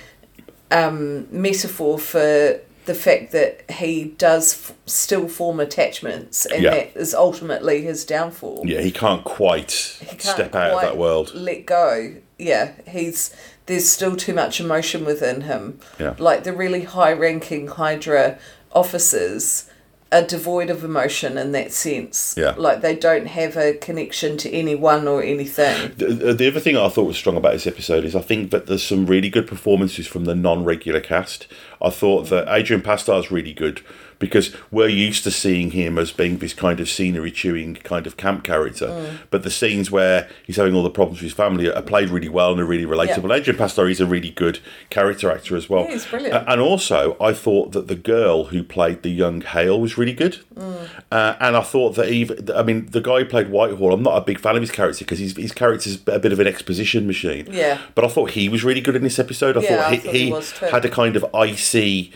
um, 0.71 1.27
metaphor 1.31 1.99
for 1.99 2.61
the 2.87 2.95
fact 2.95 3.33
that 3.33 3.71
he 3.71 4.05
does 4.17 4.55
f- 4.55 4.77
still 4.87 5.29
form 5.29 5.61
attachments, 5.61 6.47
and 6.47 6.63
Yeah. 6.63 6.71
that 6.71 6.97
is 6.97 7.15
ultimately 7.15 7.83
his 7.83 8.05
downfall. 8.05 8.63
yeah, 8.65 8.81
he 8.81 8.91
can't 8.91 9.23
quite 9.25 9.73
He 10.01 10.07
can't 10.07 10.23
step 10.23 10.55
out 10.55 10.73
of 10.73 10.81
that 10.81 10.97
world. 10.97 11.33
Let 11.35 11.67
go. 11.67 12.15
Yeah, 12.39 12.73
he's 12.89 13.35
there's 13.67 13.89
still 13.89 14.17
too 14.17 14.33
much 14.35 14.59
emotion 14.61 15.05
within 15.05 15.43
him. 15.43 15.79
Yeah. 15.99 16.15
Like 16.19 16.45
the 16.45 16.53
really 16.55 16.85
high 16.85 17.13
ranking 17.13 17.69
Hydra 17.69 18.39
officers 18.73 19.70
are 20.13 20.23
devoid 20.23 20.71
of 20.71 20.83
emotion 20.83 21.39
in 21.39 21.53
that 21.53 21.73
sense. 21.73 22.35
Yeah. 22.37 22.55
Like 22.57 22.81
they 22.81 22.97
don't 22.97 23.27
have 23.27 23.57
a 23.57 23.75
connection 23.75 24.37
to 24.39 24.51
anyone 24.51 25.07
or 25.07 25.23
anything. 25.23 25.93
The, 25.97 26.35
the 26.35 26.49
other 26.49 26.61
thing 26.61 26.77
I 26.77 26.89
thought 26.89 27.07
was 27.07 27.17
strong 27.17 27.37
about 27.37 27.53
this 27.53 27.67
episode 27.67 28.05
is 28.05 28.17
I 28.17 28.21
think 28.21 28.51
that 28.51 28.67
there's 28.67 28.83
some 28.83 29.07
really 29.07 29.31
good 29.31 29.47
performances 29.47 30.07
from 30.07 30.25
the 30.25 30.35
non-regular 30.35 31.01
cast. 31.01 31.47
I 31.81 31.91
thought 31.91 32.29
that 32.31 32.53
Adrian 32.53 32.83
Pasdar 32.83 33.21
is 33.21 33.31
really 33.31 33.53
good 33.53 33.83
because 34.21 34.55
we're 34.71 34.87
used 34.87 35.25
to 35.25 35.31
seeing 35.33 35.73
him 35.73 35.99
as 35.99 36.13
being 36.13 36.39
this 36.39 36.55
kind 36.55 36.79
of 36.79 36.89
scenery 36.89 37.33
chewing 37.33 37.75
kind 37.75 38.07
of 38.07 38.17
camp 38.17 38.45
character, 38.45 38.87
Mm. 38.87 39.19
but 39.31 39.43
the 39.43 39.51
scenes 39.51 39.91
where 39.91 40.29
he's 40.47 40.57
having 40.57 40.75
all 40.77 40.85
the 40.85 40.91
problems 40.91 41.19
with 41.21 41.25
his 41.25 41.33
family 41.33 41.69
are 41.69 41.83
played 41.83 42.11
really 42.11 42.29
well 42.29 42.53
and 42.53 42.61
are 42.61 42.65
really 42.65 42.87
relatable. 42.87 43.29
Yeah. 43.31 43.37
Adrian 43.37 43.59
Pasdar 43.59 43.91
is 43.91 44.01
a 44.01 44.07
really 44.07 44.31
good 44.31 44.61
character 44.91 45.31
actor 45.33 45.57
as 45.57 45.69
well. 45.69 45.87
He's 45.87 46.07
brilliant. 46.07 46.45
And 46.47 46.61
also, 46.61 47.17
I 47.21 47.33
thought 47.33 47.73
that 47.73 47.89
the 47.89 47.97
girl 47.97 48.45
who 48.45 48.63
played 48.63 49.03
the 49.03 49.09
young 49.11 49.41
Hale 49.41 49.81
was 49.81 49.99
really 49.99 50.13
good. 50.13 50.39
Mm. 50.55 50.89
Uh, 51.11 51.35
and 51.41 51.57
I 51.57 51.63
thought 51.63 51.97
that 51.97 52.09
even, 52.11 52.51
I 52.55 52.63
mean, 52.63 52.87
the 52.91 53.01
guy 53.01 53.21
who 53.21 53.25
played 53.25 53.49
Whitehall, 53.51 53.93
I'm 53.95 54.03
not 54.03 54.17
a 54.17 54.21
big 54.21 54.39
fan 54.39 54.55
of 54.55 54.61
his 54.61 54.71
character 54.71 55.05
because 55.05 55.19
his, 55.19 55.37
his 55.37 55.53
character's 55.53 55.99
a 56.07 56.19
bit 56.19 56.33
of 56.33 56.39
an 56.41 56.47
exposition 56.47 57.07
machine. 57.07 57.49
Yeah. 57.51 57.79
But 57.95 58.05
I 58.05 58.09
thought 58.09 58.33
he 58.33 58.49
was 58.51 58.63
really 58.65 58.83
good 58.83 58.97
in 58.97 59.03
this 59.03 59.19
episode. 59.19 59.57
I 59.57 59.63
Yeah, 59.63 59.69
thought 59.83 59.93
I 59.93 59.95
he, 59.97 60.31
thought 60.31 60.45
he 60.45 60.67
he 60.67 60.71
had 60.73 60.85
a 60.85 60.91
kind 60.91 61.17
of 61.17 61.25
icy 61.35 62.13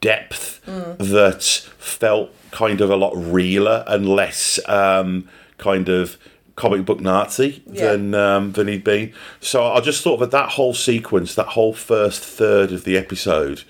depth 0.00 0.60
Mm. 0.66 0.98
that 0.98 1.42
felt 1.78 2.30
kind 2.50 2.80
of 2.80 2.90
a 2.90 2.96
lot 2.96 3.12
realer 3.16 3.82
and 3.86 4.08
less 4.08 4.58
um, 4.68 5.28
kind 5.58 5.88
of 5.88 6.16
comic 6.56 6.84
book 6.84 7.00
Nazi 7.00 7.62
Yeah. 7.66 7.92
than 7.92 8.14
um, 8.14 8.52
than 8.52 8.68
he'd 8.68 8.84
been. 8.84 9.12
So 9.40 9.64
I 9.64 9.80
just 9.80 10.02
thought 10.04 10.18
that 10.18 10.30
that 10.32 10.50
whole 10.50 10.74
sequence, 10.74 11.34
that 11.34 11.48
whole 11.48 11.72
first 11.72 12.22
third 12.22 12.72
of 12.72 12.84
the 12.84 12.98
episode, 12.98 13.62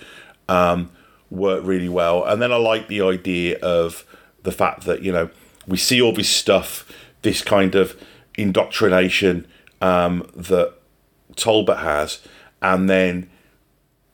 um, 0.48 0.90
worked 1.30 1.64
really 1.64 1.88
well. 1.88 2.24
And 2.24 2.42
then 2.42 2.50
I 2.52 2.56
like 2.56 2.88
the 2.88 3.00
idea 3.02 3.58
of 3.60 4.04
the 4.42 4.52
fact 4.52 4.84
that 4.84 5.02
you 5.02 5.12
know 5.12 5.30
we 5.66 5.76
see 5.76 6.02
all 6.02 6.12
this 6.12 6.28
stuff, 6.28 6.90
this 7.22 7.42
kind 7.42 7.74
of 7.76 7.96
indoctrination 8.36 9.46
um, 9.80 10.28
that 10.34 10.74
Talbot 11.36 11.78
has, 11.78 12.18
and 12.60 12.90
then 12.90 13.30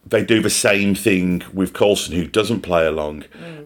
they 0.09 0.25
do 0.25 0.41
the 0.41 0.51
same 0.51 0.95
thing 0.95 1.43
with 1.53 1.73
Coulson, 1.73 2.15
who 2.15 2.27
doesn't 2.27 2.61
play 2.61 2.87
along, 2.87 3.25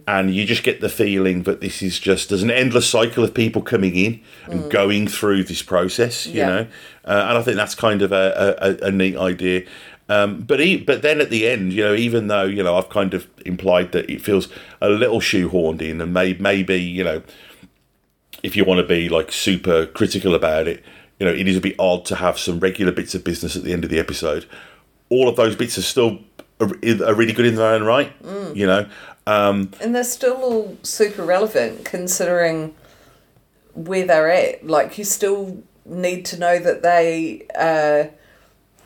and 0.09 0.35
you 0.35 0.47
just 0.47 0.63
get 0.63 0.81
the 0.81 0.89
feeling 0.89 1.43
that 1.43 1.61
this 1.61 1.83
is 1.83 1.99
just 1.99 2.31
there's 2.31 2.43
an 2.43 2.51
endless 2.51 2.89
cycle 2.89 3.23
of 3.23 3.35
people 3.35 3.61
coming 3.61 3.95
in 3.95 4.21
and 4.47 4.71
going 4.71 5.07
through 5.07 5.45
this 5.45 5.63
process, 5.63 6.27
you 6.27 6.39
Yeah. 6.41 6.47
know, 6.49 6.67
uh, 7.05 7.27
and 7.29 7.39
I 7.39 7.43
think 7.43 7.57
that's 7.57 7.75
kind 7.75 8.01
of 8.03 8.11
a, 8.13 8.57
a, 8.83 8.87
a 8.87 8.91
neat 8.91 9.17
idea. 9.17 9.65
Um, 10.09 10.41
but 10.41 10.61
e- 10.61 10.79
but 10.83 11.03
then 11.03 11.21
at 11.21 11.31
the 11.31 11.47
end, 11.47 11.73
you 11.73 11.85
know, 11.85 11.95
even 11.95 12.27
though 12.29 12.45
you 12.45 12.63
know 12.63 12.77
I've 12.77 12.89
kind 12.89 13.13
of 13.15 13.29
implied 13.47 13.93
that 13.93 14.11
it 14.11 14.21
feels 14.23 14.49
a 14.81 14.89
little 14.89 15.21
shoehorned 15.21 15.83
in, 15.83 16.01
and 16.01 16.13
may, 16.13 16.33
maybe 16.35 16.81
you 16.81 17.05
know 17.05 17.23
if 18.43 18.57
you 18.57 18.65
want 18.65 18.81
to 18.81 18.87
be 18.87 19.09
like 19.09 19.31
super 19.31 19.87
critical 19.87 20.35
about 20.35 20.67
it, 20.67 20.83
you 21.19 21.27
know, 21.27 21.33
it 21.33 21.47
is 21.47 21.57
a 21.57 21.61
bit 21.61 21.77
odd 21.79 22.05
to 22.07 22.17
have 22.17 22.39
some 22.39 22.59
regular 22.59 22.91
bits 22.93 23.15
of 23.15 23.23
business 23.23 23.55
at 23.55 23.63
the 23.63 23.73
end 23.73 23.85
of 23.85 23.91
the 23.91 23.99
episode. 23.99 24.47
All 25.11 25.29
of 25.29 25.37
those 25.37 25.55
bits 25.57 25.77
are 25.77 25.83
still 25.83 26.21
are, 26.61 27.15
really 27.15 27.33
good 27.33 27.47
in 27.47 27.55
their 27.57 27.75
own 27.75 27.85
right, 27.85 28.13
you 28.55 28.67
know. 28.67 28.87
Um, 29.27 29.71
And 29.81 29.95
they're 29.95 30.05
still 30.05 30.37
all 30.37 30.77
super 30.83 31.23
relevant 31.25 31.85
considering 31.85 32.75
where 33.75 34.07
they're 34.07 34.31
at. 34.31 34.67
Like, 34.67 34.99
you 34.99 35.05
still 35.05 35.63
need 35.85 36.25
to 36.27 36.39
know 36.39 36.59
that 36.59 36.83
they 36.83 37.47
are 37.55 38.11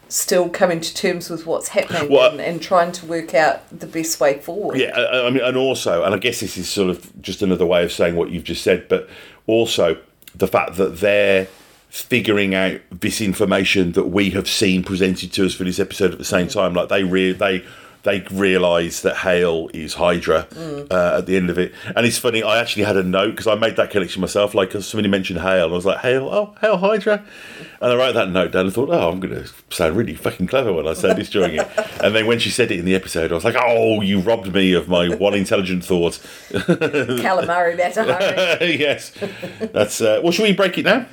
still 0.08 0.48
coming 0.48 0.80
to 0.80 0.94
terms 0.94 1.28
with 1.30 1.46
what's 1.46 1.68
happening 1.68 2.10
Well, 2.10 2.32
and, 2.32 2.40
and 2.40 2.62
trying 2.62 2.92
to 2.92 3.06
work 3.06 3.34
out 3.34 3.62
the 3.76 3.86
best 3.86 4.20
way 4.20 4.38
forward. 4.38 4.78
yeah, 4.78 4.90
I, 4.96 5.26
I 5.26 5.30
mean, 5.30 5.42
and 5.42 5.56
also, 5.56 6.04
and 6.04 6.14
I 6.14 6.18
guess 6.18 6.40
this 6.40 6.56
is 6.56 6.68
sort 6.68 6.90
of 6.90 7.20
just 7.20 7.42
another 7.42 7.66
way 7.66 7.82
of 7.84 7.90
saying 7.90 8.14
what 8.14 8.30
you've 8.30 8.44
just 8.44 8.62
said, 8.62 8.88
but 8.88 9.08
also 9.46 9.96
the 10.34 10.46
fact 10.46 10.76
that 10.76 11.00
they're 11.00 11.48
figuring 11.94 12.56
out 12.56 12.80
this 12.90 13.20
information 13.20 13.92
that 13.92 14.06
we 14.08 14.30
have 14.30 14.48
seen 14.48 14.82
presented 14.82 15.32
to 15.32 15.46
us 15.46 15.54
for 15.54 15.62
this 15.62 15.78
episode 15.78 16.10
at 16.10 16.18
the 16.18 16.24
same 16.24 16.48
time. 16.48 16.74
Like 16.74 16.88
they 16.88 17.04
re- 17.04 17.30
they 17.30 17.64
they 18.02 18.20
realise 18.32 19.02
that 19.02 19.18
Hale 19.18 19.70
is 19.72 19.94
Hydra 19.94 20.48
uh, 20.90 21.18
at 21.18 21.26
the 21.26 21.36
end 21.36 21.50
of 21.50 21.58
it, 21.58 21.72
and 21.94 22.04
it's 22.04 22.18
funny. 22.18 22.42
I 22.42 22.58
actually 22.60 22.82
had 22.82 22.96
a 22.96 23.04
note 23.04 23.30
because 23.30 23.46
I 23.46 23.54
made 23.54 23.76
that 23.76 23.90
connection 23.90 24.20
myself. 24.20 24.54
Like 24.54 24.72
somebody 24.72 25.08
mentioned 25.08 25.38
Hale, 25.38 25.66
and 25.66 25.72
I 25.72 25.76
was 25.76 25.86
like, 25.86 26.00
Hale, 26.00 26.28
oh 26.28 26.56
Hale 26.60 26.78
Hydra, 26.78 27.24
and 27.80 27.92
I 27.92 27.94
wrote 27.94 28.14
that 28.14 28.28
note 28.28 28.50
down 28.50 28.66
and 28.66 28.74
thought, 28.74 28.90
oh, 28.90 29.10
I'm 29.10 29.20
going 29.20 29.44
to 29.44 29.48
sound 29.70 29.96
really 29.96 30.16
fucking 30.16 30.48
clever 30.48 30.72
when 30.72 30.88
I 30.88 30.94
say 30.94 31.14
this 31.14 31.30
during 31.30 31.54
it. 31.54 31.68
And 32.02 32.14
then 32.14 32.26
when 32.26 32.38
she 32.38 32.50
said 32.50 32.70
it 32.70 32.78
in 32.78 32.84
the 32.84 32.94
episode, 32.94 33.30
I 33.30 33.36
was 33.36 33.44
like, 33.44 33.54
oh, 33.56 34.02
you 34.02 34.20
robbed 34.20 34.52
me 34.52 34.74
of 34.74 34.88
my 34.88 35.08
one 35.14 35.32
intelligent 35.32 35.84
thought. 35.84 36.14
Calamari 36.50 37.78
Matahari. 37.78 38.78
yes, 38.78 39.12
that's. 39.72 40.00
Uh, 40.00 40.20
well, 40.22 40.32
should 40.32 40.42
we 40.42 40.52
break 40.52 40.76
it 40.76 40.84
now? 40.84 41.06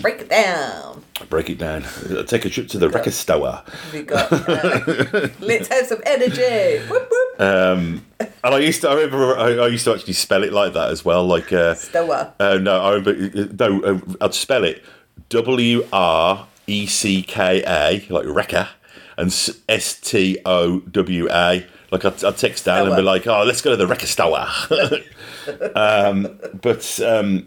Break 0.00 0.20
it 0.22 0.30
down. 0.30 1.04
Break 1.28 1.50
it 1.50 1.58
down. 1.58 1.82
Take 2.26 2.44
a 2.46 2.50
trip 2.50 2.68
to 2.68 2.78
the 2.78 2.88
record 2.88 3.12
store. 3.12 3.62
We 3.92 4.02
got. 4.02 4.32
Uh, 4.32 5.28
let's 5.40 5.68
have 5.68 5.86
some 5.86 6.00
energy. 6.04 6.82
Whoop, 6.88 7.10
whoop. 7.10 7.40
And 7.40 8.02
I 8.42 8.58
used 8.58 8.80
to. 8.80 8.88
I 8.88 8.94
remember. 8.94 9.36
I, 9.36 9.64
I 9.64 9.66
used 9.68 9.84
to 9.84 9.92
actually 9.92 10.14
spell 10.14 10.44
it 10.44 10.52
like 10.52 10.72
that 10.72 10.90
as 10.90 11.04
well. 11.04 11.26
Like. 11.26 11.52
Uh, 11.52 11.74
Stoa. 11.74 12.32
uh, 12.40 12.58
no, 12.58 12.80
I 12.80 12.94
remember. 12.94 13.46
No, 13.52 13.82
uh, 13.82 14.00
I'd 14.22 14.34
spell 14.34 14.64
it 14.64 14.82
W 15.28 15.86
R 15.92 16.46
E 16.66 16.86
C 16.86 17.22
K 17.22 17.62
A, 17.66 18.04
like 18.12 18.26
Wrecker, 18.26 18.68
and 19.16 19.28
S 19.68 20.00
T 20.00 20.38
O 20.44 20.80
W 20.80 21.28
A. 21.30 21.66
Like 21.90 22.04
I'd, 22.06 22.24
I'd 22.24 22.36
text 22.38 22.64
down 22.64 22.86
and 22.86 22.96
be 22.96 23.02
like, 23.02 23.26
"Oh, 23.26 23.44
let's 23.44 23.60
go 23.60 23.70
to 23.70 23.76
the 23.76 23.86
Wrecker 23.86 24.06
store." 24.06 24.46
um, 25.76 26.38
but 26.60 27.00
um, 27.00 27.46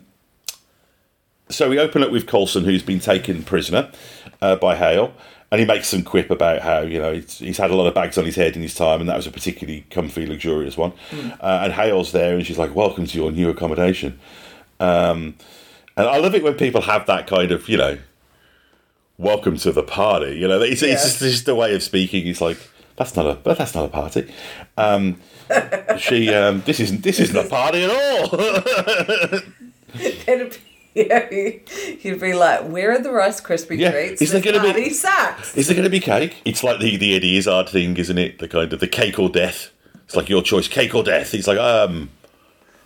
so 1.50 1.70
we 1.70 1.80
open 1.80 2.04
up 2.04 2.12
with 2.12 2.28
Coulson, 2.28 2.64
who's 2.64 2.84
been 2.84 3.00
taken 3.00 3.44
prisoner 3.44 3.92
uh, 4.42 4.56
by 4.56 4.76
Hale, 4.76 5.14
and 5.52 5.60
he 5.60 5.66
makes 5.66 5.88
some 5.88 6.04
quip 6.04 6.30
about 6.30 6.62
how 6.62 6.82
you 6.82 7.00
know 7.00 7.14
he's, 7.14 7.40
he's 7.40 7.58
had 7.58 7.72
a 7.72 7.76
lot 7.76 7.88
of 7.88 7.94
bags 7.94 8.18
on 8.18 8.26
his 8.26 8.36
head 8.36 8.56
in 8.56 8.62
his 8.62 8.74
time, 8.74 9.00
and 9.00 9.10
that 9.10 9.16
was 9.16 9.28
a 9.28 9.32
particularly 9.32 9.86
comfy, 9.90 10.26
luxurious 10.26 10.76
one. 10.78 10.94
Uh, 11.40 11.62
and 11.64 11.74
Hale's 11.74 12.12
there, 12.12 12.36
and 12.36 12.46
she's 12.46 12.58
like, 12.58 12.74
"Welcome 12.76 13.06
to 13.06 13.18
your 13.18 13.32
new 13.32 13.50
accommodation." 13.50 14.20
Um, 14.80 15.36
and 15.96 16.08
I 16.08 16.18
love 16.18 16.36
it 16.36 16.44
when 16.44 16.56
people 16.56 16.82
have 16.82 17.06
that 17.06 17.28
kind 17.28 17.52
of 17.52 17.70
you 17.70 17.78
know, 17.78 18.00
"Welcome 19.18 19.58
to 19.58 19.72
the 19.72 19.84
party." 19.84 20.38
You 20.38 20.48
know, 20.48 20.62
it's, 20.62 20.82
it's, 20.82 21.04
just, 21.04 21.22
it's 21.22 21.32
just 21.34 21.48
a 21.48 21.56
way 21.56 21.76
of 21.76 21.84
speaking. 21.84 22.28
It's 22.28 22.42
like 22.42 22.58
that's 22.96 23.16
not 23.16 23.26
a 23.28 23.36
but 23.36 23.58
that's 23.58 23.76
not 23.76 23.86
a 23.86 23.90
party. 23.90 24.32
Um, 24.78 25.22
she 26.00 26.34
um, 26.34 26.64
this 26.66 26.80
isn't 26.80 27.04
this 27.04 27.20
isn't 27.20 27.38
a 27.38 27.48
party 27.48 27.84
at 27.84 27.92
all. 27.92 28.30
Be, 30.96 31.08
yeah, 31.10 31.30
you'd 32.02 32.20
be 32.22 32.34
like, 32.34 32.68
where 32.70 32.92
are 32.94 33.00
the 33.00 33.12
Rice 33.12 33.42
Krispie 33.42 33.78
Yeah, 33.78 33.92
treats? 33.92 34.22
is 34.22 34.32
there 34.32 34.42
gonna 34.42 34.62
be- 34.62 34.72
party 34.72 34.90
sucks. 34.92 35.56
Is 35.58 35.68
there 35.68 35.76
going 35.76 35.84
to 35.84 35.90
be 35.90 36.00
cake? 36.00 36.38
It's 36.46 36.64
like 36.64 36.80
the 36.80 36.96
the 36.98 37.16
Eddie 37.16 37.38
Izzard 37.38 37.70
thing, 37.70 37.98
isn't 37.98 38.18
it? 38.18 38.40
The 38.40 38.48
kind 38.48 38.72
of 38.72 38.80
the 38.80 38.88
cake 38.88 39.20
or 39.20 39.30
death. 39.30 39.72
It's 40.06 40.16
like 40.16 40.30
your 40.30 40.42
choice, 40.42 40.68
cake 40.68 40.94
or 40.96 41.04
death. 41.04 41.32
He's 41.32 41.48
like, 41.48 41.58
um, 41.58 42.10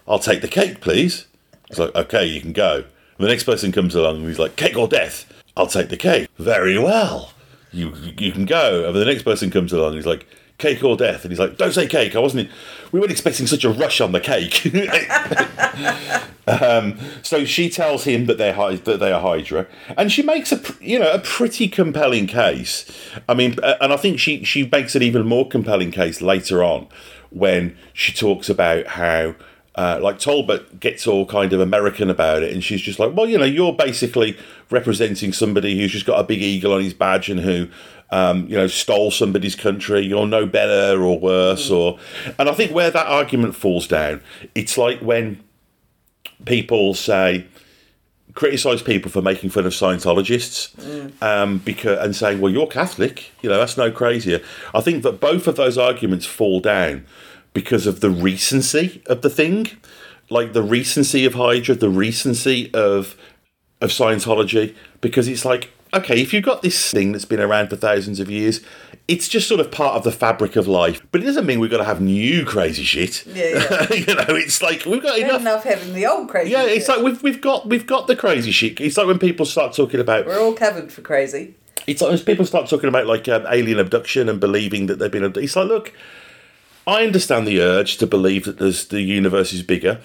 I'll 0.08 0.20
take 0.20 0.42
the 0.42 0.48
cake, 0.48 0.82
please. 0.82 1.28
He's 1.68 1.78
like, 1.80 1.94
okay, 1.96 2.26
you 2.26 2.42
can 2.42 2.54
go. 2.54 2.78
And 3.18 3.26
the 3.26 3.28
next 3.28 3.44
person 3.44 3.72
comes 3.72 3.94
along 3.94 4.18
and 4.18 4.28
he's 4.28 4.40
like, 4.40 4.56
cake 4.56 4.78
or 4.78 4.88
death. 4.88 5.32
I'll 5.58 5.68
take 5.68 5.90
the 5.90 5.98
cake. 5.98 6.30
Very 6.38 6.78
well. 6.80 7.34
You 7.72 7.94
you 8.18 8.32
can 8.32 8.46
go. 8.46 8.88
And 8.88 8.96
the 8.96 9.06
next 9.06 9.24
person 9.24 9.52
comes 9.52 9.72
along 9.74 9.90
and 9.90 9.96
he's 9.98 10.06
like, 10.08 10.26
cake 10.60 10.84
or 10.84 10.96
death. 10.96 11.24
And 11.24 11.32
he's 11.32 11.40
like, 11.40 11.58
don't 11.58 11.74
say 11.74 11.88
cake. 11.88 12.16
I 12.16 12.20
wasn't. 12.20 12.50
We 12.92 13.00
weren't 13.00 13.12
expecting 13.12 13.48
such 13.48 13.64
a 13.64 13.70
rush 13.72 14.00
on 14.00 14.12
the 14.12 14.20
cake. 14.20 14.72
So 17.24 17.46
she 17.46 17.70
tells 17.70 18.04
him 18.04 18.26
that 18.26 18.38
they're 18.38 18.54
that 18.54 19.00
they 19.00 19.12
are 19.12 19.22
Hydra, 19.22 19.68
and 19.98 20.12
she 20.12 20.22
makes 20.22 20.52
a 20.52 20.60
you 20.82 21.00
know 21.00 21.12
a 21.12 21.20
pretty 21.20 21.68
compelling 21.68 22.28
case. 22.28 22.86
I 23.28 23.34
mean, 23.34 23.56
uh, 23.62 23.76
and 23.82 23.94
I 23.94 23.98
think 23.98 24.20
she 24.20 24.44
she 24.44 24.68
makes 24.68 24.96
an 24.96 25.04
even 25.04 25.26
more 25.26 25.48
compelling 25.48 25.92
case 25.92 26.22
later 26.22 26.64
on 26.64 26.88
when 27.30 27.78
she 27.94 28.14
talks 28.14 28.50
about 28.50 28.88
how. 28.88 29.36
Uh, 29.76 29.98
like 30.02 30.20
Talbot 30.20 30.82
gets 30.82 31.08
all 31.08 31.26
kind 31.26 31.54
of 31.54 31.62
American 31.62 32.10
about 32.10 32.44
it, 32.44 32.52
and 32.52 32.62
she's 32.62 32.82
just 32.82 33.00
like, 33.00 33.16
"Well, 33.16 33.30
you 33.30 33.38
know, 33.38 33.46
you're 33.46 33.72
basically 33.72 34.38
representing 34.70 35.32
somebody 35.32 35.80
who's 35.80 35.92
just 35.92 36.06
got 36.06 36.20
a 36.20 36.24
big 36.24 36.42
eagle 36.42 36.74
on 36.74 36.82
his 36.82 36.94
badge 36.94 37.30
and 37.30 37.40
who, 37.40 37.70
um, 38.12 38.48
you 38.48 38.56
know, 38.56 38.68
stole 38.68 39.12
somebody's 39.12 39.56
country. 39.56 40.02
You're 40.02 40.28
no 40.28 40.46
better 40.46 41.02
or 41.04 41.20
worse." 41.20 41.70
Or, 41.70 42.00
and 42.38 42.50
I 42.50 42.54
think 42.54 42.72
where 42.72 42.92
that 42.92 43.08
argument 43.08 43.56
falls 43.56 43.88
down, 43.88 44.22
it's 44.56 44.78
like 44.78 45.00
when 45.00 45.44
people 46.46 46.94
say 46.94 47.46
criticize 48.34 48.82
people 48.82 49.12
for 49.12 49.22
making 49.22 49.50
fun 49.50 49.66
of 49.66 49.74
Scientologists 49.74 51.22
um, 51.22 51.60
because 51.60 52.00
and 52.00 52.16
saying, 52.16 52.40
"Well, 52.40 52.52
you're 52.52 52.68
Catholic," 52.68 53.32
you 53.42 53.50
know, 53.50 53.58
that's 53.58 53.78
no 53.78 53.92
crazier. 53.92 54.42
I 54.74 54.82
think 54.82 55.04
that 55.04 55.20
both 55.20 55.48
of 55.48 55.56
those 55.56 55.78
arguments 55.78 56.26
fall 56.26 56.60
down 56.60 57.06
because 57.54 57.88
of 57.88 58.00
the 58.00 58.10
recency 58.10 59.02
of 59.08 59.22
the 59.22 59.30
thing, 59.30 59.68
like 60.30 60.54
the 60.54 60.64
recency 60.64 61.26
of 61.26 61.34
Hydra, 61.34 61.76
the 61.76 61.90
recency 61.90 62.72
of 62.74 63.16
of 63.82 63.90
Scientology, 63.90 64.76
because 65.02 65.28
it's 65.28 65.46
like 65.46 65.72
okay, 65.94 66.22
if 66.22 66.34
you've 66.34 66.44
got 66.44 66.62
this 66.62 66.92
thing 66.92 67.12
that's 67.12 67.26
been 67.26 67.40
around 67.40 67.70
for 67.70 67.76
thousands 67.76 68.20
of 68.20 68.30
years, 68.30 68.62
it's 69.08 69.28
just 69.28 69.48
sort 69.48 69.60
of 69.60 69.72
part 69.72 69.96
of 69.96 70.04
the 70.04 70.12
fabric 70.12 70.56
of 70.56 70.68
life. 70.68 71.02
But 71.12 71.22
it 71.22 71.26
doesn't 71.26 71.46
mean 71.46 71.60
we've 71.60 71.72
got 71.72 71.78
to 71.78 71.84
have 71.84 72.00
new 72.02 72.46
crazy 72.46 72.84
shit. 72.84 73.26
Yeah, 73.26 73.46
yeah. 73.46 73.94
you 73.94 74.16
know, 74.16 74.26
it's 74.36 74.62
like 74.62 74.86
we've 74.86 75.02
got 75.02 75.18
enough. 75.18 75.42
enough 75.42 75.64
having 75.64 75.94
the 75.94 76.06
old 76.06 76.30
crazy. 76.30 76.52
Yeah, 76.52 76.64
it's 76.66 76.88
like 76.88 77.02
we've 77.02 77.22
we've 77.24 77.42
got 77.42 77.68
we've 77.68 77.88
got 77.88 78.08
the 78.08 78.16
crazy 78.16 78.52
shit. 78.52 78.80
It's 78.80 78.98
like 78.98 79.08
when 79.08 79.20
people 79.20 79.46
start 79.46 79.74
talking 79.74 80.00
about 80.00 80.26
we're 80.26 80.40
all 80.40 80.54
covered 80.54 80.92
for 80.92 81.02
crazy. 81.02 81.56
it's 81.88 82.02
like 82.02 82.12
when 82.12 82.20
people 82.20 82.46
start 82.46 82.70
talking 82.70 82.90
about 82.90 83.08
like 83.08 83.28
um, 83.28 83.46
alien 83.50 83.80
abduction 83.80 84.30
and 84.30 84.40
believing 84.40 84.86
that 84.88 85.00
they've 85.00 85.12
been. 85.12 85.24
abdu- 85.24 85.40
It's 85.42 85.56
like, 85.56 85.68
look, 85.68 85.94
I 86.86 87.04
understand 87.04 87.48
the 87.48 87.62
urge 87.62 87.98
to 87.98 88.06
believe 88.08 88.46
that 88.46 88.58
there's 88.60 88.86
the 88.86 89.02
universe 89.02 89.54
is 89.54 89.64
bigger. 89.64 90.00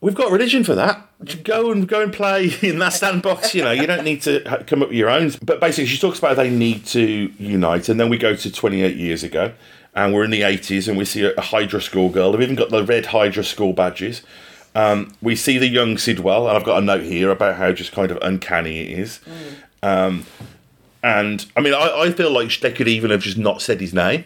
We've 0.00 0.14
got 0.14 0.30
religion 0.30 0.62
for 0.62 0.76
that. 0.76 1.08
Go 1.42 1.72
and 1.72 1.88
go 1.88 2.02
and 2.02 2.12
play 2.12 2.52
in 2.62 2.78
that 2.78 2.92
sandbox. 2.92 3.54
You 3.54 3.62
know, 3.62 3.72
you 3.72 3.86
don't 3.86 4.04
need 4.04 4.22
to 4.22 4.64
come 4.66 4.82
up 4.82 4.88
with 4.88 4.96
your 4.96 5.10
own. 5.10 5.32
But 5.42 5.60
basically, 5.60 5.86
she 5.86 5.98
talks 5.98 6.18
about 6.18 6.36
they 6.36 6.50
need 6.50 6.86
to 6.86 7.32
unite, 7.38 7.88
and 7.88 7.98
then 7.98 8.08
we 8.08 8.18
go 8.18 8.36
to 8.36 8.52
28 8.52 8.96
years 8.96 9.24
ago, 9.24 9.52
and 9.94 10.14
we're 10.14 10.24
in 10.24 10.30
the 10.30 10.42
80s, 10.42 10.86
and 10.86 10.96
we 10.96 11.04
see 11.04 11.24
a, 11.24 11.40
Hydra 11.40 11.82
school 11.82 12.10
girl. 12.10 12.32
They've 12.32 12.42
even 12.42 12.54
got 12.54 12.70
the 12.70 12.84
red 12.84 13.06
Hydra 13.06 13.42
school 13.42 13.72
badges. 13.72 14.22
Um, 14.74 15.12
we 15.20 15.34
see 15.34 15.58
the 15.58 15.66
young 15.66 15.96
Sitwell, 15.96 16.46
and 16.46 16.56
I've 16.56 16.64
got 16.64 16.80
a 16.80 16.84
note 16.84 17.02
here 17.02 17.30
about 17.30 17.56
how 17.56 17.72
just 17.72 17.90
kind 17.90 18.12
of 18.12 18.18
uncanny 18.22 18.78
it 18.80 18.98
is. 18.98 19.20
Um, 19.82 20.26
and 21.02 21.44
I 21.56 21.60
mean, 21.60 21.74
I, 21.74 22.02
I 22.02 22.12
feel 22.12 22.30
like 22.30 22.60
they 22.60 22.72
could 22.72 22.86
even 22.86 23.10
have 23.10 23.22
just 23.22 23.38
not 23.38 23.62
said 23.62 23.80
his 23.80 23.92
name. 23.92 24.24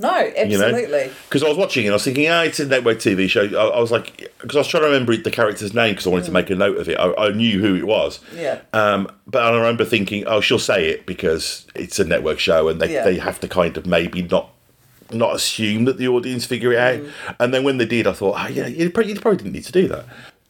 No, 0.00 0.16
You 0.20 0.56
know, 0.58 0.66
absolutely. 0.66 1.10
because 1.28 1.42
I 1.42 1.48
was 1.48 1.56
watching 1.58 1.82
it, 1.84 1.86
and 1.88 1.92
I 1.92 1.96
was 1.96 2.04
thinking, 2.04 2.28
ah, 2.28 2.42
it's 2.42 2.60
a 2.60 2.66
network 2.66 2.98
TV 2.98 3.28
show. 3.28 3.42
I, 3.42 3.76
I 3.76 3.80
was 3.80 3.90
like, 3.90 4.30
because 4.40 4.54
I 4.54 4.60
was 4.60 4.68
trying 4.68 4.82
to 4.84 4.88
remember 4.88 5.16
the 5.16 5.30
character's 5.30 5.74
name 5.74 5.92
because 5.94 6.06
I 6.06 6.10
wanted 6.10 6.26
to 6.26 6.32
make 6.32 6.50
a 6.50 6.54
note 6.54 6.76
of 6.78 6.88
it. 6.88 6.96
I, 7.00 7.12
I 7.14 7.30
knew 7.32 7.58
who 7.60 7.74
it 7.74 7.84
was. 7.86 8.20
Yeah. 8.34 8.60
Um, 8.72 9.10
but 9.26 9.42
I 9.42 9.56
remember 9.56 9.84
thinking, 9.84 10.24
oh, 10.28 10.40
she'll 10.40 10.60
say 10.60 10.88
it 10.88 11.04
because 11.04 11.66
it's 11.74 11.98
a 11.98 12.04
network 12.04 12.38
show, 12.38 12.68
and 12.68 12.80
they, 12.80 12.92
Yeah. 12.94 13.02
they 13.02 13.18
have 13.18 13.40
to 13.40 13.48
kind 13.48 13.76
of 13.76 13.86
maybe 13.86 14.22
not 14.22 14.50
not 15.10 15.34
assume 15.34 15.86
that 15.86 15.96
the 15.96 16.06
audience 16.06 16.44
figure 16.44 16.70
it 16.74 16.78
out. 16.78 17.00
And 17.40 17.52
then 17.52 17.64
when 17.64 17.78
they 17.78 17.86
did, 17.86 18.06
I 18.06 18.12
thought, 18.12 18.36
oh, 18.38 18.46
yeah, 18.48 18.66
you 18.66 18.90
probably, 18.90 19.14
you 19.14 19.18
probably 19.20 19.38
didn't 19.38 19.52
need 19.54 19.64
to 19.64 19.72
do 19.72 19.88
that. 19.88 20.04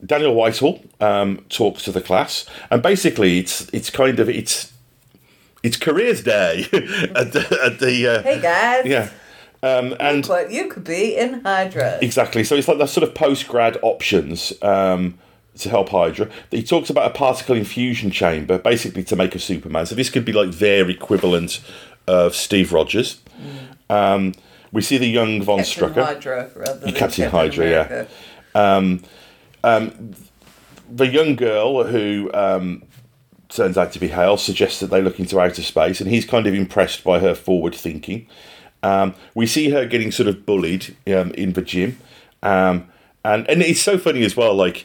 Daniel 0.05 0.35
Whitehall 0.35 0.83
um, 1.01 1.45
talks 1.49 1.85
to 1.85 1.93
the 1.93 2.01
class, 2.03 2.45
and 2.71 2.83
basically, 2.83 3.39
it's 3.39 3.69
it's 3.73 3.89
kind 3.89 4.21
of 4.21 4.29
it's 4.29 4.73
it's 5.63 5.77
careers 5.77 6.23
day 6.23 6.63
at 7.15 7.33
the, 7.33 7.61
at 7.65 7.79
the 7.81 8.07
uh, 8.07 8.23
Hey 8.23 8.41
guys. 8.41 8.85
yeah. 8.85 9.09
Um, 9.63 9.97
and 9.99 10.29
Look 10.29 10.51
you 10.51 10.69
could 10.69 10.85
be 10.85 11.17
in 11.17 11.41
Hydra. 11.41 11.99
Exactly. 12.01 12.45
So 12.45 12.55
it's 12.55 12.69
like 12.69 12.79
the 12.79 12.87
sort 12.87 13.07
of 13.07 13.15
post 13.15 13.49
grad 13.49 13.77
options 13.83 14.53
um, 14.63 15.19
to 15.57 15.69
help 15.69 15.89
Hydra. 15.89 16.31
He 16.51 16.63
talks 16.63 16.91
about 16.91 17.11
a 17.11 17.15
particle 17.15 17.57
infusion 17.57 18.11
chamber, 18.11 18.59
basically 18.59 19.03
to 19.05 19.17
make 19.17 19.35
a 19.35 19.39
Superman. 19.39 19.87
So 19.87 19.95
this 19.95 20.11
could 20.11 20.25
be 20.25 20.33
like 20.33 20.53
their 20.53 20.89
equivalent 20.89 21.61
of 22.07 22.35
Steve 22.35 22.73
Rogers. 22.73 23.21
Um, 23.91 24.35
we 24.71 24.83
see 24.83 24.99
the 24.99 25.09
young 25.09 25.43
Von 25.43 25.59
Captain 25.59 25.89
Strucker. 25.89 26.05
Hydra 26.05 26.51
rather 26.55 26.79
than 26.79 26.95
Captain 26.95 27.31
Hydra, 27.31 27.69
yeah. 27.69 28.07
America. 28.55 29.05
the 30.91 31.07
young 31.07 31.37
girl 31.37 31.85
who 31.85 32.31
um, 32.33 32.83
turns 33.49 33.77
out 33.77 33.93
to 33.93 33.99
be 33.99 34.09
Hale 34.09 34.37
suggests 34.37 34.81
that 34.81 34.91
they 34.91 35.03
look 35.03 35.19
into 35.19 35.41
outer 35.41 35.63
space, 35.63 36.01
and 36.01 36.11
he's 36.11 36.25
kind 36.25 36.47
of 36.47 36.55
impressed 36.55 37.05
by 37.05 37.19
her 37.19 37.35
forward 37.35 37.75
thinking. 37.75 38.27
Um, 38.83 39.15
we 39.35 39.47
see 39.47 39.71
her 39.71 39.87
getting 39.87 40.13
sort 40.13 40.29
of 40.29 40.47
bullied 40.47 40.97
um, 41.09 41.33
in 41.33 41.53
the 41.55 41.63
gym, 41.63 41.99
um, 42.43 42.89
and 43.25 43.49
and 43.51 43.63
it's 43.63 43.81
so 43.81 43.99
funny 43.99 44.23
as 44.25 44.37
well. 44.37 44.55
Like 44.55 44.85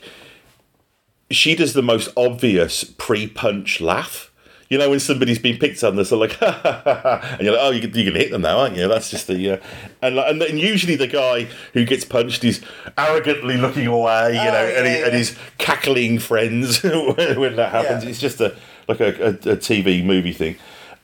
she 1.31 1.55
does 1.55 1.73
the 1.73 1.81
most 1.81 2.09
obvious 2.15 2.83
pre-punch 2.83 3.81
laugh. 3.81 4.29
You 4.69 4.77
know 4.79 4.89
when 4.89 4.99
somebody's 4.99 5.37
been 5.39 5.57
picked 5.57 5.83
on, 5.83 5.95
they're 5.95 6.05
sort 6.05 6.31
of 6.31 6.41
like, 6.41 6.53
ha, 6.53 6.59
ha, 6.63 6.81
ha, 6.83 7.01
ha. 7.19 7.27
and 7.33 7.41
you're 7.41 7.53
like, 7.53 7.61
oh, 7.63 7.69
you 7.69 7.81
can, 7.81 7.93
you 7.95 8.05
can 8.05 8.15
hit 8.19 8.31
them 8.31 8.41
now, 8.41 8.59
aren't 8.59 8.75
you? 8.75 8.87
That's 8.87 9.11
just 9.11 9.27
the, 9.27 9.51
uh, 9.51 9.57
and, 10.01 10.17
and 10.17 10.41
then 10.41 10.57
usually 10.57 10.95
the 10.95 11.05
guy 11.07 11.47
who 11.73 11.85
gets 11.85 12.05
punched 12.05 12.43
is 12.43 12.61
arrogantly 12.97 13.57
looking 13.57 13.85
away, 13.85 14.33
you 14.33 14.39
Oh, 14.39 14.45
know, 14.45 14.65
and, 14.75 14.87
he, 14.87 14.93
yeah, 14.93 15.03
and 15.05 15.11
yeah. 15.11 15.17
he's 15.17 15.37
cackling 15.59 16.17
friends 16.17 16.81
when, 16.81 17.15
when 17.39 17.55
that 17.57 17.71
happens. 17.71 18.03
Yeah. 18.03 18.09
It's 18.09 18.19
just 18.19 18.41
a 18.41 18.55
like 18.87 18.99
a, 18.99 19.23
a, 19.23 19.29
a 19.29 19.57
TV 19.57 20.03
movie 20.03 20.33
thing. 20.33 20.55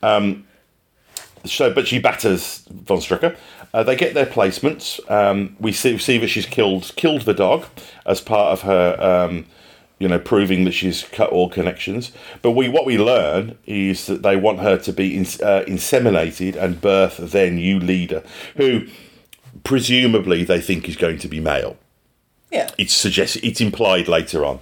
Um, 0.02 0.48
so, 1.46 1.74
but 1.74 1.88
she 1.88 2.00
batters 2.00 2.64
Von 2.70 2.98
Strucker. 3.00 3.36
Uh, 3.74 3.84
they 3.84 3.96
get 3.96 4.14
their 4.14 4.26
placements. 4.26 5.00
Um, 5.12 5.56
we 5.60 5.72
see, 5.72 5.98
see 5.98 6.18
that 6.18 6.28
she's 6.28 6.46
killed 6.46 6.92
killed 6.96 7.22
the 7.22 7.34
dog 7.34 7.66
as 8.06 8.20
part 8.20 8.52
of 8.52 8.62
her, 8.64 8.98
um, 9.00 9.46
you 10.00 10.08
know, 10.08 10.18
proving 10.20 10.66
that 10.66 10.72
she's 10.72 11.04
cut 11.04 11.30
all 11.30 11.50
connections. 11.50 12.12
But 12.42 12.52
we 12.52 12.68
what 12.68 12.86
we 12.86 12.98
learn 12.98 13.58
is 13.68 14.06
that 14.08 14.24
they 14.24 14.36
want 14.36 14.60
her 14.60 14.78
to 14.78 14.92
be 14.94 15.16
in, 15.16 15.24
uh, 15.24 15.64
inseminated 15.68 16.56
and 16.56 16.82
birth 16.82 17.18
their 17.18 17.52
new 17.52 17.80
leader, 17.80 18.24
who 18.58 18.88
presumably 19.64 20.44
they 20.44 20.62
think 20.62 20.88
is 20.88 20.96
going 20.96 21.18
to 21.20 21.28
be 21.28 21.40
male 21.40 21.76
Yeah. 22.52 22.70
it's 22.78 22.94
suggested 22.94 23.44
it's 23.44 23.60
implied 23.60 24.08
later 24.08 24.46
on 24.46 24.60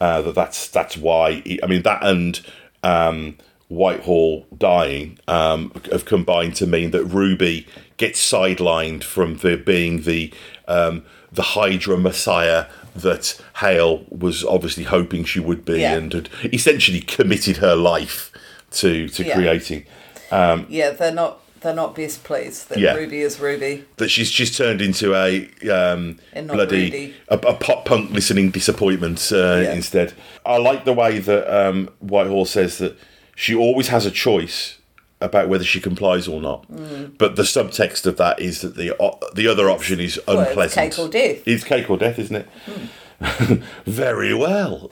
uh, 0.00 0.22
that 0.22 0.34
that's 0.34 0.68
that's 0.68 0.96
why 0.96 1.42
I 1.62 1.66
mean 1.66 1.82
that 1.82 2.02
and 2.04 2.40
um, 2.82 3.36
Whitehall 3.76 4.46
dying 4.56 5.18
um, 5.26 5.72
have 5.90 6.04
combined 6.04 6.54
to 6.56 6.66
mean 6.66 6.90
that 6.90 7.04
Ruby 7.04 7.66
gets 7.96 8.20
sidelined 8.20 9.02
from 9.02 9.38
the 9.38 9.56
being 9.56 10.02
the 10.02 10.32
um, 10.68 11.04
the 11.32 11.42
Hydra 11.42 11.96
Messiah 11.96 12.66
that 12.94 13.40
Hale 13.56 14.04
was 14.10 14.44
obviously 14.44 14.84
hoping 14.84 15.24
she 15.24 15.40
would 15.40 15.64
be 15.64 15.80
Yeah. 15.80 15.94
and 15.96 16.12
had 16.12 16.28
essentially 16.52 17.00
committed 17.00 17.56
her 17.58 17.74
life 17.74 18.30
to 18.72 19.08
to 19.08 19.24
Yeah. 19.24 19.34
creating 19.34 19.84
Yeah, 20.30 20.90
they're 20.90 21.12
not 21.14 21.38
they're 21.62 21.74
not 21.74 21.94
best 21.94 22.24
pleased 22.24 22.68
that 22.68 22.78
Yeah. 22.78 22.94
Ruby 22.94 23.20
is 23.20 23.40
Ruby. 23.40 23.84
that 23.96 24.10
she's 24.10 24.28
she's 24.28 24.54
turned 24.56 24.82
into 24.82 25.14
a 25.14 25.48
um, 25.70 26.18
bloody 26.48 27.14
a, 27.28 27.36
a 27.38 27.54
pop 27.54 27.84
punk 27.86 28.10
listening 28.10 28.50
disappointment 28.50 29.30
uh, 29.32 29.64
instead. 29.72 30.12
I 30.44 30.58
like 30.58 30.84
the 30.84 30.92
way 30.92 31.18
that 31.20 31.44
um, 31.60 31.88
Whitehall 32.00 32.44
says 32.44 32.76
that 32.78 32.98
she 33.34 33.54
always 33.54 33.88
has 33.88 34.06
a 34.06 34.10
choice 34.10 34.78
about 35.20 35.48
whether 35.48 35.64
she 35.64 35.80
complies 35.80 36.26
or 36.26 36.40
not. 36.40 36.68
Mm. 36.70 37.16
But 37.16 37.36
the 37.36 37.42
subtext 37.44 38.06
of 38.06 38.16
that 38.16 38.40
is 38.40 38.60
that 38.62 38.74
the 38.76 38.94
o- 39.00 39.18
the 39.34 39.46
other 39.46 39.70
option 39.70 40.00
is 40.00 40.20
Well, 40.26 40.40
it's 40.40 40.48
unpleasant. 40.50 40.92
cake 40.92 40.98
or 40.98 41.08
death. 41.08 41.42
It's 41.46 41.64
cake 41.64 41.88
or 41.90 41.96
death, 41.96 42.18
isn't 42.18 42.36
it? 42.36 42.48
Very 43.86 44.34
well. 44.34 44.90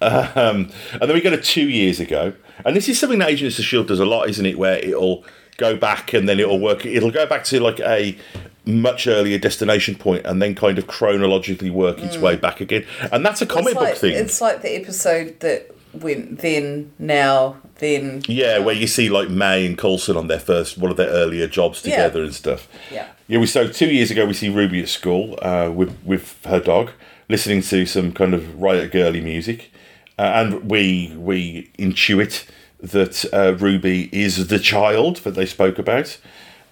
um, 0.00 0.70
and 0.92 1.00
then 1.02 1.14
we 1.14 1.20
go 1.20 1.30
to 1.30 1.40
two 1.40 1.68
years 1.68 1.98
ago, 2.00 2.32
and 2.64 2.76
this 2.76 2.88
is 2.88 2.98
something 2.98 3.18
that 3.18 3.28
Agents 3.30 3.58
of 3.58 3.64
Shield 3.64 3.88
does 3.88 4.00
a 4.00 4.04
lot, 4.06 4.28
isn't 4.28 4.46
it? 4.46 4.56
Where 4.58 4.78
it'll 4.78 5.24
go 5.56 5.76
back 5.76 6.12
and 6.12 6.28
then 6.28 6.38
it'll 6.40 6.60
work. 6.60 6.86
It'll 6.86 7.10
go 7.10 7.26
back 7.26 7.44
to 7.44 7.60
like 7.60 7.80
a 7.80 8.16
much 8.64 9.08
earlier 9.08 9.38
destination 9.38 9.96
point, 9.96 10.24
and 10.26 10.40
then 10.40 10.54
kind 10.54 10.78
of 10.78 10.86
chronologically 10.86 11.70
work 11.70 11.98
its 11.98 12.16
way 12.16 12.36
back 12.36 12.60
again. 12.60 12.86
And 13.10 13.26
that's 13.26 13.42
a 13.42 13.46
comic 13.46 13.74
book 13.74 13.96
thing. 13.96 14.12
It's 14.14 14.40
like 14.40 14.62
the 14.62 14.76
episode 14.76 15.40
that 15.40 15.74
went 15.92 16.38
then, 16.38 16.92
now, 17.00 17.56
then. 17.82 18.22
Yeah, 18.26 18.58
where 18.60 18.74
you 18.74 18.86
see 18.86 19.10
like 19.10 19.28
May 19.28 19.66
and 19.66 19.76
Coulson 19.76 20.16
on 20.16 20.28
their 20.28 20.38
first 20.40 20.78
one 20.78 20.90
of 20.90 20.96
their 20.96 21.08
earlier 21.10 21.46
jobs 21.46 21.82
Yeah. 21.84 21.96
together 21.96 22.22
and 22.22 22.34
stuff. 22.34 22.68
Yeah. 22.90 23.08
Yeah, 23.28 23.38
we 23.40 23.46
so 23.46 23.68
two 23.68 23.88
years 23.92 24.10
ago 24.10 24.24
we 24.24 24.32
see 24.34 24.48
Ruby 24.48 24.80
at 24.82 24.88
school 24.88 25.38
uh, 25.42 25.70
with 25.74 25.94
with 26.04 26.38
her 26.46 26.60
dog, 26.60 26.90
listening 27.28 27.60
to 27.62 27.84
some 27.86 28.12
kind 28.12 28.32
of 28.34 28.60
riot 28.60 28.92
girly 28.92 29.20
music, 29.20 29.70
uh, 30.18 30.22
and 30.22 30.70
we 30.70 31.12
we 31.16 31.70
intuit 31.78 32.46
that 32.80 33.24
uh, 33.32 33.54
Ruby 33.58 34.08
is 34.12 34.48
the 34.48 34.58
child 34.58 35.16
that 35.18 35.34
they 35.34 35.46
spoke 35.46 35.78
about, 35.78 36.18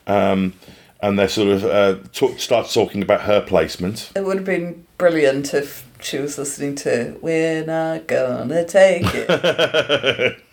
um, 0.07 0.55
and 1.01 1.19
they 1.19 1.27
sort 1.29 1.49
of 1.49 1.65
uh, 1.65 1.97
talk, 2.13 2.39
start 2.41 2.69
talking 2.71 3.01
about 3.03 3.23
her 3.23 3.41
placement. 3.41 4.11
It 4.17 4.25
would 4.25 4.37
have 4.39 4.45
been 4.47 4.85
brilliant 4.99 5.55
if 5.55 5.87
she 6.03 6.19
was 6.19 6.37
listening 6.37 6.75
to 6.77 7.17
"We're 7.23 7.65
Not 7.65 8.07
Gonna 8.07 8.65
Take 8.65 9.05
It." 9.15 10.43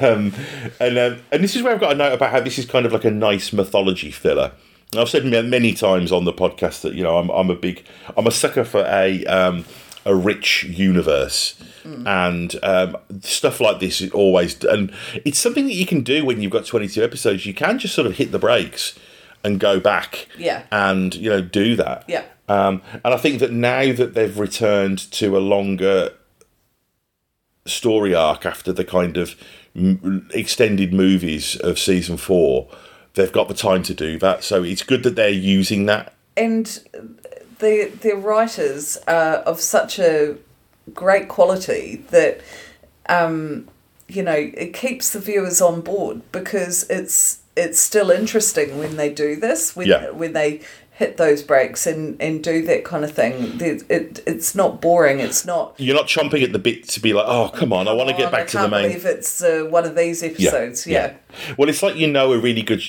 and 0.00 0.34
um, 0.98 1.18
and 1.32 1.42
this 1.44 1.56
is 1.56 1.62
where 1.62 1.72
I've 1.74 1.80
got 1.80 1.92
a 1.92 1.96
note 1.96 2.12
about 2.12 2.30
how 2.30 2.40
this 2.40 2.58
is 2.58 2.64
kind 2.66 2.86
of 2.86 2.92
like 2.92 3.04
a 3.04 3.10
nice 3.10 3.52
mythology 3.52 4.10
filler. 4.10 4.52
I've 4.96 5.08
said 5.08 5.24
many 5.24 5.72
times 5.74 6.12
on 6.12 6.24
the 6.24 6.32
podcast 6.32 6.82
that 6.82 6.94
you 6.94 7.02
know 7.02 7.18
I'm 7.18 7.30
I'm 7.30 7.50
a 7.50 7.56
big 7.56 7.84
I'm 8.16 8.26
a 8.26 8.30
sucker 8.30 8.64
for 8.64 8.84
a 8.86 9.24
um, 9.26 9.64
a 10.04 10.14
rich 10.14 10.64
universe, 10.64 11.60
and 11.84 12.54
um, 12.62 12.96
stuff 13.20 13.60
like 13.60 13.80
this 13.80 14.00
is 14.00 14.10
always 14.12 14.62
and 14.64 14.92
it's 15.24 15.38
something 15.38 15.66
that 15.66 15.74
you 15.74 15.86
can 15.86 16.02
do 16.02 16.24
when 16.24 16.40
you've 16.40 16.52
got 16.52 16.64
22 16.66 17.02
episodes. 17.02 17.44
You 17.46 17.54
can 17.54 17.78
just 17.78 17.94
sort 17.94 18.06
of 18.06 18.16
hit 18.16 18.30
the 18.32 18.38
brakes 18.38 18.96
and 19.44 19.60
go 19.60 19.78
back, 19.80 20.26
Yeah. 20.38 20.62
and 20.72 21.14
you 21.14 21.30
know 21.30 21.40
do 21.40 21.76
that, 21.76 22.04
Yeah. 22.08 22.22
Um, 22.48 22.80
and 23.04 23.12
I 23.12 23.16
think 23.16 23.40
that 23.40 23.50
now 23.52 23.92
that 23.92 24.14
they've 24.14 24.38
returned 24.38 24.98
to 25.12 25.36
a 25.36 25.40
longer 25.40 26.12
story 27.66 28.14
arc 28.14 28.46
after 28.46 28.72
the 28.72 28.84
kind 28.84 29.16
of 29.16 29.34
m- 29.74 30.28
extended 30.32 30.92
movies 30.92 31.56
of 31.56 31.78
season 31.78 32.16
four, 32.16 32.68
they've 33.14 33.32
got 33.32 33.48
the 33.48 33.54
time 33.54 33.82
to 33.84 33.94
do 33.94 34.18
that. 34.18 34.44
So 34.44 34.62
it's 34.62 34.82
good 34.82 35.02
that 35.04 35.16
they're 35.16 35.28
using 35.30 35.86
that. 35.86 36.12
and 36.36 36.66
the 37.58 37.90
the 38.02 38.14
writers 38.14 38.98
are 39.08 39.36
of 39.46 39.60
such 39.60 39.98
a 39.98 40.36
great 40.92 41.26
quality 41.28 42.04
that 42.10 42.40
um, 43.08 43.68
you 44.08 44.22
know, 44.22 44.32
it 44.36 44.72
keeps 44.74 45.10
the 45.12 45.18
viewers 45.20 45.60
on 45.60 45.80
board 45.80 46.20
because 46.32 46.84
it's 46.90 47.40
it's 47.56 47.80
still 47.80 48.10
interesting 48.10 48.78
when 48.78 48.96
they 48.96 49.08
do 49.12 49.36
this 49.36 49.74
when 49.74 49.86
Yeah. 49.88 50.10
when 50.10 50.32
they 50.34 50.60
hit 50.96 51.16
those 51.18 51.42
breaks 51.42 51.86
and 51.86 52.20
and 52.20 52.42
do 52.42 52.64
that 52.66 52.84
kind 52.84 53.04
of 53.04 53.12
thing. 53.12 53.60
It, 53.60 53.82
it 53.90 54.20
it's 54.26 54.54
not 54.54 54.80
boring. 54.80 55.20
It's 55.20 55.44
not. 55.44 55.74
You're 55.78 55.94
not 55.94 56.06
chomping 56.06 56.42
at 56.42 56.52
the 56.52 56.58
bit 56.58 56.88
to 56.88 57.00
be 57.00 57.12
like, 57.12 57.26
oh, 57.28 57.50
come 57.54 57.72
on, 57.72 57.86
I 57.86 57.92
want 57.92 58.08
to 58.08 58.14
"Oh, 58.14 58.18
get 58.18 58.32
back 58.32 58.46
to 58.48 58.56
the 58.58 58.62
I 58.64 58.66
main. 58.68 58.82
believe 58.88 59.04
it's 59.06 59.42
uh, 59.42 59.66
one 59.68 59.84
of 59.84 59.94
these 59.94 60.22
episodes. 60.22 60.86
Yeah. 60.86 61.14
Well, 61.58 61.68
it's 61.68 61.82
like 61.82 61.96
you 61.96 62.06
know 62.06 62.32
a 62.32 62.38
really 62.38 62.62
good 62.62 62.82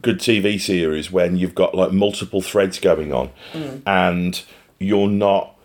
good 0.00 0.18
TV 0.18 0.58
series 0.60 1.10
when 1.12 1.36
you've 1.36 1.54
got 1.54 1.74
like 1.74 1.92
multiple 1.92 2.40
threads 2.40 2.78
going 2.78 3.12
on, 3.12 3.30
Mm. 3.52 3.82
and 3.86 4.42
you're 4.78 5.08
not 5.08 5.56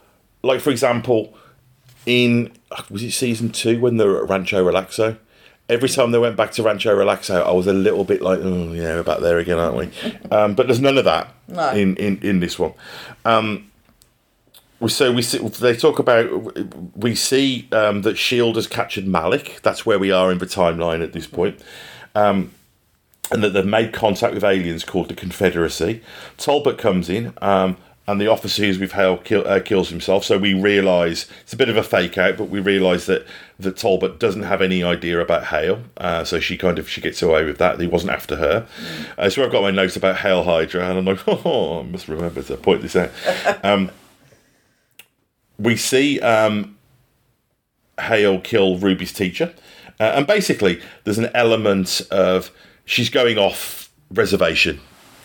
like, 0.44 0.60
for 0.62 0.72
example, 0.72 1.38
in 2.06 2.52
was 2.90 3.02
it 3.04 3.12
season 3.12 3.50
two 3.50 3.80
when 3.80 3.98
they 3.98 4.06
were 4.06 4.24
at 4.24 4.30
Rancho 4.30 4.64
Relaxo. 4.70 5.18
Every 5.68 5.90
time 5.90 6.12
they 6.12 6.20
went 6.20 6.36
back 6.36 6.52
to 6.54 6.64
Rancho 6.64 6.96
Relaxo, 6.96 7.44
I 7.44 7.52
was 7.52 7.66
a 7.66 7.74
little 7.74 8.04
bit 8.04 8.22
like, 8.22 8.40
oh 8.42 8.72
yeah, 8.74 8.96
we're 8.96 9.04
back 9.04 9.20
there 9.20 9.40
again, 9.40 9.58
aren't 9.58 9.76
we? 9.78 10.12
um, 10.32 10.54
but 10.54 10.68
there's 10.68 10.80
none 10.82 10.98
of 10.98 11.06
that 11.06 11.34
No. 11.48 11.70
in, 11.72 11.96
in 11.98 12.20
in 12.22 12.40
this 12.40 12.60
one. 12.60 12.74
Um, 13.26 13.72
so 14.88 15.12
we 15.12 15.22
see, 15.24 15.40
they 15.40 15.76
talk 15.76 15.98
about 15.98 16.56
we 16.96 17.16
see 17.16 17.68
um, 17.72 18.04
that 18.04 18.18
Shield 18.18 18.58
has 18.58 18.68
captured 18.68 19.08
Malik. 19.08 19.60
That's 19.64 19.86
where 19.86 19.98
we 19.98 20.12
are 20.12 20.32
in 20.32 20.38
the 20.38 20.46
timeline 20.46 21.02
at 21.02 21.14
this 21.14 21.26
point, 21.26 21.60
um, 22.14 22.52
and 23.32 23.42
that 23.44 23.52
they've 23.54 23.66
made 23.66 23.92
contact 23.94 24.36
with 24.36 24.44
aliens 24.44 24.84
called 24.84 25.08
the 25.10 25.16
Confederacy. 25.16 26.02
Talbot 26.38 26.78
comes 26.78 27.10
in, 27.10 27.34
um, 27.42 27.78
and 28.08 28.22
the 28.22 28.28
officer 28.28 28.64
who's 28.64 28.78
with 28.78 28.92
Hale 28.92 29.18
kill, 29.18 29.48
uh, 29.48 29.60
kills 29.60 29.90
himself. 29.90 30.24
So 30.24 30.38
we 30.38 30.54
realise 30.54 31.28
it's 31.42 31.54
a 31.54 31.58
bit 31.58 31.70
of 31.70 31.78
a 31.78 31.84
fake 31.84 32.18
out, 32.18 32.38
but 32.38 32.46
we 32.46 32.60
realise 32.60 33.08
that 33.08 33.26
that 33.58 33.78
Talbot 33.78 34.20
doesn't 34.20 34.44
have 34.44 34.62
any 34.62 34.84
idea 34.84 35.20
about 35.20 35.46
Hale. 35.46 35.82
Uh, 35.98 36.24
so 36.24 36.40
she 36.40 36.58
kind 36.58 36.78
of 36.78 36.90
she 36.90 37.02
gets 37.02 37.22
away 37.22 37.46
with 37.46 37.58
that. 37.58 37.80
He 37.80 37.88
wasn't 37.88 38.12
after 38.12 38.36
her. 38.36 38.68
Uh, 39.18 39.30
so 39.30 39.44
I've 39.44 39.52
got 39.52 39.64
my 39.64 39.72
notes 39.72 39.96
about 39.96 40.18
Hale 40.18 40.44
Hydra, 40.44 40.88
and 40.88 41.00
I'm 41.00 41.06
like, 41.06 41.28
oh, 41.28 41.80
I 41.80 41.84
must 41.84 42.08
remember 42.08 42.44
to 42.44 42.58
point 42.58 42.82
this 42.82 42.96
out. 42.96 43.12
Um, 43.64 43.90
we 45.58 45.76
see 45.76 46.20
um, 46.20 46.78
Hale 48.00 48.40
kill 48.42 48.78
Ruby's 48.78 49.14
teacher, 49.14 49.54
uh, 50.00 50.12
and 50.16 50.28
basically 50.28 50.82
there's 51.04 51.18
an 51.18 51.30
element 51.34 52.02
of 52.12 52.52
she's 52.84 53.10
going 53.10 53.38
off 53.38 53.90
reservation 54.12 54.82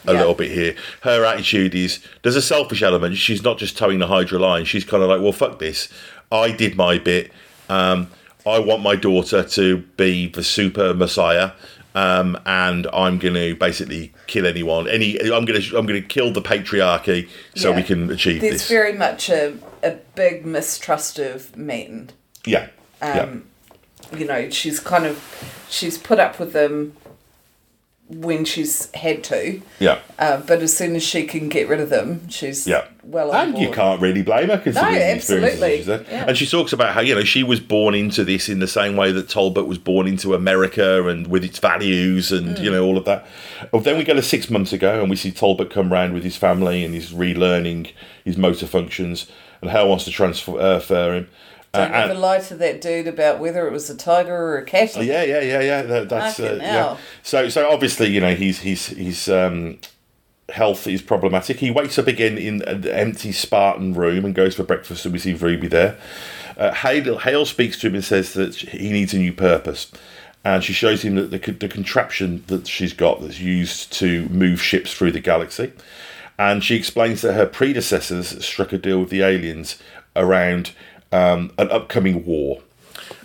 a 0.07 0.13
Yeah. 0.13 0.19
little 0.21 0.35
bit 0.35 0.51
here. 0.51 0.75
Her 1.03 1.25
attitude 1.25 1.75
is 1.75 2.01
there's 2.23 2.37
a 2.37 2.43
selfish 2.43 2.83
element. 2.83 3.17
She's 3.17 3.43
not 3.43 3.59
just 3.59 3.77
towing 3.77 3.99
the 3.99 4.07
Hydra 4.07 4.39
line. 4.39 4.65
She's 4.65 4.85
kind 4.85 5.03
of 5.03 5.09
like, 5.09 5.21
well, 5.21 5.33
fuck 5.33 5.59
this. 5.59 5.89
I 6.33 6.51
did 6.53 6.77
my 6.77 6.99
bit. 6.99 7.31
Um, 7.69 8.09
I 8.47 8.59
want 8.59 8.83
my 8.83 8.97
daughter 8.97 9.43
to 9.43 9.79
be 9.97 10.29
the 10.29 10.43
super 10.43 10.95
messiah. 10.95 11.53
Um, 11.93 12.39
and 12.47 12.87
I'm 12.93 13.19
going 13.19 13.35
to 13.35 13.57
basically 13.57 14.13
kill 14.29 14.47
anyone. 14.47 14.87
Any, 14.89 15.19
I'm 15.19 15.45
going 15.45 15.61
to, 15.61 15.77
I'm 15.77 15.87
going 15.87 16.01
to 16.01 16.07
kill 16.09 16.33
the 16.33 16.41
patriarchy 16.41 17.29
so 17.57 17.71
Yeah. 17.71 17.77
we 17.77 17.83
can 17.83 18.09
achieve 18.13 18.41
There's 18.41 18.53
this. 18.55 18.69
very 18.69 18.93
much 18.93 19.29
a, 19.29 19.55
a 19.83 19.97
big 20.15 20.47
mistrust 20.47 21.19
of 21.19 21.57
men. 21.57 22.11
yeah, 22.47 22.69
yeah. 23.03 23.23
Um, 23.23 23.45
You 24.17 24.25
know, 24.25 24.51
she's 24.51 24.79
kind 24.81 25.05
of 25.05 25.19
she's 25.69 25.99
put 25.99 26.19
up 26.21 26.39
with 26.39 26.53
them 26.53 26.95
when 28.11 28.45
she's 28.45 28.93
had 28.95 29.23
to, 29.25 29.61
Yeah. 29.79 29.99
uh, 30.19 30.39
but 30.39 30.61
as 30.63 30.77
soon 30.77 30.97
as 30.97 31.03
she 31.05 31.23
can 31.25 31.49
get 31.49 31.69
rid 31.69 31.81
of 31.81 31.91
them, 31.91 32.29
she's 32.29 32.67
Yeah. 32.67 32.85
well 33.05 33.31
on 33.31 33.51
And 33.51 33.59
you 33.59 33.71
can't 33.71 34.01
really 34.01 34.23
blame 34.23 34.49
her 34.49 34.59
considering 34.59 34.95
No, 34.95 34.99
the 34.99 35.05
absolutely. 35.13 35.77
she's 35.77 35.87
had. 35.87 36.05
Yeah. 36.11 36.25
And 36.27 36.37
she 36.37 36.47
talks 36.47 36.73
about 36.73 36.93
how, 36.95 37.03
you 37.03 37.15
know, 37.15 37.23
she 37.23 37.45
was 37.45 37.61
born 37.61 37.95
into 37.95 38.25
this 38.25 38.49
in 38.49 38.59
the 38.59 38.67
same 38.67 38.97
way 38.97 39.13
that 39.13 39.29
Talbot 39.29 39.69
was 39.69 39.79
born 39.79 40.09
into 40.09 40.35
America 40.35 41.07
and 41.09 41.29
with 41.29 41.45
its 41.45 41.61
values 41.61 42.33
and, 42.33 42.59
Hmm. 42.59 42.65
you 42.65 42.71
know, 42.73 42.85
all 42.85 42.99
of 42.99 43.05
that. 43.05 43.27
Well, 43.71 43.81
then 43.81 43.97
we 43.97 44.03
go 44.03 44.15
to 44.15 44.23
six 44.23 44.51
months 44.51 44.73
ago 44.73 45.01
and 45.01 45.09
we 45.09 45.15
see 45.17 45.31
Talbot 45.31 45.71
come 45.71 45.93
round 45.93 46.13
with 46.13 46.25
his 46.25 46.37
family 46.37 46.85
and 46.85 46.93
he's 46.95 47.11
relearning 47.13 47.93
his 48.25 48.37
motor 48.37 48.67
functions 48.67 49.27
and 49.63 49.71
Hal 49.71 49.89
wants 49.89 50.05
to 50.07 50.11
transfer 50.11 50.59
uh, 50.61 50.81
him. 50.81 51.29
Uh, 51.73 51.85
Don't 51.85 51.95
ever 51.95 52.12
and- 52.12 52.21
lie 52.21 52.41
to 52.41 52.55
that 52.57 52.81
dude 52.81 53.07
about 53.07 53.39
whether 53.39 53.66
it 53.66 53.73
was 53.73 53.89
a 53.91 53.97
tiger 53.97 54.35
or 54.35 54.59
a 54.59 54.64
cat. 54.64 54.93
Oh, 54.97 55.01
yeah, 55.01 55.23
yeah, 55.23 55.41
yeah, 55.41 55.61
yeah. 55.61 55.83
That, 55.83 56.09
that's 56.09 56.41
uh, 56.41 56.59
yeah. 56.61 56.97
So, 57.23 57.49
so 57.49 57.71
obviously, 57.71 58.09
you 58.09 58.21
know, 58.21 58.35
he's 58.35 58.61
he's 58.61 58.89
he's 58.89 59.29
um, 59.29 59.79
health 60.49 60.87
is 60.87 61.01
problematic. 61.01 61.59
He 61.59 61.71
wakes 61.71 61.99
up 61.99 62.07
again 62.07 62.39
in 62.39 62.62
an 62.62 62.87
empty 62.89 63.33
Spartan 63.33 63.95
room 63.95 64.25
and 64.25 64.35
goes 64.35 64.57
for 64.57 64.64
breakfast, 64.64 65.05
and 65.05 65.12
we 65.12 65.21
see 65.21 65.35
Ruby 65.35 65.68
there. 65.68 65.97
Uh, 66.57 66.75
Hale, 66.75 67.18
Hale 67.18 67.47
speaks 67.47 67.79
to 67.81 67.87
him 67.87 67.95
and 67.95 68.05
says 68.05 68.35
that 68.35 68.55
he 68.57 68.91
needs 68.91 69.14
a 69.14 69.18
new 69.18 69.33
purpose. 69.33 69.91
And 70.45 70.64
she 70.64 70.73
shows 70.73 71.03
him 71.03 71.16
that 71.16 71.31
the, 71.31 71.53
the 71.53 71.68
contraption 71.68 72.45
that 72.47 72.66
she's 72.66 72.95
got 72.95 73.21
that's 73.21 73.41
used 73.41 73.93
to 73.95 74.27
move 74.31 74.62
ships 74.62 74.93
through 74.93 75.12
the 75.12 75.21
galaxy. 75.21 75.73
And 76.39 76.64
she 76.64 76.77
explains 76.77 77.21
that 77.21 77.35
her 77.35 77.47
predecessors 77.47 78.43
struck 78.45 78.73
a 78.73 78.79
deal 78.79 79.01
with 79.01 79.11
the 79.11 79.23
aliens 79.23 79.79
around 80.16 80.73
um, 81.13 81.53
an 81.59 81.71
upcoming 81.71 82.25
war. 82.25 82.61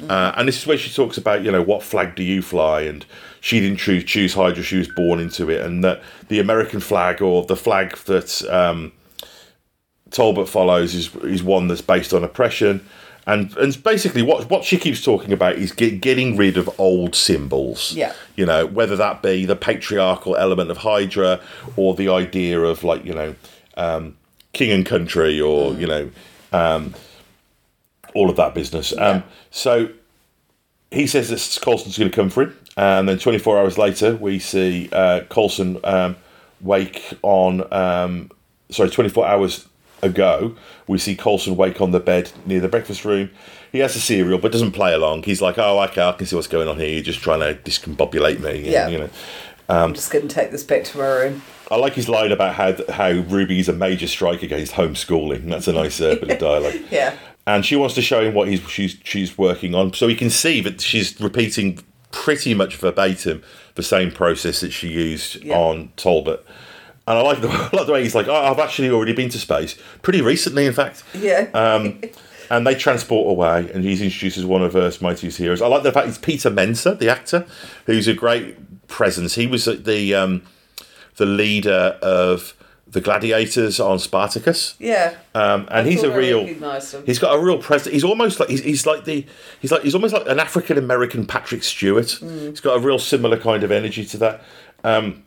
Uh, 0.10 0.34
and 0.36 0.48
this 0.48 0.58
is 0.58 0.68
where 0.68 0.78
she 0.78 0.92
talks 0.92 1.18
about, 1.18 1.44
you 1.44 1.52
know, 1.52 1.62
what 1.62 1.84
flag 1.84 2.16
do 2.16 2.24
you 2.24 2.42
fly? 2.42 2.82
And 2.82 3.06
she 3.40 3.60
didn't 3.60 3.78
choose, 3.78 4.04
choose 4.04 4.34
Hydra, 4.34 4.64
she 4.64 4.78
was 4.78 4.88
born 4.88 5.20
into 5.20 5.50
it. 5.50 5.62
And 5.62 5.84
that 5.84 6.02
the 6.28 6.40
American 6.40 6.80
flag 6.80 7.22
or 7.22 7.46
the 7.46 7.56
flag 7.56 7.96
that 8.06 8.44
um, 8.50 8.92
Talbot 10.12 10.50
follows 10.50 10.94
is, 10.96 11.16
is 11.18 11.44
one 11.44 11.68
that's 11.68 11.82
based 11.82 12.14
on 12.14 12.24
oppression. 12.24 12.86
And, 13.28 13.56
and 13.58 13.82
basically, 13.84 14.22
what 14.22 14.52
what 14.52 14.64
she 14.64 14.78
keeps 14.78 15.04
talking 15.04 15.34
about 15.34 15.56
is 15.56 15.72
get, 15.72 16.00
getting 16.00 16.38
rid 16.38 16.58
of 16.58 16.70
old 16.80 17.16
symbols. 17.16 17.92
Yeah. 17.94 18.14
You 18.36 18.46
know, 18.46 18.68
whether 18.68 18.96
that 18.98 19.24
be 19.24 19.46
the 19.46 19.56
patriarchal 19.56 20.36
element 20.36 20.70
of 20.70 20.78
Hydra 20.78 21.40
or 21.76 21.96
the 21.96 22.10
idea 22.10 22.60
of, 22.62 22.84
like, 22.84 23.04
you 23.04 23.14
know, 23.14 23.36
um, 23.78 24.16
king 24.54 24.72
and 24.72 24.86
country 24.86 25.42
or, 25.42 25.74
you 25.74 25.88
know, 25.88 26.12
um, 26.52 26.94
all 28.16 28.30
of 28.32 28.36
that 28.38 28.56
business. 28.56 28.98
Um, 28.98 29.24
so 29.52 29.90
he 30.90 31.06
says 31.06 31.30
that 31.30 31.62
Coulson's 31.64 31.98
going 31.98 32.10
to 32.10 32.16
come 32.16 32.30
for 32.32 32.44
him, 32.44 32.58
and 32.78 33.08
then 33.08 33.20
24 33.20 33.60
hours 33.60 33.78
later, 33.78 34.16
we 34.16 34.40
see 34.40 34.90
uh, 34.92 35.22
Coulson 35.30 35.78
um, 35.84 36.16
wake 36.62 37.14
on. 37.22 37.72
Um, 37.72 38.32
sorry, 38.70 38.90
24 38.90 39.28
hours 39.28 39.68
ago, 40.02 40.56
we 40.88 40.98
see 40.98 41.16
Coulson 41.16 41.56
wake 41.56 41.82
on 41.82 41.92
the 41.92 42.00
bed 42.00 42.32
near 42.46 42.60
the 42.60 42.68
breakfast 42.68 43.06
room. 43.06 43.30
He 43.72 43.80
has 43.80 43.96
a 43.96 44.00
cereal, 44.00 44.40
but 44.40 44.52
doesn't 44.52 44.72
play 44.72 44.94
along. 44.94 45.24
He's 45.24 45.42
like, 45.42 45.58
"Oh, 45.58 45.82
okay, 45.84 46.02
I 46.02 46.14
can 46.14 46.26
see 46.26 46.36
what's 46.36 46.48
going 46.48 46.68
on 46.68 46.78
here. 46.78 46.90
You're 46.90 47.04
just 47.04 47.20
trying 47.20 47.42
to 47.42 47.56
discombobulate 47.70 48.40
me." 48.40 48.58
and, 48.60 48.66
Yeah. 48.66 48.88
you 48.88 48.98
know. 49.00 49.10
I'm 49.68 49.96
just 49.96 50.12
going 50.12 50.28
to 50.28 50.34
take 50.34 50.52
this 50.52 50.64
back 50.64 50.84
to 50.86 50.98
my 51.00 51.08
room. 51.08 51.42
I 51.72 51.78
like 51.78 51.94
his 51.94 52.08
line 52.08 52.32
about 52.32 52.54
how 52.54 52.76
how 52.94 53.10
Ruby 53.10 53.60
is 53.60 53.68
a 53.68 53.74
major 53.74 54.08
strike 54.08 54.44
against 54.44 54.74
homeschooling. 54.74 55.50
That's 55.50 55.68
a 55.68 55.74
nice 55.74 56.00
uh, 56.00 56.16
bit 56.16 56.30
of 56.30 56.38
dialogue. 56.52 56.76
Yeah. 56.92 57.16
And 57.48 57.64
she 57.66 57.76
wants 57.76 57.94
to 57.96 58.02
show 58.02 58.24
him 58.24 58.34
what 58.34 58.48
he's 58.48 58.62
she's 58.70 58.98
she's 59.04 59.38
working 59.38 59.76
on, 59.76 59.94
so 59.94 60.08
he 60.08 60.16
can 60.16 60.30
see 60.30 60.62
that 60.62 60.82
she's 60.82 61.20
repeating 61.22 61.80
pretty 62.12 62.54
much 62.54 62.76
verbatim 62.78 63.44
the 63.76 63.84
same 63.84 64.10
process 64.12 64.62
that 64.62 64.72
she 64.72 64.88
used 64.88 65.44
Yeah. 65.44 65.58
on 65.58 65.92
Talbot. 65.98 66.44
And 67.08 67.20
I 67.20 67.22
like 67.22 67.42
the, 67.42 67.50
I 67.52 67.70
like 67.76 67.86
the 67.86 67.94
way 67.94 68.02
he's 68.04 68.16
like, 68.16 68.28
oh, 68.28 68.34
I've 68.34 68.58
actually 68.58 68.90
already 68.90 69.14
been 69.14 69.30
to 69.30 69.38
space, 69.38 69.78
pretty 70.02 70.22
recently, 70.22 70.66
in 70.66 70.74
fact. 70.74 71.04
Yeah. 71.14 71.50
Um, 71.54 72.02
and 72.50 72.66
they 72.66 72.74
transport 72.74 73.30
away, 73.30 73.70
and 73.74 73.84
he's 73.84 74.02
introduced 74.02 74.38
as 74.38 74.46
one 74.46 74.64
of 74.64 74.76
Earth's 74.76 75.02
mightiest 75.02 75.38
heroes. 75.38 75.62
I 75.62 75.68
like 75.68 75.84
the 75.84 75.92
fact 75.92 76.08
it's 76.08 76.18
Peter 76.18 76.50
Mensah, 76.50 76.98
the 76.98 77.10
actor, 77.10 77.46
who's 77.86 78.08
a 78.08 78.14
great 78.14 78.88
presence. 78.88 79.36
He 79.36 79.46
was 79.46 79.66
the 79.66 80.16
um, 80.16 80.42
the 81.18 81.26
leader 81.28 81.98
of 82.02 82.54
the 82.88 83.02
gladiators 83.02 83.80
on 83.80 84.00
Spartacus. 84.00 84.76
yeah. 84.80 85.16
Um, 85.34 85.68
and 85.72 85.88
he's 85.88 86.04
a 86.04 86.16
real. 86.16 86.46
He's 87.06 87.20
got 87.20 87.36
a 87.36 87.40
real 87.40 87.58
presence. 87.58 87.94
He's 87.94 88.04
almost 88.04 88.40
like 88.40 88.50
he's, 88.50 88.64
he's 88.64 88.86
like 88.86 89.06
the 89.06 89.26
he's 89.60 89.72
like 89.72 89.84
he's 89.84 89.96
almost 89.96 90.14
like 90.14 90.28
an 90.28 90.40
African 90.40 90.78
American 90.78 91.26
Patrick 91.26 91.64
Stewart. 91.64 92.06
Mm. 92.06 92.50
He's 92.50 92.62
got 92.62 92.78
a 92.78 92.80
real 92.80 93.00
similar 93.00 93.38
kind 93.38 93.64
of 93.64 93.72
energy 93.72 94.06
to 94.06 94.18
that. 94.18 94.44
Um, 94.84 95.24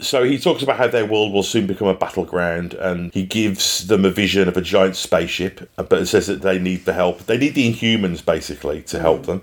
so 0.00 0.24
he 0.24 0.38
talks 0.38 0.62
about 0.62 0.78
how 0.78 0.86
their 0.86 1.04
world 1.04 1.32
will 1.32 1.42
soon 1.42 1.66
become 1.66 1.88
a 1.88 1.94
battleground, 1.94 2.74
and 2.74 3.12
he 3.12 3.24
gives 3.24 3.86
them 3.86 4.04
a 4.04 4.10
vision 4.10 4.48
of 4.48 4.56
a 4.56 4.62
giant 4.62 4.96
spaceship, 4.96 5.70
but 5.76 5.92
it 5.92 6.06
says 6.06 6.26
that 6.26 6.42
they 6.42 6.58
need 6.58 6.84
the 6.86 6.94
help. 6.94 7.26
They 7.26 7.36
need 7.36 7.54
the 7.54 7.70
Inhumans 7.70 8.24
basically 8.24 8.82
to 8.82 8.98
help 8.98 9.26
them. 9.26 9.42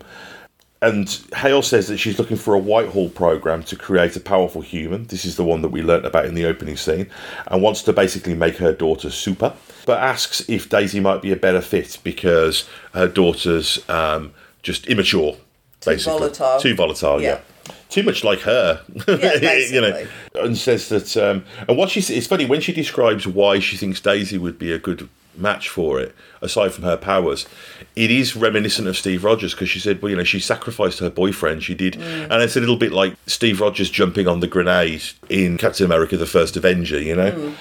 And 0.82 1.10
Hale 1.36 1.64
says 1.64 1.88
that 1.88 1.98
she's 1.98 2.20
looking 2.20 2.38
for 2.38 2.54
a 2.54 2.60
Whitehall 2.60 3.10
program 3.10 3.64
to 3.64 3.76
create 3.76 4.16
a 4.16 4.20
powerful 4.20 4.62
human. 4.62 5.06
This 5.08 5.26
is 5.26 5.36
the 5.36 5.44
one 5.44 5.62
that 5.64 5.70
we 5.70 5.82
learnt 5.82 6.06
about 6.06 6.26
in 6.26 6.36
the 6.36 6.46
opening 6.46 6.78
scene, 6.78 7.10
and 7.48 7.64
wants 7.64 7.82
to 7.84 7.94
basically 7.94 8.36
make 8.36 8.58
her 8.58 8.74
daughter 8.74 9.10
super. 9.10 9.54
But 9.88 10.00
asks 10.00 10.48
if 10.48 10.70
Daisy 10.70 11.00
might 11.00 11.22
be 11.24 11.32
a 11.32 11.36
better 11.36 11.62
fit 11.62 11.98
because 12.04 12.70
her 12.94 13.08
daughter's 13.08 13.88
um, 13.90 14.34
just 14.62 14.86
immature, 14.88 15.38
basically 15.84 16.20
volatile. 16.20 16.60
too 16.60 16.76
volatile. 16.76 17.22
Yeah. 17.22 17.40
Yeah. 17.68 17.74
Too 17.90 18.04
much 18.04 18.24
like 18.24 18.42
her, 18.42 18.82
Yeah, 19.08 19.14
you 19.72 19.82
know, 19.82 19.92
basically. 19.92 20.08
and 20.36 20.58
says 20.58 20.90
that. 20.90 21.18
Um, 21.18 21.46
and 21.68 21.78
what 21.78 21.90
she 21.90 22.02
it's 22.14 22.28
funny 22.28 22.46
when 22.46 22.62
she 22.62 22.74
describes 22.74 23.26
why 23.26 23.60
she 23.60 23.78
thinks 23.78 24.00
Daisy 24.02 24.38
would 24.38 24.60
be 24.60 24.72
a 24.74 24.78
good 24.78 25.08
match 25.38 25.70
for 25.70 26.00
it, 26.00 26.16
aside 26.42 26.74
from 26.74 26.84
her 26.84 26.98
powers. 26.98 27.48
It 27.96 28.12
is 28.12 28.36
reminiscent 28.36 28.88
of 28.88 28.98
Steve 28.98 29.24
Rogers 29.24 29.54
because 29.54 29.70
she 29.70 29.80
said, 29.80 30.02
well, 30.02 30.10
you 30.10 30.18
know, 30.18 30.24
she 30.24 30.40
sacrificed 30.40 31.00
her 31.00 31.10
boyfriend. 31.10 31.64
She 31.64 31.76
did, 31.76 31.94
mm. 31.94 32.30
and 32.30 32.42
it's 32.42 32.56
a 32.56 32.60
little 32.60 32.78
bit 32.78 32.92
like 32.92 33.16
Steve 33.26 33.62
Rogers 33.62 33.90
jumping 33.90 34.28
on 34.28 34.40
the 34.40 34.48
grenade 34.48 35.04
in 35.30 35.58
Captain 35.58 35.86
America: 35.86 36.18
The 36.18 36.26
First 36.26 36.58
Avenger. 36.58 37.02
You 37.02 37.16
know. 37.16 37.32
Mm. 37.32 37.56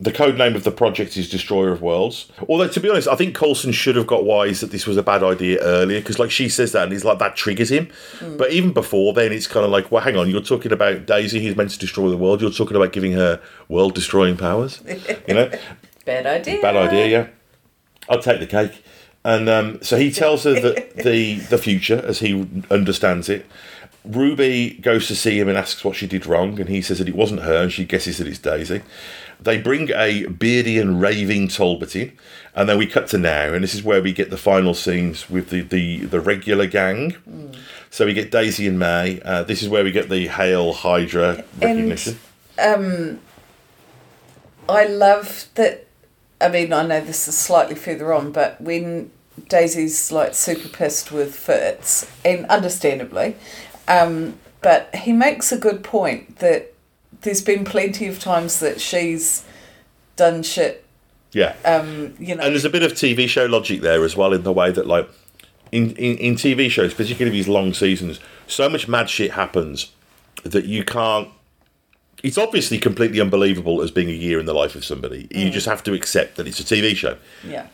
The 0.00 0.10
code 0.10 0.36
name 0.36 0.56
of 0.56 0.64
the 0.64 0.72
project 0.72 1.16
is 1.16 1.30
Destroyer 1.30 1.70
of 1.70 1.80
Worlds. 1.80 2.30
Although, 2.48 2.66
to 2.66 2.80
be 2.80 2.90
honest, 2.90 3.06
I 3.06 3.14
think 3.14 3.36
Coulson 3.36 3.70
should 3.70 3.94
have 3.94 4.08
got 4.08 4.24
wise 4.24 4.60
that 4.60 4.72
this 4.72 4.88
was 4.88 4.96
a 4.96 5.04
bad 5.04 5.22
idea 5.22 5.60
earlier 5.60 6.00
because, 6.00 6.18
like, 6.18 6.32
she 6.32 6.48
says 6.48 6.72
that 6.72 6.82
and 6.82 6.92
he's 6.92 7.04
like, 7.04 7.20
that 7.20 7.36
triggers 7.36 7.70
him. 7.70 7.86
Mm. 8.18 8.36
But 8.36 8.50
even 8.50 8.72
before 8.72 9.14
then, 9.14 9.32
it's 9.32 9.46
kind 9.46 9.64
of 9.64 9.70
like, 9.70 9.92
well, 9.92 10.02
hang 10.02 10.16
on, 10.16 10.28
you're 10.28 10.40
talking 10.40 10.72
about 10.72 11.06
Daisy 11.06 11.44
who's 11.44 11.56
meant 11.56 11.70
to 11.70 11.78
destroy 11.78 12.08
the 12.10 12.16
world. 12.16 12.42
You're 12.42 12.50
talking 12.50 12.76
about 12.76 12.92
giving 12.92 13.12
her 13.12 13.40
world 13.68 13.94
destroying 13.94 14.36
powers. 14.36 14.82
You 15.28 15.34
know? 15.34 15.50
Bad 16.04 16.26
idea. 16.26 16.60
Bad 16.62 16.76
idea, 16.76 17.06
yeah. 17.06 17.26
I'll 18.08 18.22
take 18.22 18.40
the 18.40 18.46
cake. 18.46 18.84
And 19.24 19.48
um, 19.48 19.82
so 19.82 19.96
he 19.96 20.10
tells 20.12 20.44
her 20.44 20.60
that 20.60 20.96
the 21.04 21.36
the 21.36 21.58
future, 21.58 22.02
as 22.04 22.20
he 22.20 22.46
understands 22.70 23.28
it. 23.28 23.46
Ruby 24.04 24.74
goes 24.82 25.06
to 25.08 25.16
see 25.16 25.40
him 25.40 25.48
and 25.48 25.56
asks 25.56 25.82
what 25.82 25.96
she 25.96 26.06
did 26.06 26.26
wrong, 26.26 26.60
and 26.60 26.68
he 26.68 26.82
says 26.82 26.98
that 26.98 27.08
it 27.08 27.16
wasn't 27.16 27.40
her, 27.40 27.62
and 27.62 27.72
she 27.72 27.86
guesses 27.86 28.18
that 28.18 28.26
it's 28.26 28.38
Daisy. 28.38 28.82
They 29.40 29.58
bring 29.58 29.90
a 29.94 30.26
beardy 30.26 30.78
and 30.78 31.00
raving 31.00 31.48
Talbot 31.48 31.96
in, 31.96 32.12
and 32.54 32.68
then 32.68 32.76
we 32.76 32.86
cut 32.86 33.08
to 33.08 33.18
now, 33.18 33.54
and 33.54 33.64
this 33.64 33.74
is 33.74 33.82
where 33.82 34.02
we 34.02 34.12
get 34.12 34.28
the 34.28 34.36
final 34.36 34.74
scenes 34.74 35.30
with 35.30 35.48
the 35.48 35.62
the, 35.62 36.04
the 36.04 36.20
regular 36.20 36.66
gang. 36.66 37.16
So 37.90 38.04
we 38.04 38.12
get 38.12 38.30
Daisy 38.30 38.66
and 38.66 38.78
May. 38.78 39.22
Uh, 39.22 39.42
this 39.42 39.62
is 39.62 39.70
where 39.70 39.84
we 39.84 39.90
get 39.90 40.10
the 40.10 40.26
Hail 40.28 40.74
Hydra 40.74 41.44
recognition. 41.60 42.18
And 42.58 43.20
I 44.68 44.84
love 44.84 45.46
that. 45.54 45.83
I 46.40 46.48
mean, 46.48 46.72
I 46.72 46.84
know 46.86 47.00
this 47.00 47.28
is 47.28 47.36
slightly 47.38 47.74
further 47.74 48.12
on, 48.12 48.32
but 48.32 48.60
when 48.60 49.10
Daisy's 49.48 50.12
like 50.12 50.34
super 50.34 50.68
pissed 50.68 51.12
with 51.12 51.34
Fitz, 51.34 52.10
and 52.24 52.46
understandably, 52.46 53.36
um, 53.88 54.38
but 54.60 54.94
he 54.94 55.12
makes 55.12 55.52
a 55.52 55.58
good 55.58 55.82
point 55.84 56.38
that 56.38 56.74
there's 57.22 57.42
been 57.42 57.64
plenty 57.64 58.06
of 58.06 58.18
times 58.18 58.60
that 58.60 58.80
she's 58.80 59.44
done 60.16 60.42
shit. 60.42 60.84
yeah. 61.32 61.54
Um, 61.64 62.14
you 62.18 62.34
know, 62.34 62.42
and 62.42 62.52
there's 62.52 62.64
a 62.64 62.70
bit 62.70 62.82
of 62.82 62.92
TV 62.92 63.28
show 63.28 63.46
logic 63.46 63.80
there 63.80 64.04
as 64.04 64.16
well 64.16 64.32
in 64.32 64.42
the 64.42 64.52
way 64.52 64.70
that 64.70 64.86
like 64.86 65.08
in, 65.72 65.90
in, 65.96 66.16
in 66.18 66.34
TV 66.34 66.70
shows, 66.70 66.94
particularly 66.94 67.36
these 67.36 67.48
long 67.48 67.74
seasons, 67.74 68.20
so 68.46 68.68
much 68.68 68.86
mad 68.86 69.10
shit 69.10 69.32
happens 69.32 69.92
that 70.44 70.66
you 70.66 70.84
can't 70.84 71.28
it's 72.24 72.38
obviously 72.38 72.78
completely 72.78 73.20
unbelievable 73.20 73.80
as 73.82 73.90
being 73.92 74.08
a 74.08 74.12
year 74.12 74.40
in 74.40 74.46
the 74.46 74.54
life 74.54 74.74
of 74.74 74.84
somebody. 74.84 75.28
You 75.30 75.50
just 75.50 75.66
have 75.66 75.82
to 75.84 75.92
accept 75.94 76.36
that 76.36 76.46
it's 76.48 76.58
a 76.58 76.64
TV 76.64 76.96
show. 76.96 77.16
yeah, 77.46 77.66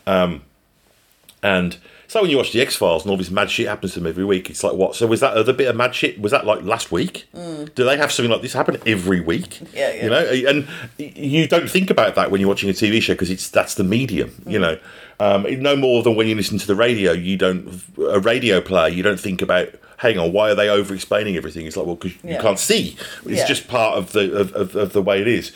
And 1.42 1.78
so 2.08 2.20
when 2.22 2.30
you 2.30 2.36
watch 2.36 2.52
the 2.52 2.60
X 2.60 2.74
Files 2.74 3.02
and 3.04 3.10
all 3.12 3.16
this 3.16 3.30
mad 3.30 3.50
shit 3.50 3.68
happens 3.68 3.94
to 3.94 4.00
them 4.00 4.08
every 4.08 4.24
week, 4.24 4.50
it's 4.50 4.64
like 4.64 4.74
what? 4.74 4.96
So 4.96 5.06
was 5.06 5.20
that 5.20 5.34
other 5.34 5.52
bit 5.52 5.68
of 5.68 5.76
mad 5.76 5.94
shit? 5.94 6.20
Was 6.20 6.32
that 6.32 6.44
like 6.44 6.62
last 6.64 6.90
week? 6.90 7.26
Do 7.32 7.66
they 7.84 7.96
have 7.96 8.10
something 8.12 8.30
like 8.30 8.42
this 8.42 8.52
happen 8.52 8.78
every 8.84 9.20
week? 9.20 9.48
Mm. 9.50 9.68
Yeah, 9.74 9.92
yeah. 9.94 10.02
You 10.04 10.10
know, 10.10 10.50
and 10.50 10.68
you 11.16 11.46
don't 11.46 11.70
think 11.70 11.88
about 11.88 12.16
that 12.16 12.30
when 12.30 12.40
you're 12.40 12.48
watching 12.48 12.68
a 12.68 12.72
TV 12.72 13.00
show 13.00 13.14
because 13.14 13.30
it's 13.30 13.48
that's 13.48 13.74
the 13.76 13.84
medium. 13.84 14.42
You 14.46 14.58
Mm. 14.58 14.62
know, 14.62 14.78
um, 15.20 15.62
no 15.62 15.76
more 15.76 16.02
than 16.02 16.16
when 16.16 16.26
you 16.26 16.34
listen 16.34 16.58
to 16.58 16.66
the 16.66 16.74
radio. 16.74 17.12
You 17.12 17.36
don't 17.36 17.80
a 18.10 18.18
radio 18.18 18.60
play. 18.60 18.90
You 18.90 19.02
don't 19.04 19.20
think 19.20 19.40
about. 19.40 19.68
Hang 20.00 20.18
on, 20.18 20.32
why 20.32 20.50
are 20.50 20.54
they 20.54 20.68
over 20.70 20.94
explaining 20.94 21.36
everything? 21.36 21.66
It's 21.66 21.76
like, 21.76 21.84
well, 21.86 21.96
because 21.96 22.12
you 22.24 22.38
can't 22.40 22.58
see. 22.58 22.96
It's 23.26 23.40
Yeah. 23.40 23.46
just 23.46 23.68
part 23.68 23.98
of 23.98 24.12
the 24.12 24.34
of, 24.34 24.52
of, 24.54 24.74
of 24.74 24.92
the 24.94 25.02
way 25.02 25.20
it 25.20 25.28
is. 25.28 25.52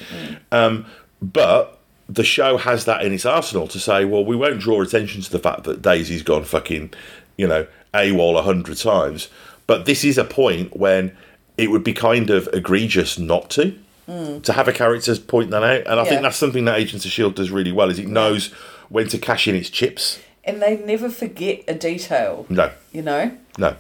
Um, 0.53 0.85
but 1.23 1.79
the 2.11 2.25
show 2.25 2.59
has 2.59 2.85
that 2.85 3.03
in 3.03 3.13
its 3.15 3.25
arsenal 3.25 3.67
to 3.69 3.79
say, 3.81 4.05
well, 4.05 4.23
we 4.23 4.37
won't 4.37 4.61
draw 4.61 4.83
attention 4.83 5.23
to 5.23 5.31
the 5.33 5.39
fact 5.39 5.65
that 5.65 5.81
Daisy's 5.81 6.23
gone 6.23 6.45
fucking, 6.45 6.93
you 7.39 7.47
know, 7.47 7.67
AWOL 7.95 8.39
a 8.39 8.43
hundred 8.43 8.77
times. 8.77 9.29
But 9.67 9.87
this 9.87 10.05
is 10.05 10.19
a 10.19 10.25
point 10.25 10.77
when 10.77 11.17
it 11.57 11.71
would 11.71 11.83
be 11.85 11.95
kind 11.95 12.29
of 12.29 12.47
egregious 12.53 13.19
not 13.19 13.49
to. 13.51 13.75
To 14.07 14.53
have 14.53 14.69
a 14.69 14.73
character 14.75 15.17
point 15.17 15.51
that 15.53 15.63
out. 15.65 15.87
And 15.87 15.99
I 15.99 16.03
Yeah. 16.03 16.09
think 16.11 16.21
that's 16.23 16.37
something 16.37 16.67
that 16.67 16.79
Agents 16.79 17.07
of 17.07 17.09
S.H.I.E.L.D. 17.11 17.37
does 17.37 17.51
really 17.51 17.73
well, 17.73 17.89
is 17.89 17.99
it 17.99 18.09
knows 18.09 18.49
when 18.91 19.09
to 19.09 19.17
cash 19.17 19.49
in 19.49 19.55
its 19.55 19.71
chips. 19.71 20.19
And 20.47 20.61
they 20.61 20.77
never 20.77 21.09
forget 21.09 21.65
a 21.67 21.75
detail. 21.75 22.47
No. 22.49 22.71
You 22.93 23.03
know, 23.03 23.37
No, 23.59 23.77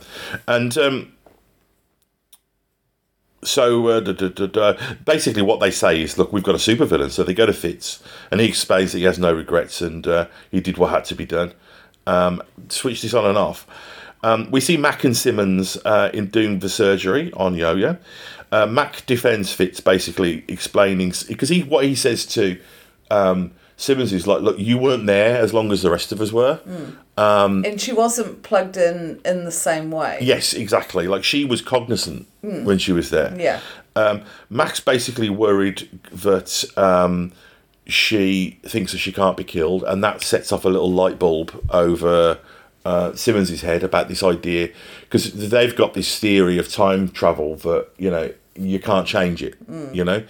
and 0.48 0.76
um, 0.78 1.12
so 3.44 3.88
uh, 3.88 4.00
da, 4.00 4.12
da, 4.12 4.46
da, 4.46 4.74
basically, 5.04 5.42
what 5.42 5.60
they 5.60 5.70
say 5.70 6.00
is, 6.02 6.18
look, 6.18 6.32
we've 6.32 6.42
got 6.42 6.54
a 6.54 6.58
supervillain. 6.58 7.10
So 7.10 7.22
they 7.22 7.34
go 7.34 7.46
to 7.46 7.52
Fitz, 7.52 8.02
and 8.30 8.40
he 8.40 8.48
explains 8.48 8.92
that 8.92 8.98
he 8.98 9.04
has 9.04 9.18
no 9.18 9.32
regrets 9.32 9.80
and 9.80 10.06
uh, 10.06 10.26
he 10.50 10.60
did 10.60 10.78
what 10.78 10.90
had 10.90 11.04
to 11.06 11.14
be 11.14 11.26
done. 11.26 11.52
Um, 12.06 12.42
switch 12.68 13.02
this 13.02 13.14
on 13.14 13.24
and 13.26 13.38
off. 13.38 13.66
Um, 14.22 14.50
we 14.50 14.60
see 14.60 14.76
Mack 14.78 15.04
and 15.04 15.16
Simmons 15.16 15.76
uh, 15.84 16.10
in 16.14 16.28
doing 16.28 16.60
the 16.60 16.68
surgery 16.68 17.30
on 17.34 17.54
Yo-Yo. 17.54 17.98
Uh, 18.50 18.66
Mack 18.66 19.04
defends 19.04 19.52
Fitz, 19.52 19.80
basically 19.80 20.44
explaining 20.48 21.12
because 21.28 21.50
he 21.50 21.62
what 21.62 21.84
he 21.84 21.94
says 21.94 22.24
to 22.26 22.58
um, 23.10 23.52
Simmons 23.76 24.12
is 24.12 24.26
like, 24.26 24.40
look, 24.40 24.58
you 24.58 24.78
weren't 24.78 25.06
there 25.06 25.36
as 25.36 25.52
long 25.52 25.72
as 25.72 25.82
the 25.82 25.90
rest 25.90 26.12
of 26.12 26.20
us 26.20 26.32
were. 26.32 26.60
and 27.64 27.80
she 27.80 27.92
wasn't 27.92 28.42
plugged 28.42 28.76
in 28.76 29.20
in 29.24 29.44
the 29.44 29.50
same 29.52 29.90
way. 29.90 30.18
Yes, 30.20 30.52
exactly. 30.54 31.06
Like 31.08 31.24
she 31.24 31.44
was 31.44 31.60
cognizant 31.60 32.26
when 32.42 32.78
she 32.78 32.92
was 32.92 33.10
there. 33.10 33.34
Yeah. 33.38 33.60
Um, 33.96 34.22
Mack's 34.50 34.80
basically 34.80 35.30
worried 35.30 35.88
that 36.12 36.64
um, 36.76 37.32
she 37.86 38.58
thinks 38.64 38.92
that 38.92 38.98
she 38.98 39.12
can't 39.12 39.36
be 39.36 39.44
killed, 39.44 39.84
and 39.84 40.02
that 40.02 40.22
sets 40.22 40.50
off 40.52 40.64
a 40.64 40.68
little 40.68 40.90
light 40.90 41.18
bulb 41.18 41.52
over 41.70 42.38
uh, 42.84 43.14
Simmons's 43.14 43.62
head 43.62 43.82
about 43.82 44.08
this 44.08 44.22
idea 44.22 44.70
because 45.02 45.32
they've 45.50 45.74
got 45.74 45.94
this 45.94 46.18
theory 46.18 46.58
of 46.58 46.68
time 46.68 47.08
travel 47.08 47.56
that 47.56 47.88
you 47.96 48.10
know 48.10 48.32
you 48.56 48.78
can't 48.78 49.06
change 49.06 49.42
it. 49.42 49.54
You 49.92 50.04
know. 50.04 50.22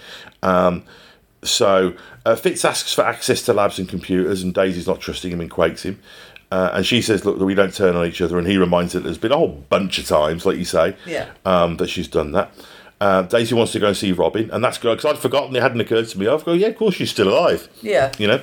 So 1.45 1.95
uh, 2.27 2.35
Fitz 2.37 2.65
asks 2.65 2.93
for 2.93 3.03
access 3.03 3.43
to 3.43 3.53
labs 3.53 3.79
and 3.79 3.89
computers, 3.89 4.43
and 4.43 4.53
Daisy's 4.55 4.87
not 4.87 5.01
trusting 5.01 5.31
him 5.33 5.41
and 5.41 5.51
quakes 5.51 5.83
him. 5.85 6.01
Uh, 6.51 6.71
and 6.75 6.87
she 6.87 7.03
says, 7.03 7.25
"Look, 7.25 7.39
we 7.39 7.55
don't 7.55 7.75
turn 7.75 7.97
on 7.97 8.07
each 8.07 8.21
other." 8.21 8.39
And 8.39 8.47
he 8.47 8.57
reminds 8.57 8.93
her 8.93 9.01
that 9.01 9.05
there's 9.05 9.19
been 9.19 9.33
a 9.33 9.37
whole 9.37 9.65
bunch 9.69 9.99
of 9.99 10.07
times, 10.07 10.47
like 10.47 10.57
you 10.57 10.65
say, 10.65 10.97
Yeah. 11.07 11.31
um, 11.45 11.77
that 11.79 11.89
she's 11.89 12.09
done 12.09 12.33
that. 12.33 12.53
Uh, 13.01 13.23
Daisy 13.23 13.55
wants 13.55 13.73
to 13.73 13.81
go 13.81 13.89
and 13.89 13.97
see 13.97 14.13
Robin, 14.13 14.51
and 14.53 14.63
that's 14.65 14.79
good 14.79 14.97
because 14.97 15.17
I'd 15.17 15.21
forgotten 15.21 15.55
it 15.57 15.63
hadn't 15.63 15.81
occurred 15.81 16.07
to 16.09 16.19
me. 16.19 16.27
I've 16.29 16.45
go, 16.45 16.53
yeah, 16.53 16.69
of 16.69 16.77
course 16.77 16.95
she's 16.95 17.11
still 17.11 17.29
alive. 17.29 17.69
Yeah. 17.83 18.13
you 18.19 18.29
know, 18.29 18.41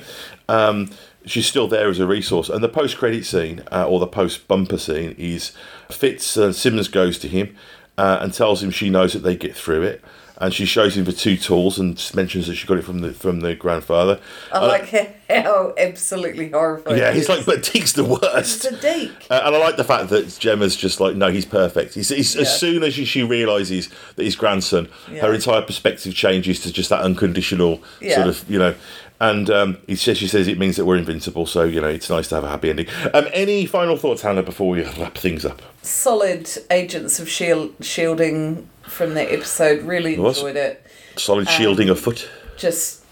um, 0.48 0.90
she's 1.24 1.46
still 1.46 1.66
there 1.68 1.88
as 1.88 1.98
a 1.98 2.06
resource. 2.06 2.48
And 2.50 2.62
the 2.62 2.68
post-credit 2.68 3.24
scene 3.24 3.62
uh, 3.72 3.88
or 3.88 3.98
the 3.98 4.06
post-bumper 4.06 4.78
scene 4.78 5.14
is 5.18 5.52
Fitz 5.90 6.36
uh, 6.36 6.52
Simmons 6.52 6.88
goes 6.88 7.18
to 7.20 7.28
him 7.28 7.56
uh, 7.96 8.18
and 8.20 8.32
tells 8.32 8.62
him 8.62 8.70
she 8.70 8.90
knows 8.90 9.14
that 9.14 9.20
they 9.20 9.34
get 9.36 9.56
through 9.56 9.82
it. 9.82 10.02
And 10.42 10.52
she 10.52 10.66
shows 10.66 10.96
him 10.96 11.04
the 11.04 11.12
two 11.12 11.36
tools 11.36 11.78
and 11.78 11.94
mentions 12.14 12.48
that 12.48 12.56
she 12.56 12.66
got 12.66 12.76
it 12.76 12.82
from 12.84 12.98
the 12.98 13.12
from 13.14 13.40
the 13.40 13.54
grandfather. 13.54 14.18
I 14.52 14.66
like 14.66 14.88
how 15.30 15.72
absolutely 15.78 16.50
horrifying. 16.50 16.98
Yeah, 16.98 17.12
he's 17.12 17.28
like, 17.28 17.46
but 17.46 17.62
Deke's 17.62 17.92
the 17.92 18.02
worst. 18.04 18.64
It's 18.64 18.64
a 18.64 18.76
Deke. 18.80 19.26
Uh, 19.30 19.40
and 19.44 19.54
I 19.54 19.58
like 19.58 19.76
the 19.76 19.84
fact 19.84 20.08
that 20.10 20.26
Jemma's 20.26 20.74
just 20.74 20.98
like, 20.98 21.14
no, 21.14 21.30
he's 21.30 21.46
perfect. 21.46 21.94
He's, 21.94 22.08
he's, 22.08 22.34
Yeah. 22.34 22.40
As 22.42 22.58
soon 22.58 22.82
as 22.82 22.94
she, 22.94 23.04
she 23.04 23.22
realizes 23.22 23.88
that 24.16 24.24
his 24.24 24.34
grandson, 24.34 24.88
Yeah. 25.08 25.20
her 25.22 25.32
entire 25.32 25.62
perspective 25.62 26.12
changes 26.12 26.58
to 26.62 26.72
just 26.72 26.90
that 26.90 27.02
unconditional 27.02 27.80
Yeah. 28.00 28.16
sort 28.16 28.26
of, 28.26 28.44
you 28.50 28.58
know. 28.58 28.74
And 29.20 29.48
um, 29.48 29.78
he 29.86 29.94
says, 29.94 30.18
she 30.18 30.26
says 30.26 30.48
it 30.48 30.58
means 30.58 30.74
that 30.76 30.84
we're 30.86 30.96
invincible. 30.96 31.46
So 31.46 31.62
you 31.62 31.80
know, 31.80 31.86
it's 31.86 32.10
nice 32.10 32.26
to 32.30 32.34
have 32.34 32.42
a 32.42 32.48
happy 32.48 32.68
ending. 32.70 32.88
Um, 33.14 33.28
any 33.32 33.64
final 33.66 33.96
thoughts, 33.96 34.22
Hannah, 34.22 34.42
before 34.42 34.68
we 34.70 34.82
wrap 34.82 35.16
things 35.16 35.44
up? 35.44 35.62
Solid 35.82 36.50
agents 36.72 37.20
of 37.20 37.28
shield 37.28 37.74
shielding 37.80 38.68
from 38.92 39.14
that 39.14 39.32
episode. 39.32 39.82
Really 39.82 40.14
enjoyed 40.14 40.56
it. 40.56 40.86
Solid 41.16 41.48
shielding 41.48 41.88
Um, 41.88 41.92
of 41.92 42.00
foot. 42.00 42.28
Just 42.56 43.04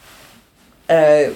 uh, 0.89 1.31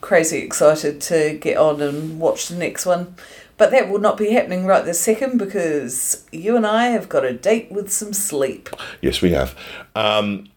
crazy 0.00 0.38
excited 0.38 1.00
to 1.02 1.38
get 1.40 1.56
on 1.56 1.80
and 1.80 2.18
watch 2.18 2.48
the 2.48 2.56
next 2.56 2.86
one. 2.86 3.14
But 3.56 3.70
that 3.72 3.90
will 3.90 4.00
not 4.00 4.16
be 4.16 4.30
happening 4.30 4.64
right 4.64 4.84
this 4.84 4.98
second 5.00 5.36
because 5.38 6.26
you 6.32 6.56
and 6.56 6.66
I 6.66 6.86
have 6.88 7.08
got 7.10 7.24
a 7.26 7.32
date 7.34 7.70
with 7.70 7.92
some 7.92 8.14
sleep. 8.14 8.70
Yes, 9.02 9.20
we 9.20 9.32
have. 9.32 9.54
Um, 9.94 10.48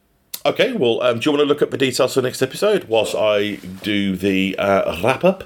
okay, 0.46 0.72
well, 0.72 1.02
um, 1.02 1.20
do 1.20 1.26
you 1.30 1.32
want 1.36 1.42
to 1.42 1.46
look 1.46 1.62
up 1.62 1.70
the 1.70 1.78
details 1.78 2.14
for 2.14 2.22
the 2.22 2.28
next 2.28 2.42
episode 2.42 2.86
whilst 2.86 3.14
I 3.14 3.56
do 3.84 4.16
the 4.16 4.58
uh, 4.58 5.02
wrap 5.04 5.26
up? 5.26 5.44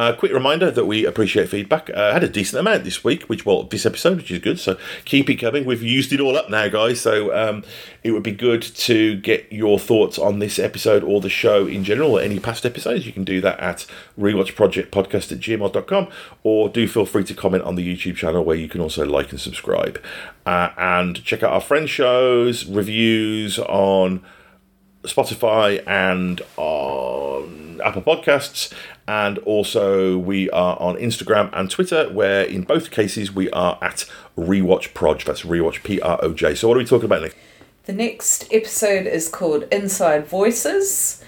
Uh, 0.00 0.14
quick 0.14 0.32
reminder 0.32 0.70
that 0.70 0.86
we 0.86 1.04
appreciate 1.04 1.50
feedback. 1.50 1.90
Uh, 1.90 2.10
had 2.10 2.24
a 2.24 2.28
decent 2.28 2.58
amount 2.58 2.84
this 2.84 3.04
week, 3.04 3.24
which 3.24 3.44
well, 3.44 3.64
this 3.64 3.84
episode, 3.84 4.16
which 4.16 4.30
is 4.30 4.38
good. 4.38 4.58
So 4.58 4.78
keep 5.04 5.28
it 5.28 5.34
coming. 5.34 5.66
We've 5.66 5.82
used 5.82 6.10
it 6.14 6.20
all 6.20 6.38
up 6.38 6.48
now, 6.48 6.68
guys. 6.68 7.02
So 7.02 7.36
um, 7.36 7.64
it 8.02 8.12
would 8.12 8.22
be 8.22 8.32
good 8.32 8.62
to 8.62 9.16
get 9.16 9.52
your 9.52 9.78
thoughts 9.78 10.18
on 10.18 10.38
this 10.38 10.58
episode 10.58 11.04
or 11.04 11.20
the 11.20 11.28
show 11.28 11.66
in 11.66 11.84
general 11.84 12.12
or 12.12 12.22
any 12.22 12.40
past 12.40 12.64
episodes. 12.64 13.04
You 13.04 13.12
can 13.12 13.24
do 13.24 13.42
that 13.42 13.60
at 13.60 13.84
rewatchprojectpodcast 14.18 15.32
at 15.32 15.38
gmail.com 15.38 16.08
or 16.44 16.70
do 16.70 16.88
feel 16.88 17.04
free 17.04 17.24
to 17.24 17.34
comment 17.34 17.64
on 17.64 17.74
the 17.74 17.86
YouTube 17.86 18.16
channel 18.16 18.42
where 18.42 18.56
you 18.56 18.70
can 18.70 18.80
also 18.80 19.04
like 19.04 19.32
and 19.32 19.40
subscribe. 19.40 20.02
Uh, 20.46 20.70
and 20.78 21.22
check 21.26 21.42
out 21.42 21.52
our 21.52 21.60
friend 21.60 21.90
shows, 21.90 22.64
reviews 22.64 23.58
on 23.58 24.24
Spotify 25.04 25.82
and 25.86 26.42
on 26.56 27.80
Apple 27.84 28.02
Podcasts. 28.02 28.72
And 29.08 29.38
also, 29.38 30.16
we 30.18 30.48
are 30.50 30.78
on 30.80 30.96
Instagram 30.96 31.50
and 31.52 31.70
Twitter, 31.70 32.08
where 32.10 32.44
in 32.44 32.62
both 32.62 32.90
cases 32.90 33.32
we 33.34 33.50
are 33.50 33.78
at 33.82 34.04
Rewatch 34.36 34.94
Proj. 34.94 35.24
That's 35.24 35.42
Rewatch 35.42 35.82
P 35.82 36.00
R 36.00 36.18
O 36.22 36.32
J. 36.32 36.54
So, 36.54 36.68
what 36.68 36.76
are 36.76 36.78
we 36.78 36.84
talking 36.84 37.06
about, 37.06 37.22
Nick? 37.22 37.36
The 37.86 37.92
next 37.92 38.46
episode 38.52 39.06
is 39.06 39.28
called 39.28 39.64
Inside 39.72 40.26
Voices. 40.28 41.24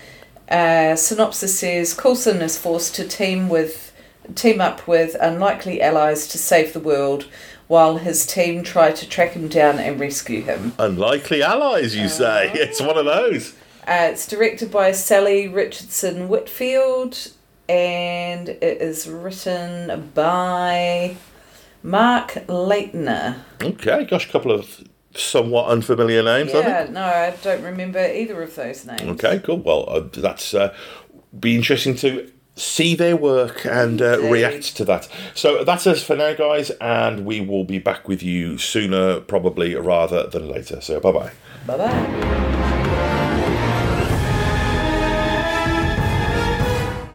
Uh, 0.49 0.95
synopsis 0.95 1.59
says 1.59 1.95
Coulson 1.95 2.43
is 2.43 2.59
forced 2.59 2.95
to 2.97 3.09
team 3.09 3.49
with 3.49 3.93
team 4.37 4.61
up 4.61 4.87
with 4.87 5.16
unlikely 5.20 5.83
allies 5.83 6.29
to 6.29 6.39
save 6.39 6.73
the 6.75 6.79
world, 6.79 7.27
while 7.66 7.97
his 7.97 8.27
team 8.27 8.62
try 8.62 8.93
to 8.93 9.09
track 9.09 9.33
him 9.33 9.49
down 9.49 9.79
and 9.79 9.99
rescue 9.99 10.43
him. 10.43 10.73
Unlikely 10.79 11.43
allies, 11.43 11.97
you 11.97 12.09
say? 12.09 12.53
It's 12.55 12.81
one 12.81 12.99
of 12.99 13.07
those. 13.07 13.55
Uh, 13.87 14.11
it's 14.12 14.26
directed 14.26 14.70
by 14.70 14.93
Sally 14.93 15.49
Richardson 15.49 16.28
Whitfield, 16.28 17.33
and 17.68 18.49
it 18.49 18.80
is 18.80 19.09
written 19.09 20.11
by 20.14 21.16
Mark 21.83 22.35
Leitner. 22.47 23.41
Okay, 23.61 24.05
gosh, 24.05 24.28
a 24.28 24.33
couple 24.33 24.53
of 24.53 24.85
somewhat 25.14 25.68
unfamiliar 25.68 26.22
names, 26.22 26.51
I 26.51 26.53
think. 26.53 26.66
Yeah, 26.66 26.87
no, 26.91 27.05
I 27.05 27.35
don't 27.43 27.62
remember 27.62 27.99
either 27.99 28.41
of 28.43 28.55
those 28.55 28.87
names. 28.87 29.03
Okay, 29.03 29.41
cool. 29.41 29.59
Well, 29.59 29.85
uh, 29.89 30.01
that's 30.12 30.55
uh, 30.55 30.74
be 31.39 31.57
interesting 31.57 31.97
to 31.97 32.30
see 32.55 32.95
their 32.95 33.16
work 33.16 33.64
and 33.64 34.01
uh, 34.03 34.20
react 34.20 34.76
to 34.76 34.85
that. 34.85 35.09
So 35.35 35.64
that's 35.64 35.87
us 35.87 36.03
for 36.05 36.16
now, 36.16 36.35
guys, 36.35 36.70
and 36.80 37.24
we 37.24 37.41
will 37.41 37.64
be 37.64 37.78
back 37.78 38.09
with 38.09 38.22
you 38.22 38.59
sooner, 38.59 39.20
probably 39.20 39.74
rather 39.74 40.26
than 40.26 40.49
later. 40.49 40.80
So 40.80 41.01
bye 41.01 41.12
bye. 41.12 41.33
Bye 41.66 41.78
bye. 41.78 42.59